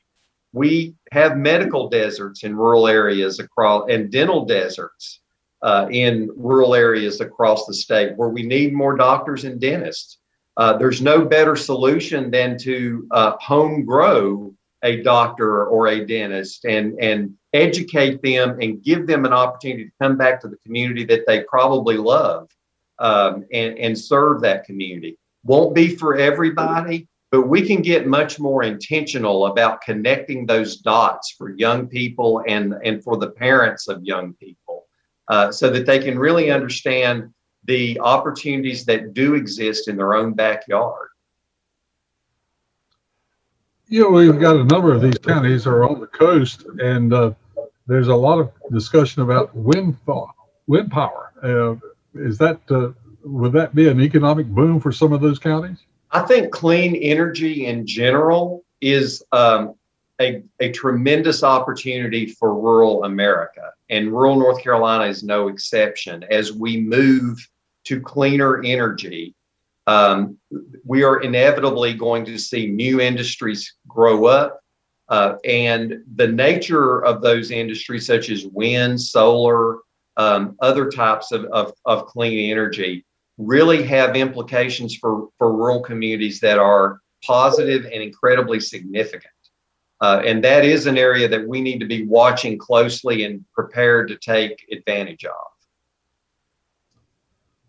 We 0.52 0.94
have 1.12 1.36
medical 1.36 1.88
deserts 1.88 2.44
in 2.44 2.56
rural 2.56 2.86
areas 2.86 3.38
across 3.40 3.90
and 3.90 4.10
dental 4.10 4.44
deserts 4.44 5.20
uh, 5.62 5.88
in 5.90 6.30
rural 6.36 6.74
areas 6.74 7.20
across 7.20 7.66
the 7.66 7.74
state 7.74 8.16
where 8.16 8.28
we 8.28 8.42
need 8.42 8.72
more 8.72 8.96
doctors 8.96 9.44
and 9.44 9.60
dentists. 9.60 10.18
Uh, 10.56 10.76
there's 10.76 11.02
no 11.02 11.24
better 11.24 11.56
solution 11.56 12.30
than 12.30 12.56
to 12.58 13.06
uh, 13.10 13.32
home 13.40 13.84
grow 13.84 14.54
a 14.84 15.02
doctor 15.02 15.64
or 15.64 15.88
a 15.88 16.06
dentist 16.06 16.64
and, 16.66 16.96
and 17.00 17.34
educate 17.54 18.20
them 18.22 18.58
and 18.60 18.82
give 18.82 19.06
them 19.06 19.24
an 19.24 19.32
opportunity 19.32 19.86
to 19.86 19.92
come 20.00 20.16
back 20.16 20.40
to 20.40 20.48
the 20.48 20.58
community 20.58 21.04
that 21.04 21.26
they 21.26 21.42
probably 21.44 21.96
love 21.96 22.48
um, 22.98 23.44
and, 23.52 23.78
and 23.78 23.98
serve 23.98 24.40
that 24.42 24.64
community. 24.64 25.18
Won't 25.44 25.74
be 25.74 25.94
for 25.96 26.16
everybody, 26.16 27.08
but 27.30 27.48
we 27.48 27.66
can 27.66 27.82
get 27.82 28.06
much 28.06 28.38
more 28.38 28.62
intentional 28.62 29.46
about 29.46 29.80
connecting 29.80 30.46
those 30.46 30.78
dots 30.78 31.34
for 31.36 31.50
young 31.50 31.86
people 31.86 32.42
and, 32.46 32.74
and 32.84 33.02
for 33.02 33.16
the 33.16 33.30
parents 33.30 33.88
of 33.88 34.04
young 34.04 34.34
people 34.34 34.86
uh, 35.28 35.50
so 35.50 35.70
that 35.70 35.86
they 35.86 35.98
can 35.98 36.18
really 36.18 36.50
understand 36.50 37.32
the 37.64 37.98
opportunities 38.00 38.84
that 38.84 39.14
do 39.14 39.34
exist 39.34 39.88
in 39.88 39.96
their 39.96 40.14
own 40.14 40.34
backyard. 40.34 41.08
You 43.88 44.02
know, 44.02 44.10
we've 44.10 44.40
got 44.40 44.56
a 44.56 44.64
number 44.64 44.92
of 44.92 45.02
these 45.02 45.18
counties 45.18 45.66
are 45.66 45.84
on 45.84 46.00
the 46.00 46.06
coast, 46.06 46.64
and 46.78 47.12
uh, 47.12 47.32
there's 47.86 48.08
a 48.08 48.14
lot 48.14 48.38
of 48.38 48.50
discussion 48.72 49.22
about 49.22 49.54
wind 49.54 49.96
wind 50.66 50.90
power. 50.90 51.32
Uh, 51.42 51.74
is 52.14 52.38
that 52.38 52.60
uh, 52.70 52.92
would 53.24 53.52
that 53.52 53.74
be 53.74 53.88
an 53.88 54.00
economic 54.00 54.46
boom 54.46 54.80
for 54.80 54.92
some 54.92 55.12
of 55.12 55.20
those 55.20 55.38
counties? 55.38 55.78
I 56.10 56.20
think 56.20 56.52
clean 56.52 56.94
energy 56.96 57.66
in 57.66 57.86
general 57.86 58.64
is 58.80 59.22
um, 59.32 59.74
a, 60.20 60.42
a 60.60 60.70
tremendous 60.70 61.42
opportunity 61.42 62.26
for 62.26 62.54
rural 62.54 63.04
America, 63.04 63.72
and 63.90 64.12
rural 64.12 64.38
North 64.38 64.62
Carolina 64.62 65.04
is 65.04 65.22
no 65.22 65.48
exception. 65.48 66.24
As 66.30 66.52
we 66.52 66.80
move 66.80 67.48
to 67.84 68.00
cleaner 68.00 68.62
energy, 68.62 69.34
um, 69.86 70.38
we 70.84 71.02
are 71.02 71.20
inevitably 71.20 71.94
going 71.94 72.24
to 72.26 72.38
see 72.38 72.66
new 72.66 73.00
industries 73.00 73.74
grow 73.88 74.26
up. 74.26 74.60
Uh, 75.08 75.34
and 75.44 76.02
the 76.14 76.26
nature 76.26 77.04
of 77.04 77.20
those 77.20 77.50
industries, 77.50 78.06
such 78.06 78.30
as 78.30 78.46
wind, 78.46 78.98
solar, 78.98 79.78
um, 80.16 80.56
other 80.60 80.90
types 80.90 81.32
of, 81.32 81.44
of, 81.46 81.72
of 81.84 82.06
clean 82.06 82.50
energy 82.50 83.04
really 83.38 83.82
have 83.82 84.16
implications 84.16 84.96
for, 84.96 85.28
for 85.38 85.52
rural 85.52 85.80
communities 85.80 86.40
that 86.40 86.58
are 86.58 87.00
positive 87.24 87.84
and 87.84 88.02
incredibly 88.02 88.60
significant. 88.60 89.32
Uh, 90.00 90.22
and 90.24 90.44
that 90.44 90.64
is 90.64 90.86
an 90.86 90.98
area 90.98 91.26
that 91.28 91.46
we 91.46 91.60
need 91.60 91.78
to 91.78 91.86
be 91.86 92.04
watching 92.04 92.58
closely 92.58 93.24
and 93.24 93.44
prepared 93.54 94.08
to 94.08 94.16
take 94.16 94.64
advantage 94.70 95.24
of. 95.24 95.32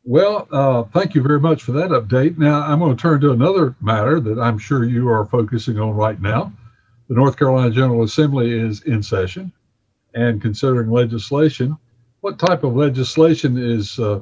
Well, 0.04 0.48
uh, 0.52 0.84
thank 0.84 1.16
you 1.16 1.24
very 1.24 1.40
much 1.40 1.64
for 1.64 1.72
that 1.74 1.90
update. 1.90 2.38
Now, 2.38 2.62
I'm 2.62 2.80
going 2.80 2.96
to 2.96 3.02
turn 3.02 3.22
to 3.22 3.32
another 3.32 3.76
matter 3.82 4.20
that 4.20 4.40
I'm 4.40 4.60
sure 4.60 4.84
you 4.84 5.10
are 5.10 5.26
focusing 5.26 5.80
on 5.80 5.96
right 5.96 6.22
now. 6.22 6.52
The 7.08 7.16
North 7.16 7.38
Carolina 7.38 7.72
General 7.72 8.04
Assembly 8.04 8.52
is 8.52 8.84
in 8.84 9.02
session 9.02 9.52
and 10.14 10.42
considering 10.42 10.92
legislation 10.92 11.78
what 12.26 12.40
type 12.40 12.64
of 12.64 12.76
legislation 12.76 13.56
is 13.56 14.00
uh, 14.00 14.20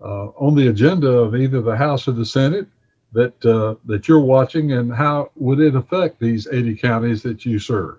uh, 0.00 0.28
on 0.38 0.54
the 0.54 0.68
agenda 0.68 1.06
of 1.06 1.36
either 1.36 1.60
the 1.60 1.76
House 1.76 2.08
or 2.08 2.12
the 2.12 2.24
Senate 2.24 2.66
that 3.12 3.44
uh, 3.44 3.74
that 3.84 4.08
you're 4.08 4.18
watching, 4.18 4.72
and 4.72 4.90
how 4.90 5.30
would 5.36 5.60
it 5.60 5.76
affect 5.76 6.18
these 6.18 6.48
80 6.50 6.76
counties 6.76 7.22
that 7.22 7.44
you 7.44 7.58
serve? 7.58 7.98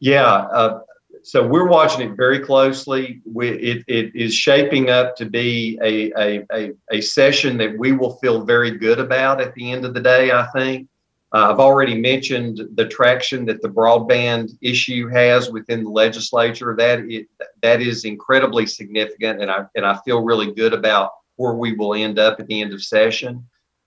Yeah, 0.00 0.26
uh, 0.26 0.80
so 1.22 1.46
we're 1.46 1.68
watching 1.68 2.10
it 2.10 2.16
very 2.16 2.40
closely. 2.40 3.22
We, 3.24 3.50
it, 3.50 3.84
it 3.86 4.10
is 4.12 4.34
shaping 4.34 4.90
up 4.90 5.14
to 5.18 5.26
be 5.26 5.78
a, 5.80 6.10
a, 6.18 6.44
a, 6.52 6.72
a 6.90 7.00
session 7.00 7.56
that 7.58 7.78
we 7.78 7.92
will 7.92 8.16
feel 8.16 8.44
very 8.44 8.72
good 8.72 8.98
about 8.98 9.40
at 9.40 9.54
the 9.54 9.70
end 9.70 9.84
of 9.84 9.94
the 9.94 10.00
day, 10.00 10.32
I 10.32 10.48
think. 10.52 10.88
Uh, 11.34 11.50
I've 11.50 11.58
already 11.58 12.00
mentioned 12.00 12.60
the 12.76 12.86
traction 12.86 13.44
that 13.46 13.60
the 13.60 13.68
broadband 13.68 14.56
issue 14.62 15.08
has 15.08 15.50
within 15.50 15.82
the 15.82 15.90
legislature. 15.90 16.76
That 16.78 17.00
it, 17.00 17.26
that 17.60 17.82
is 17.82 18.04
incredibly 18.04 18.66
significant, 18.66 19.42
and 19.42 19.50
I 19.50 19.64
and 19.74 19.84
I 19.84 19.98
feel 20.04 20.22
really 20.22 20.52
good 20.52 20.72
about 20.72 21.10
where 21.34 21.54
we 21.54 21.72
will 21.72 21.94
end 21.94 22.20
up 22.20 22.38
at 22.38 22.46
the 22.46 22.62
end 22.62 22.72
of 22.72 22.84
session. 22.84 23.44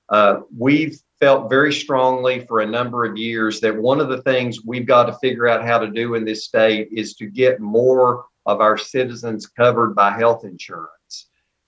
Uh, 0.09 0.41
we've 0.57 0.99
felt 1.21 1.49
very 1.49 1.71
strongly 1.71 2.45
for 2.45 2.59
a 2.59 2.67
number 2.67 3.05
of 3.05 3.17
years 3.17 3.61
that 3.61 3.75
one 3.75 4.01
of 4.01 4.09
the 4.09 4.21
things 4.23 4.65
we've 4.65 4.85
got 4.85 5.05
to 5.05 5.17
figure 5.19 5.47
out 5.47 5.65
how 5.65 5.79
to 5.79 5.87
do 5.89 6.15
in 6.15 6.25
this 6.25 6.43
state 6.43 6.89
is 6.91 7.15
to 7.15 7.27
get 7.27 7.61
more 7.61 8.25
of 8.45 8.59
our 8.59 8.77
citizens 8.77 9.47
covered 9.47 9.95
by 9.95 10.11
health 10.11 10.43
insurance. 10.43 10.91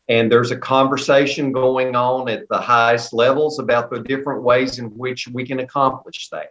And 0.09 0.31
there's 0.31 0.49
a 0.49 0.57
conversation 0.57 1.51
going 1.51 1.95
on 1.95 2.27
at 2.29 2.47
the 2.49 2.57
highest 2.57 3.13
levels 3.13 3.59
about 3.59 3.91
the 3.91 3.99
different 3.99 4.41
ways 4.41 4.79
in 4.79 4.85
which 4.97 5.27
we 5.27 5.45
can 5.45 5.59
accomplish 5.59 6.29
that. 6.29 6.49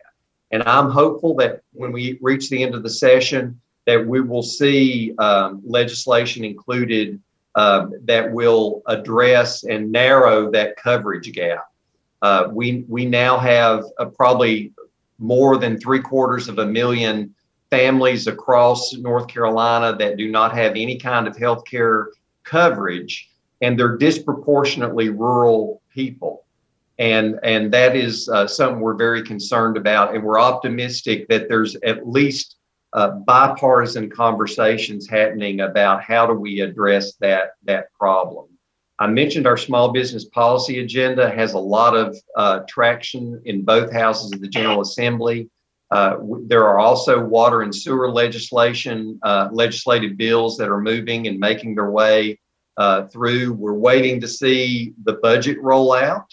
And 0.52 0.62
I'm 0.62 0.90
hopeful 0.90 1.34
that 1.36 1.62
when 1.72 1.90
we 1.92 2.18
reach 2.22 2.48
the 2.48 2.62
end 2.62 2.76
of 2.76 2.84
the 2.84 2.90
session, 2.90 3.60
that 3.86 4.06
we 4.06 4.20
will 4.20 4.42
see 4.42 5.14
um, 5.18 5.60
legislation 5.64 6.44
included 6.44 7.20
uh, 7.56 7.86
that 8.04 8.30
will 8.30 8.82
address 8.86 9.64
and 9.64 9.90
narrow 9.90 10.50
that 10.52 10.76
coverage 10.76 11.32
gap. 11.32 11.66
Uh, 12.22 12.48
we 12.50 12.84
we 12.88 13.04
now 13.06 13.38
have 13.38 13.84
uh, 13.98 14.04
probably 14.04 14.72
more 15.18 15.56
than 15.56 15.78
three 15.78 16.00
quarters 16.00 16.48
of 16.48 16.58
a 16.58 16.66
million 16.66 17.34
families 17.70 18.26
across 18.26 18.92
North 18.94 19.26
Carolina 19.26 19.96
that 19.96 20.16
do 20.16 20.30
not 20.30 20.54
have 20.54 20.72
any 20.72 20.96
kind 20.96 21.26
of 21.26 21.36
health 21.36 21.64
care 21.64 22.10
coverage 22.44 23.28
and 23.60 23.78
they're 23.78 23.96
disproportionately 23.96 25.08
rural 25.08 25.82
people. 25.92 26.44
And, 26.98 27.38
and 27.42 27.72
that 27.72 27.94
is 27.94 28.28
uh, 28.28 28.46
something 28.46 28.80
we're 28.80 28.94
very 28.94 29.22
concerned 29.22 29.76
about. 29.76 30.14
And 30.14 30.24
we're 30.24 30.40
optimistic 30.40 31.28
that 31.28 31.48
there's 31.48 31.76
at 31.76 32.08
least 32.08 32.56
uh, 32.92 33.10
bipartisan 33.10 34.10
conversations 34.10 35.08
happening 35.08 35.60
about 35.60 36.02
how 36.02 36.26
do 36.26 36.32
we 36.32 36.60
address 36.60 37.14
that, 37.16 37.52
that 37.64 37.92
problem. 37.92 38.46
I 38.98 39.06
mentioned 39.06 39.46
our 39.46 39.56
small 39.56 39.92
business 39.92 40.24
policy 40.24 40.80
agenda 40.80 41.30
has 41.30 41.52
a 41.52 41.58
lot 41.58 41.96
of 41.96 42.16
uh, 42.36 42.60
traction 42.68 43.40
in 43.44 43.64
both 43.64 43.92
houses 43.92 44.32
of 44.32 44.40
the 44.40 44.48
General 44.48 44.80
Assembly. 44.80 45.48
Uh, 45.90 46.16
there 46.46 46.66
are 46.66 46.80
also 46.80 47.24
water 47.24 47.62
and 47.62 47.74
sewer 47.74 48.10
legislation, 48.10 49.20
uh, 49.22 49.48
legislative 49.52 50.16
bills 50.16 50.56
that 50.56 50.68
are 50.68 50.80
moving 50.80 51.28
and 51.28 51.38
making 51.38 51.76
their 51.76 51.90
way 51.90 52.40
uh, 52.78 53.06
through. 53.08 53.52
We're 53.52 53.74
waiting 53.74 54.20
to 54.20 54.28
see 54.28 54.94
the 55.04 55.14
budget 55.14 55.60
roll 55.60 55.92
out, 55.92 56.26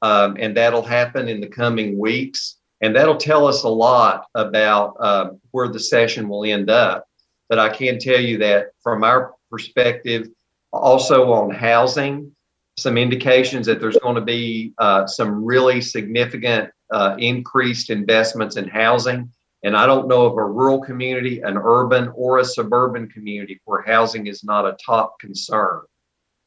um, 0.00 0.36
and 0.40 0.56
that'll 0.56 0.82
happen 0.82 1.28
in 1.28 1.40
the 1.40 1.46
coming 1.46 1.98
weeks. 1.98 2.56
And 2.80 2.96
that'll 2.96 3.16
tell 3.16 3.46
us 3.46 3.62
a 3.62 3.68
lot 3.68 4.26
about 4.34 4.96
uh, 4.98 5.30
where 5.52 5.68
the 5.68 5.78
session 5.78 6.28
will 6.28 6.44
end 6.44 6.68
up. 6.68 7.06
But 7.48 7.60
I 7.60 7.68
can 7.68 8.00
tell 8.00 8.20
you 8.20 8.38
that 8.38 8.72
from 8.82 9.04
our 9.04 9.34
perspective, 9.50 10.28
also 10.72 11.32
on 11.32 11.50
housing, 11.50 12.34
some 12.76 12.96
indications 12.96 13.66
that 13.66 13.78
there's 13.78 13.98
going 13.98 14.16
to 14.16 14.22
be 14.22 14.72
uh, 14.78 15.06
some 15.06 15.44
really 15.44 15.80
significant 15.80 16.70
uh, 16.90 17.14
increased 17.18 17.90
investments 17.90 18.56
in 18.56 18.66
housing. 18.66 19.30
And 19.62 19.76
I 19.76 19.86
don't 19.86 20.08
know 20.08 20.26
of 20.26 20.36
a 20.36 20.44
rural 20.44 20.80
community, 20.80 21.40
an 21.40 21.56
urban, 21.56 22.10
or 22.14 22.38
a 22.38 22.44
suburban 22.44 23.08
community 23.08 23.60
where 23.64 23.82
housing 23.82 24.26
is 24.26 24.42
not 24.42 24.66
a 24.66 24.76
top 24.84 25.18
concern. 25.20 25.82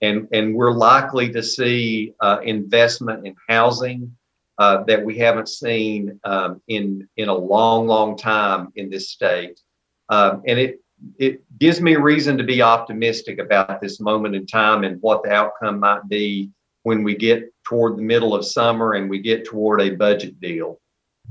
And, 0.02 0.28
and 0.34 0.54
we're 0.54 0.74
likely 0.74 1.32
to 1.32 1.42
see 1.42 2.14
uh, 2.20 2.40
investment 2.44 3.26
in 3.26 3.36
housing 3.48 4.16
uh, 4.58 4.84
that 4.84 5.04
we 5.04 5.18
haven't 5.18 5.48
seen 5.48 6.20
um, 6.26 6.62
in, 6.68 7.08
in 7.16 7.30
a 7.30 7.34
long, 7.34 7.88
long 7.88 8.18
time 8.18 8.72
in 8.76 8.90
this 8.90 9.10
state. 9.10 9.62
Um, 10.10 10.44
and 10.46 10.60
it, 10.60 10.82
it 11.18 11.42
gives 11.58 11.82
me 11.82 11.96
reason 11.96 12.38
to 12.38 12.44
be 12.44 12.62
optimistic 12.62 13.40
about 13.40 13.82
this 13.82 14.00
moment 14.02 14.36
in 14.36 14.46
time 14.46 14.84
and 14.84 15.02
what 15.02 15.24
the 15.24 15.32
outcome 15.32 15.80
might 15.80 16.08
be 16.10 16.52
when 16.84 17.04
we 17.04 17.16
get 17.16 17.52
toward 17.64 17.98
the 17.98 18.02
middle 18.02 18.36
of 18.36 18.46
summer 18.46 18.94
and 18.94 19.10
we 19.10 19.20
get 19.20 19.46
toward 19.46 19.82
a 19.82 19.92
budget 19.92 20.40
deal. 20.40 20.80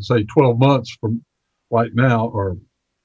Say 0.01 0.25
12 0.25 0.59
months 0.59 0.97
from 1.01 1.25
right 1.75 1.95
now, 1.95 2.29
or 2.29 2.57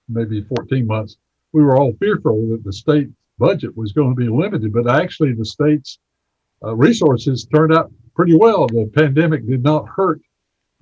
maybe 0.07 0.41
14 0.43 0.85
months, 0.85 1.17
we 1.53 1.63
were 1.63 1.77
all 1.77 1.93
fearful 1.99 2.47
that 2.49 2.63
the 2.63 2.71
state 2.71 3.09
budget 3.39 3.75
was 3.75 3.91
going 3.93 4.11
to 4.11 4.15
be 4.15 4.29
limited, 4.29 4.71
but 4.71 4.87
actually 4.89 5.33
the 5.33 5.45
state's 5.45 5.97
uh, 6.63 6.75
resources 6.75 7.47
turned 7.53 7.73
out 7.73 7.91
pretty 8.13 8.35
well. 8.35 8.67
The 8.67 8.91
pandemic 8.93 9.47
did 9.47 9.63
not 9.63 9.87
hurt 9.87 10.21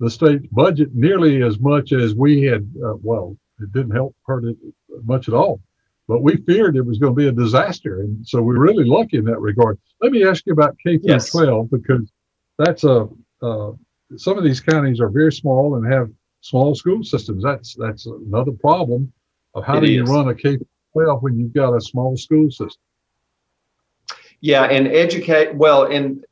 the 0.00 0.10
state 0.10 0.52
budget 0.52 0.94
nearly 0.94 1.42
as 1.42 1.58
much 1.60 1.92
as 1.92 2.14
we 2.14 2.42
had. 2.42 2.68
Uh, 2.84 2.94
well, 3.02 3.36
it 3.60 3.72
didn't 3.72 3.92
help 3.92 4.14
hurt 4.26 4.44
it 4.44 4.56
much 5.04 5.28
at 5.28 5.34
all. 5.34 5.60
But 6.06 6.22
we 6.22 6.36
feared 6.36 6.76
it 6.76 6.86
was 6.86 6.98
going 6.98 7.14
to 7.14 7.22
be 7.24 7.28
a 7.28 7.32
disaster, 7.32 8.00
and 8.00 8.26
so 8.26 8.40
we're 8.40 8.58
really 8.58 8.84
lucky 8.84 9.18
in 9.18 9.24
that 9.26 9.40
regard. 9.40 9.78
Let 10.00 10.12
me 10.12 10.24
ask 10.24 10.44
you 10.46 10.52
about 10.52 10.76
K 10.82 10.98
through 10.98 11.12
yes. 11.12 11.30
12 11.30 11.70
because 11.70 12.10
that's 12.58 12.84
a 12.84 13.08
uh, 13.42 13.72
some 14.16 14.38
of 14.38 14.44
these 14.44 14.60
counties 14.60 15.00
are 15.00 15.10
very 15.10 15.32
small 15.32 15.76
and 15.76 15.92
have 15.92 16.08
small 16.40 16.74
school 16.74 17.02
systems. 17.02 17.42
That's 17.42 17.74
that's 17.74 18.06
another 18.06 18.52
problem 18.52 19.12
of 19.54 19.64
how 19.64 19.78
it 19.78 19.80
do 19.80 19.86
is. 19.86 19.92
you 19.92 20.04
run 20.04 20.28
a 20.28 20.34
K 20.34 20.58
12 20.92 21.22
when 21.22 21.38
you've 21.38 21.54
got 21.54 21.74
a 21.74 21.80
small 21.80 22.16
school 22.16 22.50
system. 22.50 22.80
Yeah, 24.40 24.64
and 24.64 24.86
educate 24.88 25.54
well. 25.54 25.84
And 25.84 26.24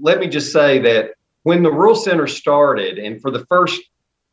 let 0.00 0.18
me 0.18 0.26
just 0.26 0.52
say 0.52 0.78
that 0.80 1.12
when 1.42 1.62
the 1.62 1.72
Rural 1.72 1.94
Center 1.94 2.26
started, 2.26 2.98
and 2.98 3.20
for 3.20 3.30
the 3.30 3.46
first 3.46 3.80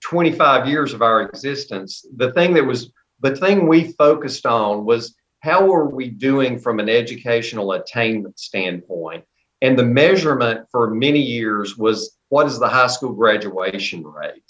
25 0.02 0.68
years 0.68 0.94
of 0.94 1.02
our 1.02 1.22
existence, 1.22 2.06
the 2.16 2.32
thing 2.34 2.54
that 2.54 2.66
was 2.66 2.92
the 3.22 3.36
thing 3.36 3.68
we 3.68 3.92
focused 3.94 4.46
on 4.46 4.86
was 4.86 5.16
how 5.40 5.72
are 5.74 5.88
we 5.88 6.10
doing 6.10 6.60
from 6.60 6.80
an 6.80 6.90
educational 6.90 7.74
attainment 7.74 8.40
standpoint? 8.40 9.24
And 9.62 9.78
the 9.78 9.84
measurement 9.84 10.68
for 10.72 10.94
many 10.94 11.20
years 11.20 11.78
was 11.78 12.18
what 12.30 12.48
is 12.48 12.60
the 12.60 12.68
high 12.68 12.88
school 12.88 13.14
graduation 13.14 14.04
rate? 14.04 14.44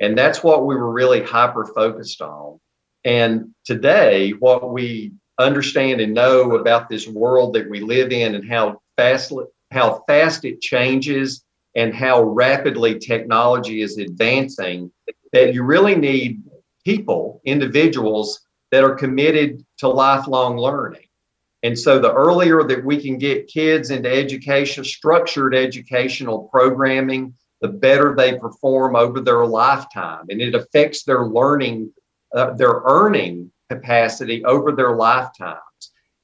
And 0.00 0.18
that's 0.18 0.42
what 0.42 0.66
we 0.66 0.74
were 0.74 0.90
really 0.90 1.22
hyper 1.22 1.66
focused 1.66 2.20
on. 2.20 2.60
And 3.04 3.54
today, 3.64 4.30
what 4.30 4.72
we 4.72 5.12
understand 5.38 6.00
and 6.00 6.14
know 6.14 6.56
about 6.56 6.88
this 6.88 7.06
world 7.06 7.54
that 7.54 7.68
we 7.68 7.80
live 7.80 8.12
in 8.12 8.34
and 8.34 8.48
how 8.48 8.80
fast 8.96 9.32
how 9.70 10.04
fast 10.06 10.44
it 10.44 10.60
changes 10.60 11.44
and 11.74 11.92
how 11.92 12.22
rapidly 12.22 12.98
technology 12.98 13.82
is 13.82 13.98
advancing 13.98 14.92
that 15.32 15.52
you 15.52 15.64
really 15.64 15.96
need 15.96 16.42
people, 16.84 17.40
individuals 17.44 18.40
that 18.70 18.84
are 18.84 18.94
committed 18.94 19.64
to 19.78 19.88
lifelong 19.88 20.56
learning. 20.56 21.06
And 21.64 21.78
so 21.78 21.98
the 21.98 22.12
earlier 22.12 22.62
that 22.62 22.84
we 22.84 23.00
can 23.00 23.18
get 23.18 23.48
kids 23.48 23.90
into 23.90 24.12
education, 24.12 24.84
structured 24.84 25.54
educational 25.54 26.48
programming, 26.52 27.34
the 27.64 27.68
better 27.68 28.14
they 28.14 28.38
perform 28.38 28.94
over 28.94 29.20
their 29.20 29.46
lifetime. 29.46 30.26
And 30.28 30.42
it 30.42 30.54
affects 30.54 31.04
their 31.04 31.24
learning, 31.24 31.94
uh, 32.36 32.52
their 32.52 32.82
earning 32.84 33.50
capacity 33.70 34.44
over 34.44 34.70
their 34.72 34.96
lifetimes. 34.96 35.60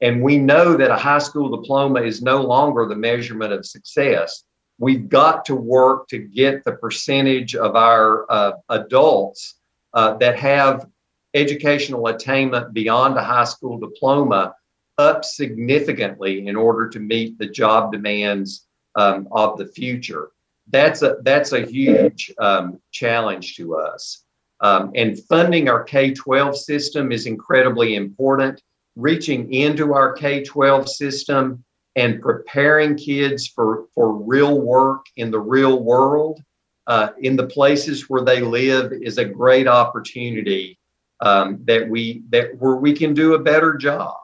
And 0.03 0.23
we 0.23 0.37
know 0.37 0.77
that 0.77 0.91
a 0.91 0.97
high 0.97 1.17
school 1.19 1.49
diploma 1.49 2.03
is 2.03 2.21
no 2.21 2.43
longer 2.43 2.85
the 2.85 2.95
measurement 2.95 3.55
of 3.55 3.65
success. 3.65 4.45
We've 4.77 5.09
got 5.09 5.47
to 5.47 5.55
work 5.55 6.09
to 6.09 6.19
get 6.19 6.63
the 6.63 6.73
percentage 6.73 7.55
of 7.55 7.75
our 7.75 8.31
uh, 8.31 8.53
adults 8.69 9.55
uh, 9.95 10.19
that 10.19 10.39
have 10.39 10.89
educational 11.33 12.09
attainment 12.09 12.75
beyond 12.75 13.17
a 13.17 13.25
high 13.25 13.45
school 13.45 13.79
diploma 13.79 14.55
up 14.99 15.25
significantly 15.25 16.47
in 16.47 16.55
order 16.55 16.87
to 16.91 17.01
meet 17.01 17.39
the 17.39 17.49
job 17.49 17.93
demands 17.93 18.67
um, 18.95 19.27
of 19.33 19.57
the 19.57 19.69
future. 19.69 20.33
That's 20.71 21.03
a 21.03 21.17
that's 21.23 21.53
a 21.53 21.67
huge 21.67 22.33
um, 22.39 22.81
challenge 22.93 23.57
to 23.57 23.77
us. 23.77 24.25
Um, 24.61 24.93
and 24.95 25.19
funding 25.25 25.69
our 25.69 25.83
K 25.83 26.13
12 26.13 26.57
system 26.57 27.13
is 27.13 27.27
incredibly 27.27 27.95
important. 27.95 28.63
Reaching 28.97 29.53
into 29.53 29.95
our 29.95 30.13
K 30.13 30.45
12 30.45 30.89
system 30.89 31.65
and 31.97 32.21
preparing 32.21 32.97
kids 32.97 33.49
for, 33.49 33.87
for 33.95 34.13
real 34.13 34.61
work 34.61 35.07
in 35.17 35.31
the 35.31 35.41
real 35.41 35.83
world 35.83 36.41
uh, 36.87 37.11
in 37.21 37.37
the 37.37 37.47
places 37.47 38.09
where 38.09 38.25
they 38.25 38.41
live 38.41 38.93
is 38.93 39.19
a 39.19 39.25
great 39.25 39.67
opportunity 39.67 40.79
um, 41.21 41.61
that 41.65 41.89
we 41.89 42.23
that 42.31 42.57
where 42.59 42.77
we 42.77 42.93
can 42.93 43.15
do 43.15 43.35
a 43.35 43.39
better 43.39 43.75
job. 43.75 44.17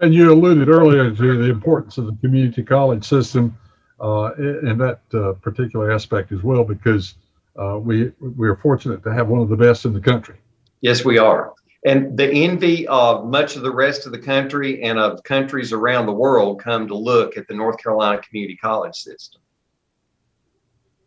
And 0.00 0.14
you 0.14 0.32
alluded 0.32 0.68
earlier 0.68 1.10
to 1.10 1.42
the 1.42 1.50
importance 1.50 1.98
of 1.98 2.06
the 2.06 2.16
community 2.20 2.62
college 2.62 3.04
system 3.04 3.56
uh, 4.00 4.32
in 4.38 4.78
that 4.78 5.00
uh, 5.12 5.32
particular 5.34 5.90
aspect 5.90 6.32
as 6.32 6.42
well, 6.42 6.64
because 6.64 7.14
uh, 7.56 7.78
we 7.78 8.12
we 8.20 8.48
are 8.48 8.56
fortunate 8.56 9.02
to 9.02 9.12
have 9.12 9.28
one 9.28 9.40
of 9.40 9.48
the 9.48 9.56
best 9.56 9.84
in 9.84 9.92
the 9.92 10.00
country. 10.00 10.36
Yes, 10.80 11.04
we 11.04 11.18
are. 11.18 11.54
And 11.84 12.18
the 12.18 12.28
envy 12.30 12.86
of 12.88 13.26
much 13.26 13.56
of 13.56 13.62
the 13.62 13.72
rest 13.72 14.06
of 14.06 14.12
the 14.12 14.18
country 14.18 14.82
and 14.82 14.98
of 14.98 15.22
countries 15.22 15.72
around 15.72 16.06
the 16.06 16.12
world 16.12 16.60
come 16.60 16.88
to 16.88 16.96
look 16.96 17.36
at 17.36 17.46
the 17.46 17.54
North 17.54 17.82
Carolina 17.82 18.20
Community 18.20 18.56
College 18.56 18.96
system. 18.96 19.40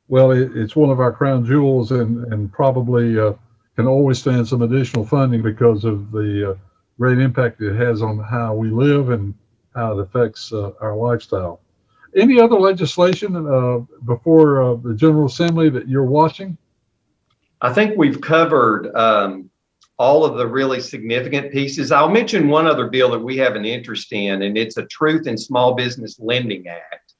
Well, 0.07 0.31
it, 0.31 0.55
it's 0.55 0.75
one 0.75 0.89
of 0.89 0.99
our 0.99 1.11
crown 1.11 1.45
jewels 1.45 1.91
and, 1.91 2.31
and 2.33 2.51
probably 2.51 3.19
uh, 3.19 3.33
can 3.75 3.87
always 3.87 4.19
stand 4.19 4.47
some 4.47 4.61
additional 4.61 5.05
funding 5.05 5.41
because 5.41 5.85
of 5.85 6.11
the 6.11 6.51
uh, 6.51 6.55
great 6.97 7.19
impact 7.19 7.61
it 7.61 7.75
has 7.75 8.01
on 8.01 8.19
how 8.19 8.53
we 8.53 8.69
live 8.69 9.09
and 9.09 9.33
how 9.73 9.97
it 9.97 10.01
affects 10.01 10.51
uh, 10.51 10.71
our 10.81 10.95
lifestyle. 10.95 11.61
Any 12.15 12.39
other 12.39 12.59
legislation 12.59 13.35
uh, 13.35 13.79
before 14.05 14.61
uh, 14.61 14.75
the 14.75 14.93
General 14.93 15.27
Assembly 15.27 15.69
that 15.69 15.87
you're 15.87 16.03
watching? 16.03 16.57
I 17.61 17.71
think 17.71 17.97
we've 17.97 18.19
covered 18.19 18.93
um, 18.95 19.49
all 19.97 20.25
of 20.25 20.37
the 20.37 20.47
really 20.47 20.81
significant 20.81 21.51
pieces. 21.51 21.91
I'll 21.91 22.09
mention 22.09 22.49
one 22.49 22.67
other 22.67 22.87
bill 22.87 23.11
that 23.11 23.19
we 23.19 23.37
have 23.37 23.55
an 23.55 23.65
interest 23.65 24.11
in, 24.11 24.41
and 24.41 24.57
it's 24.57 24.77
a 24.77 24.85
Truth 24.87 25.27
in 25.27 25.37
Small 25.37 25.73
Business 25.75 26.19
Lending 26.19 26.67
Act. 26.67 27.13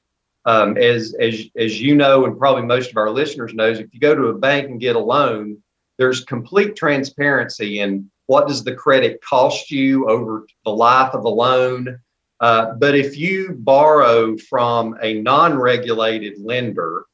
Um, 0.44 0.76
as, 0.76 1.14
as, 1.20 1.44
as 1.56 1.80
you 1.80 1.94
know, 1.94 2.24
and 2.24 2.36
probably 2.36 2.64
most 2.64 2.90
of 2.90 2.96
our 2.96 3.10
listeners 3.10 3.54
knows, 3.54 3.78
if 3.78 3.94
you 3.94 4.00
go 4.00 4.16
to 4.16 4.26
a 4.26 4.38
bank 4.38 4.68
and 4.68 4.80
get 4.80 4.96
a 4.96 4.98
loan, 4.98 5.62
there's 5.98 6.24
complete 6.24 6.74
transparency 6.74 7.78
in 7.78 8.10
what 8.26 8.48
does 8.48 8.64
the 8.64 8.74
credit 8.74 9.22
cost 9.22 9.70
you 9.70 10.08
over 10.08 10.46
the 10.64 10.70
life 10.70 11.14
of 11.14 11.22
the 11.22 11.30
loan. 11.30 12.00
Uh, 12.42 12.72
but 12.74 12.96
if 12.96 13.16
you 13.16 13.54
borrow 13.60 14.36
from 14.36 14.98
a 15.00 15.14
non-regulated 15.22 16.34
lender, 16.40 17.04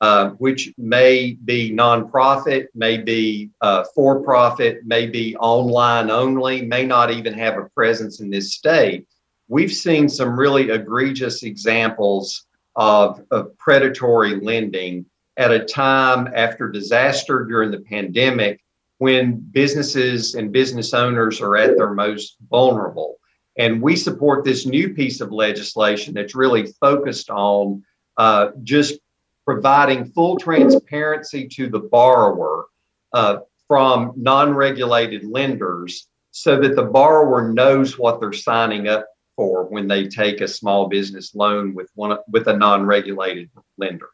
uh, 0.00 0.30
which 0.38 0.72
may 0.78 1.36
be 1.44 1.70
nonprofit, 1.70 2.68
may 2.74 2.96
be 2.96 3.50
uh, 3.60 3.84
for 3.94 4.22
profit, 4.22 4.86
may 4.86 5.06
be 5.06 5.36
online 5.36 6.10
only, 6.10 6.62
may 6.62 6.86
not 6.86 7.10
even 7.10 7.34
have 7.34 7.58
a 7.58 7.68
presence 7.74 8.20
in 8.20 8.30
this 8.30 8.54
state. 8.54 9.06
We've 9.48 9.72
seen 9.72 10.08
some 10.08 10.38
really 10.38 10.70
egregious 10.70 11.42
examples 11.42 12.46
of, 12.74 13.22
of 13.30 13.58
predatory 13.58 14.40
lending 14.40 15.04
at 15.36 15.50
a 15.52 15.64
time 15.66 16.32
after 16.34 16.70
disaster 16.70 17.44
during 17.44 17.70
the 17.70 17.80
pandemic 17.80 18.60
when 18.98 19.34
businesses 19.36 20.34
and 20.34 20.50
business 20.50 20.94
owners 20.94 21.42
are 21.42 21.56
at 21.56 21.76
their 21.76 21.92
most 21.92 22.36
vulnerable. 22.48 23.18
And 23.58 23.82
we 23.82 23.96
support 23.96 24.44
this 24.44 24.66
new 24.66 24.94
piece 24.94 25.20
of 25.20 25.32
legislation 25.32 26.14
that's 26.14 26.34
really 26.34 26.66
focused 26.80 27.28
on 27.28 27.84
uh, 28.16 28.50
just 28.62 28.98
providing 29.44 30.04
full 30.06 30.38
transparency 30.38 31.48
to 31.48 31.68
the 31.68 31.80
borrower 31.80 32.66
uh, 33.12 33.38
from 33.66 34.12
non 34.16 34.54
regulated 34.54 35.24
lenders 35.24 36.06
so 36.30 36.60
that 36.60 36.76
the 36.76 36.84
borrower 36.84 37.52
knows 37.52 37.98
what 37.98 38.20
they're 38.20 38.32
signing 38.32 38.88
up 38.88 39.06
for 39.38 39.64
when 39.64 39.86
they 39.86 40.08
take 40.08 40.40
a 40.40 40.48
small 40.48 40.88
business 40.88 41.34
loan 41.34 41.72
with 41.72 41.90
one 41.94 42.18
with 42.28 42.48
a 42.48 42.56
non-regulated 42.56 43.48
lender. 43.76 44.08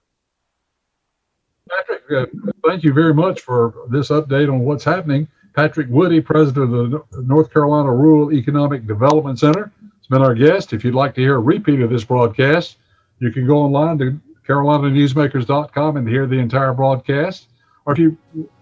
Patrick, 1.68 2.02
uh, 2.12 2.26
thank 2.66 2.84
you 2.84 2.92
very 2.92 3.14
much 3.14 3.40
for 3.40 3.86
this 3.88 4.10
update 4.10 4.52
on 4.52 4.60
what's 4.60 4.84
happening. 4.84 5.26
Patrick 5.54 5.86
Woodie, 5.88 6.20
president 6.20 6.74
of 6.74 6.90
the 6.90 7.22
North 7.22 7.52
Carolina 7.52 7.92
Rural 7.92 8.32
Economic 8.32 8.86
Development 8.86 9.38
Center, 9.38 9.72
has 9.80 10.06
been 10.08 10.22
our 10.22 10.34
guest. 10.34 10.72
If 10.72 10.84
you'd 10.84 10.94
like 10.94 11.14
to 11.14 11.20
hear 11.20 11.36
a 11.36 11.40
repeat 11.40 11.80
of 11.80 11.90
this 11.90 12.04
broadcast, 12.04 12.76
you 13.20 13.30
can 13.30 13.46
go 13.46 13.58
online 13.58 13.98
to 13.98 14.20
carolinanewsmakers.com 14.46 15.96
and 15.96 16.08
hear 16.08 16.26
the 16.26 16.38
entire 16.38 16.74
broadcast. 16.74 17.48
Or 17.86 17.92
if 17.92 17.98
you 17.98 18.18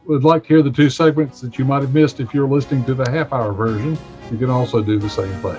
would 0.07 0.24
like 0.24 0.43
to 0.43 0.49
hear 0.49 0.62
the 0.62 0.70
two 0.70 0.90
segments 0.90 1.40
that 1.40 1.59
you 1.59 1.64
might 1.64 1.82
have 1.82 1.95
missed 1.95 2.20
if 2.20 2.34
you're 2.34 2.49
listening 2.49 2.84
to 2.84 2.95
the 2.95 3.11
half 3.11 3.32
hour 3.32 3.53
version, 3.53 3.97
you 4.30 4.38
can 4.38 4.51
also 4.51 4.82
do 4.82 4.99
the 4.99 5.11
same 5.11 5.32
thing 5.40 5.57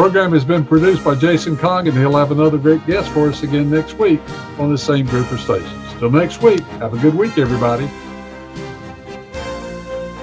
program 0.00 0.32
has 0.32 0.46
been 0.46 0.64
produced 0.64 1.04
by 1.04 1.14
Jason 1.14 1.58
Kong, 1.58 1.86
and 1.86 1.94
he'll 1.94 2.16
have 2.16 2.32
another 2.32 2.56
great 2.56 2.86
guest 2.86 3.10
for 3.10 3.28
us 3.28 3.42
again 3.42 3.70
next 3.70 3.98
week 3.98 4.18
on 4.58 4.72
the 4.72 4.78
same 4.78 5.04
group 5.04 5.30
of 5.30 5.38
stations. 5.38 5.94
Till 5.98 6.10
next 6.10 6.40
week, 6.40 6.62
have 6.80 6.94
a 6.94 6.98
good 6.98 7.14
week, 7.14 7.36
everybody. 7.36 7.86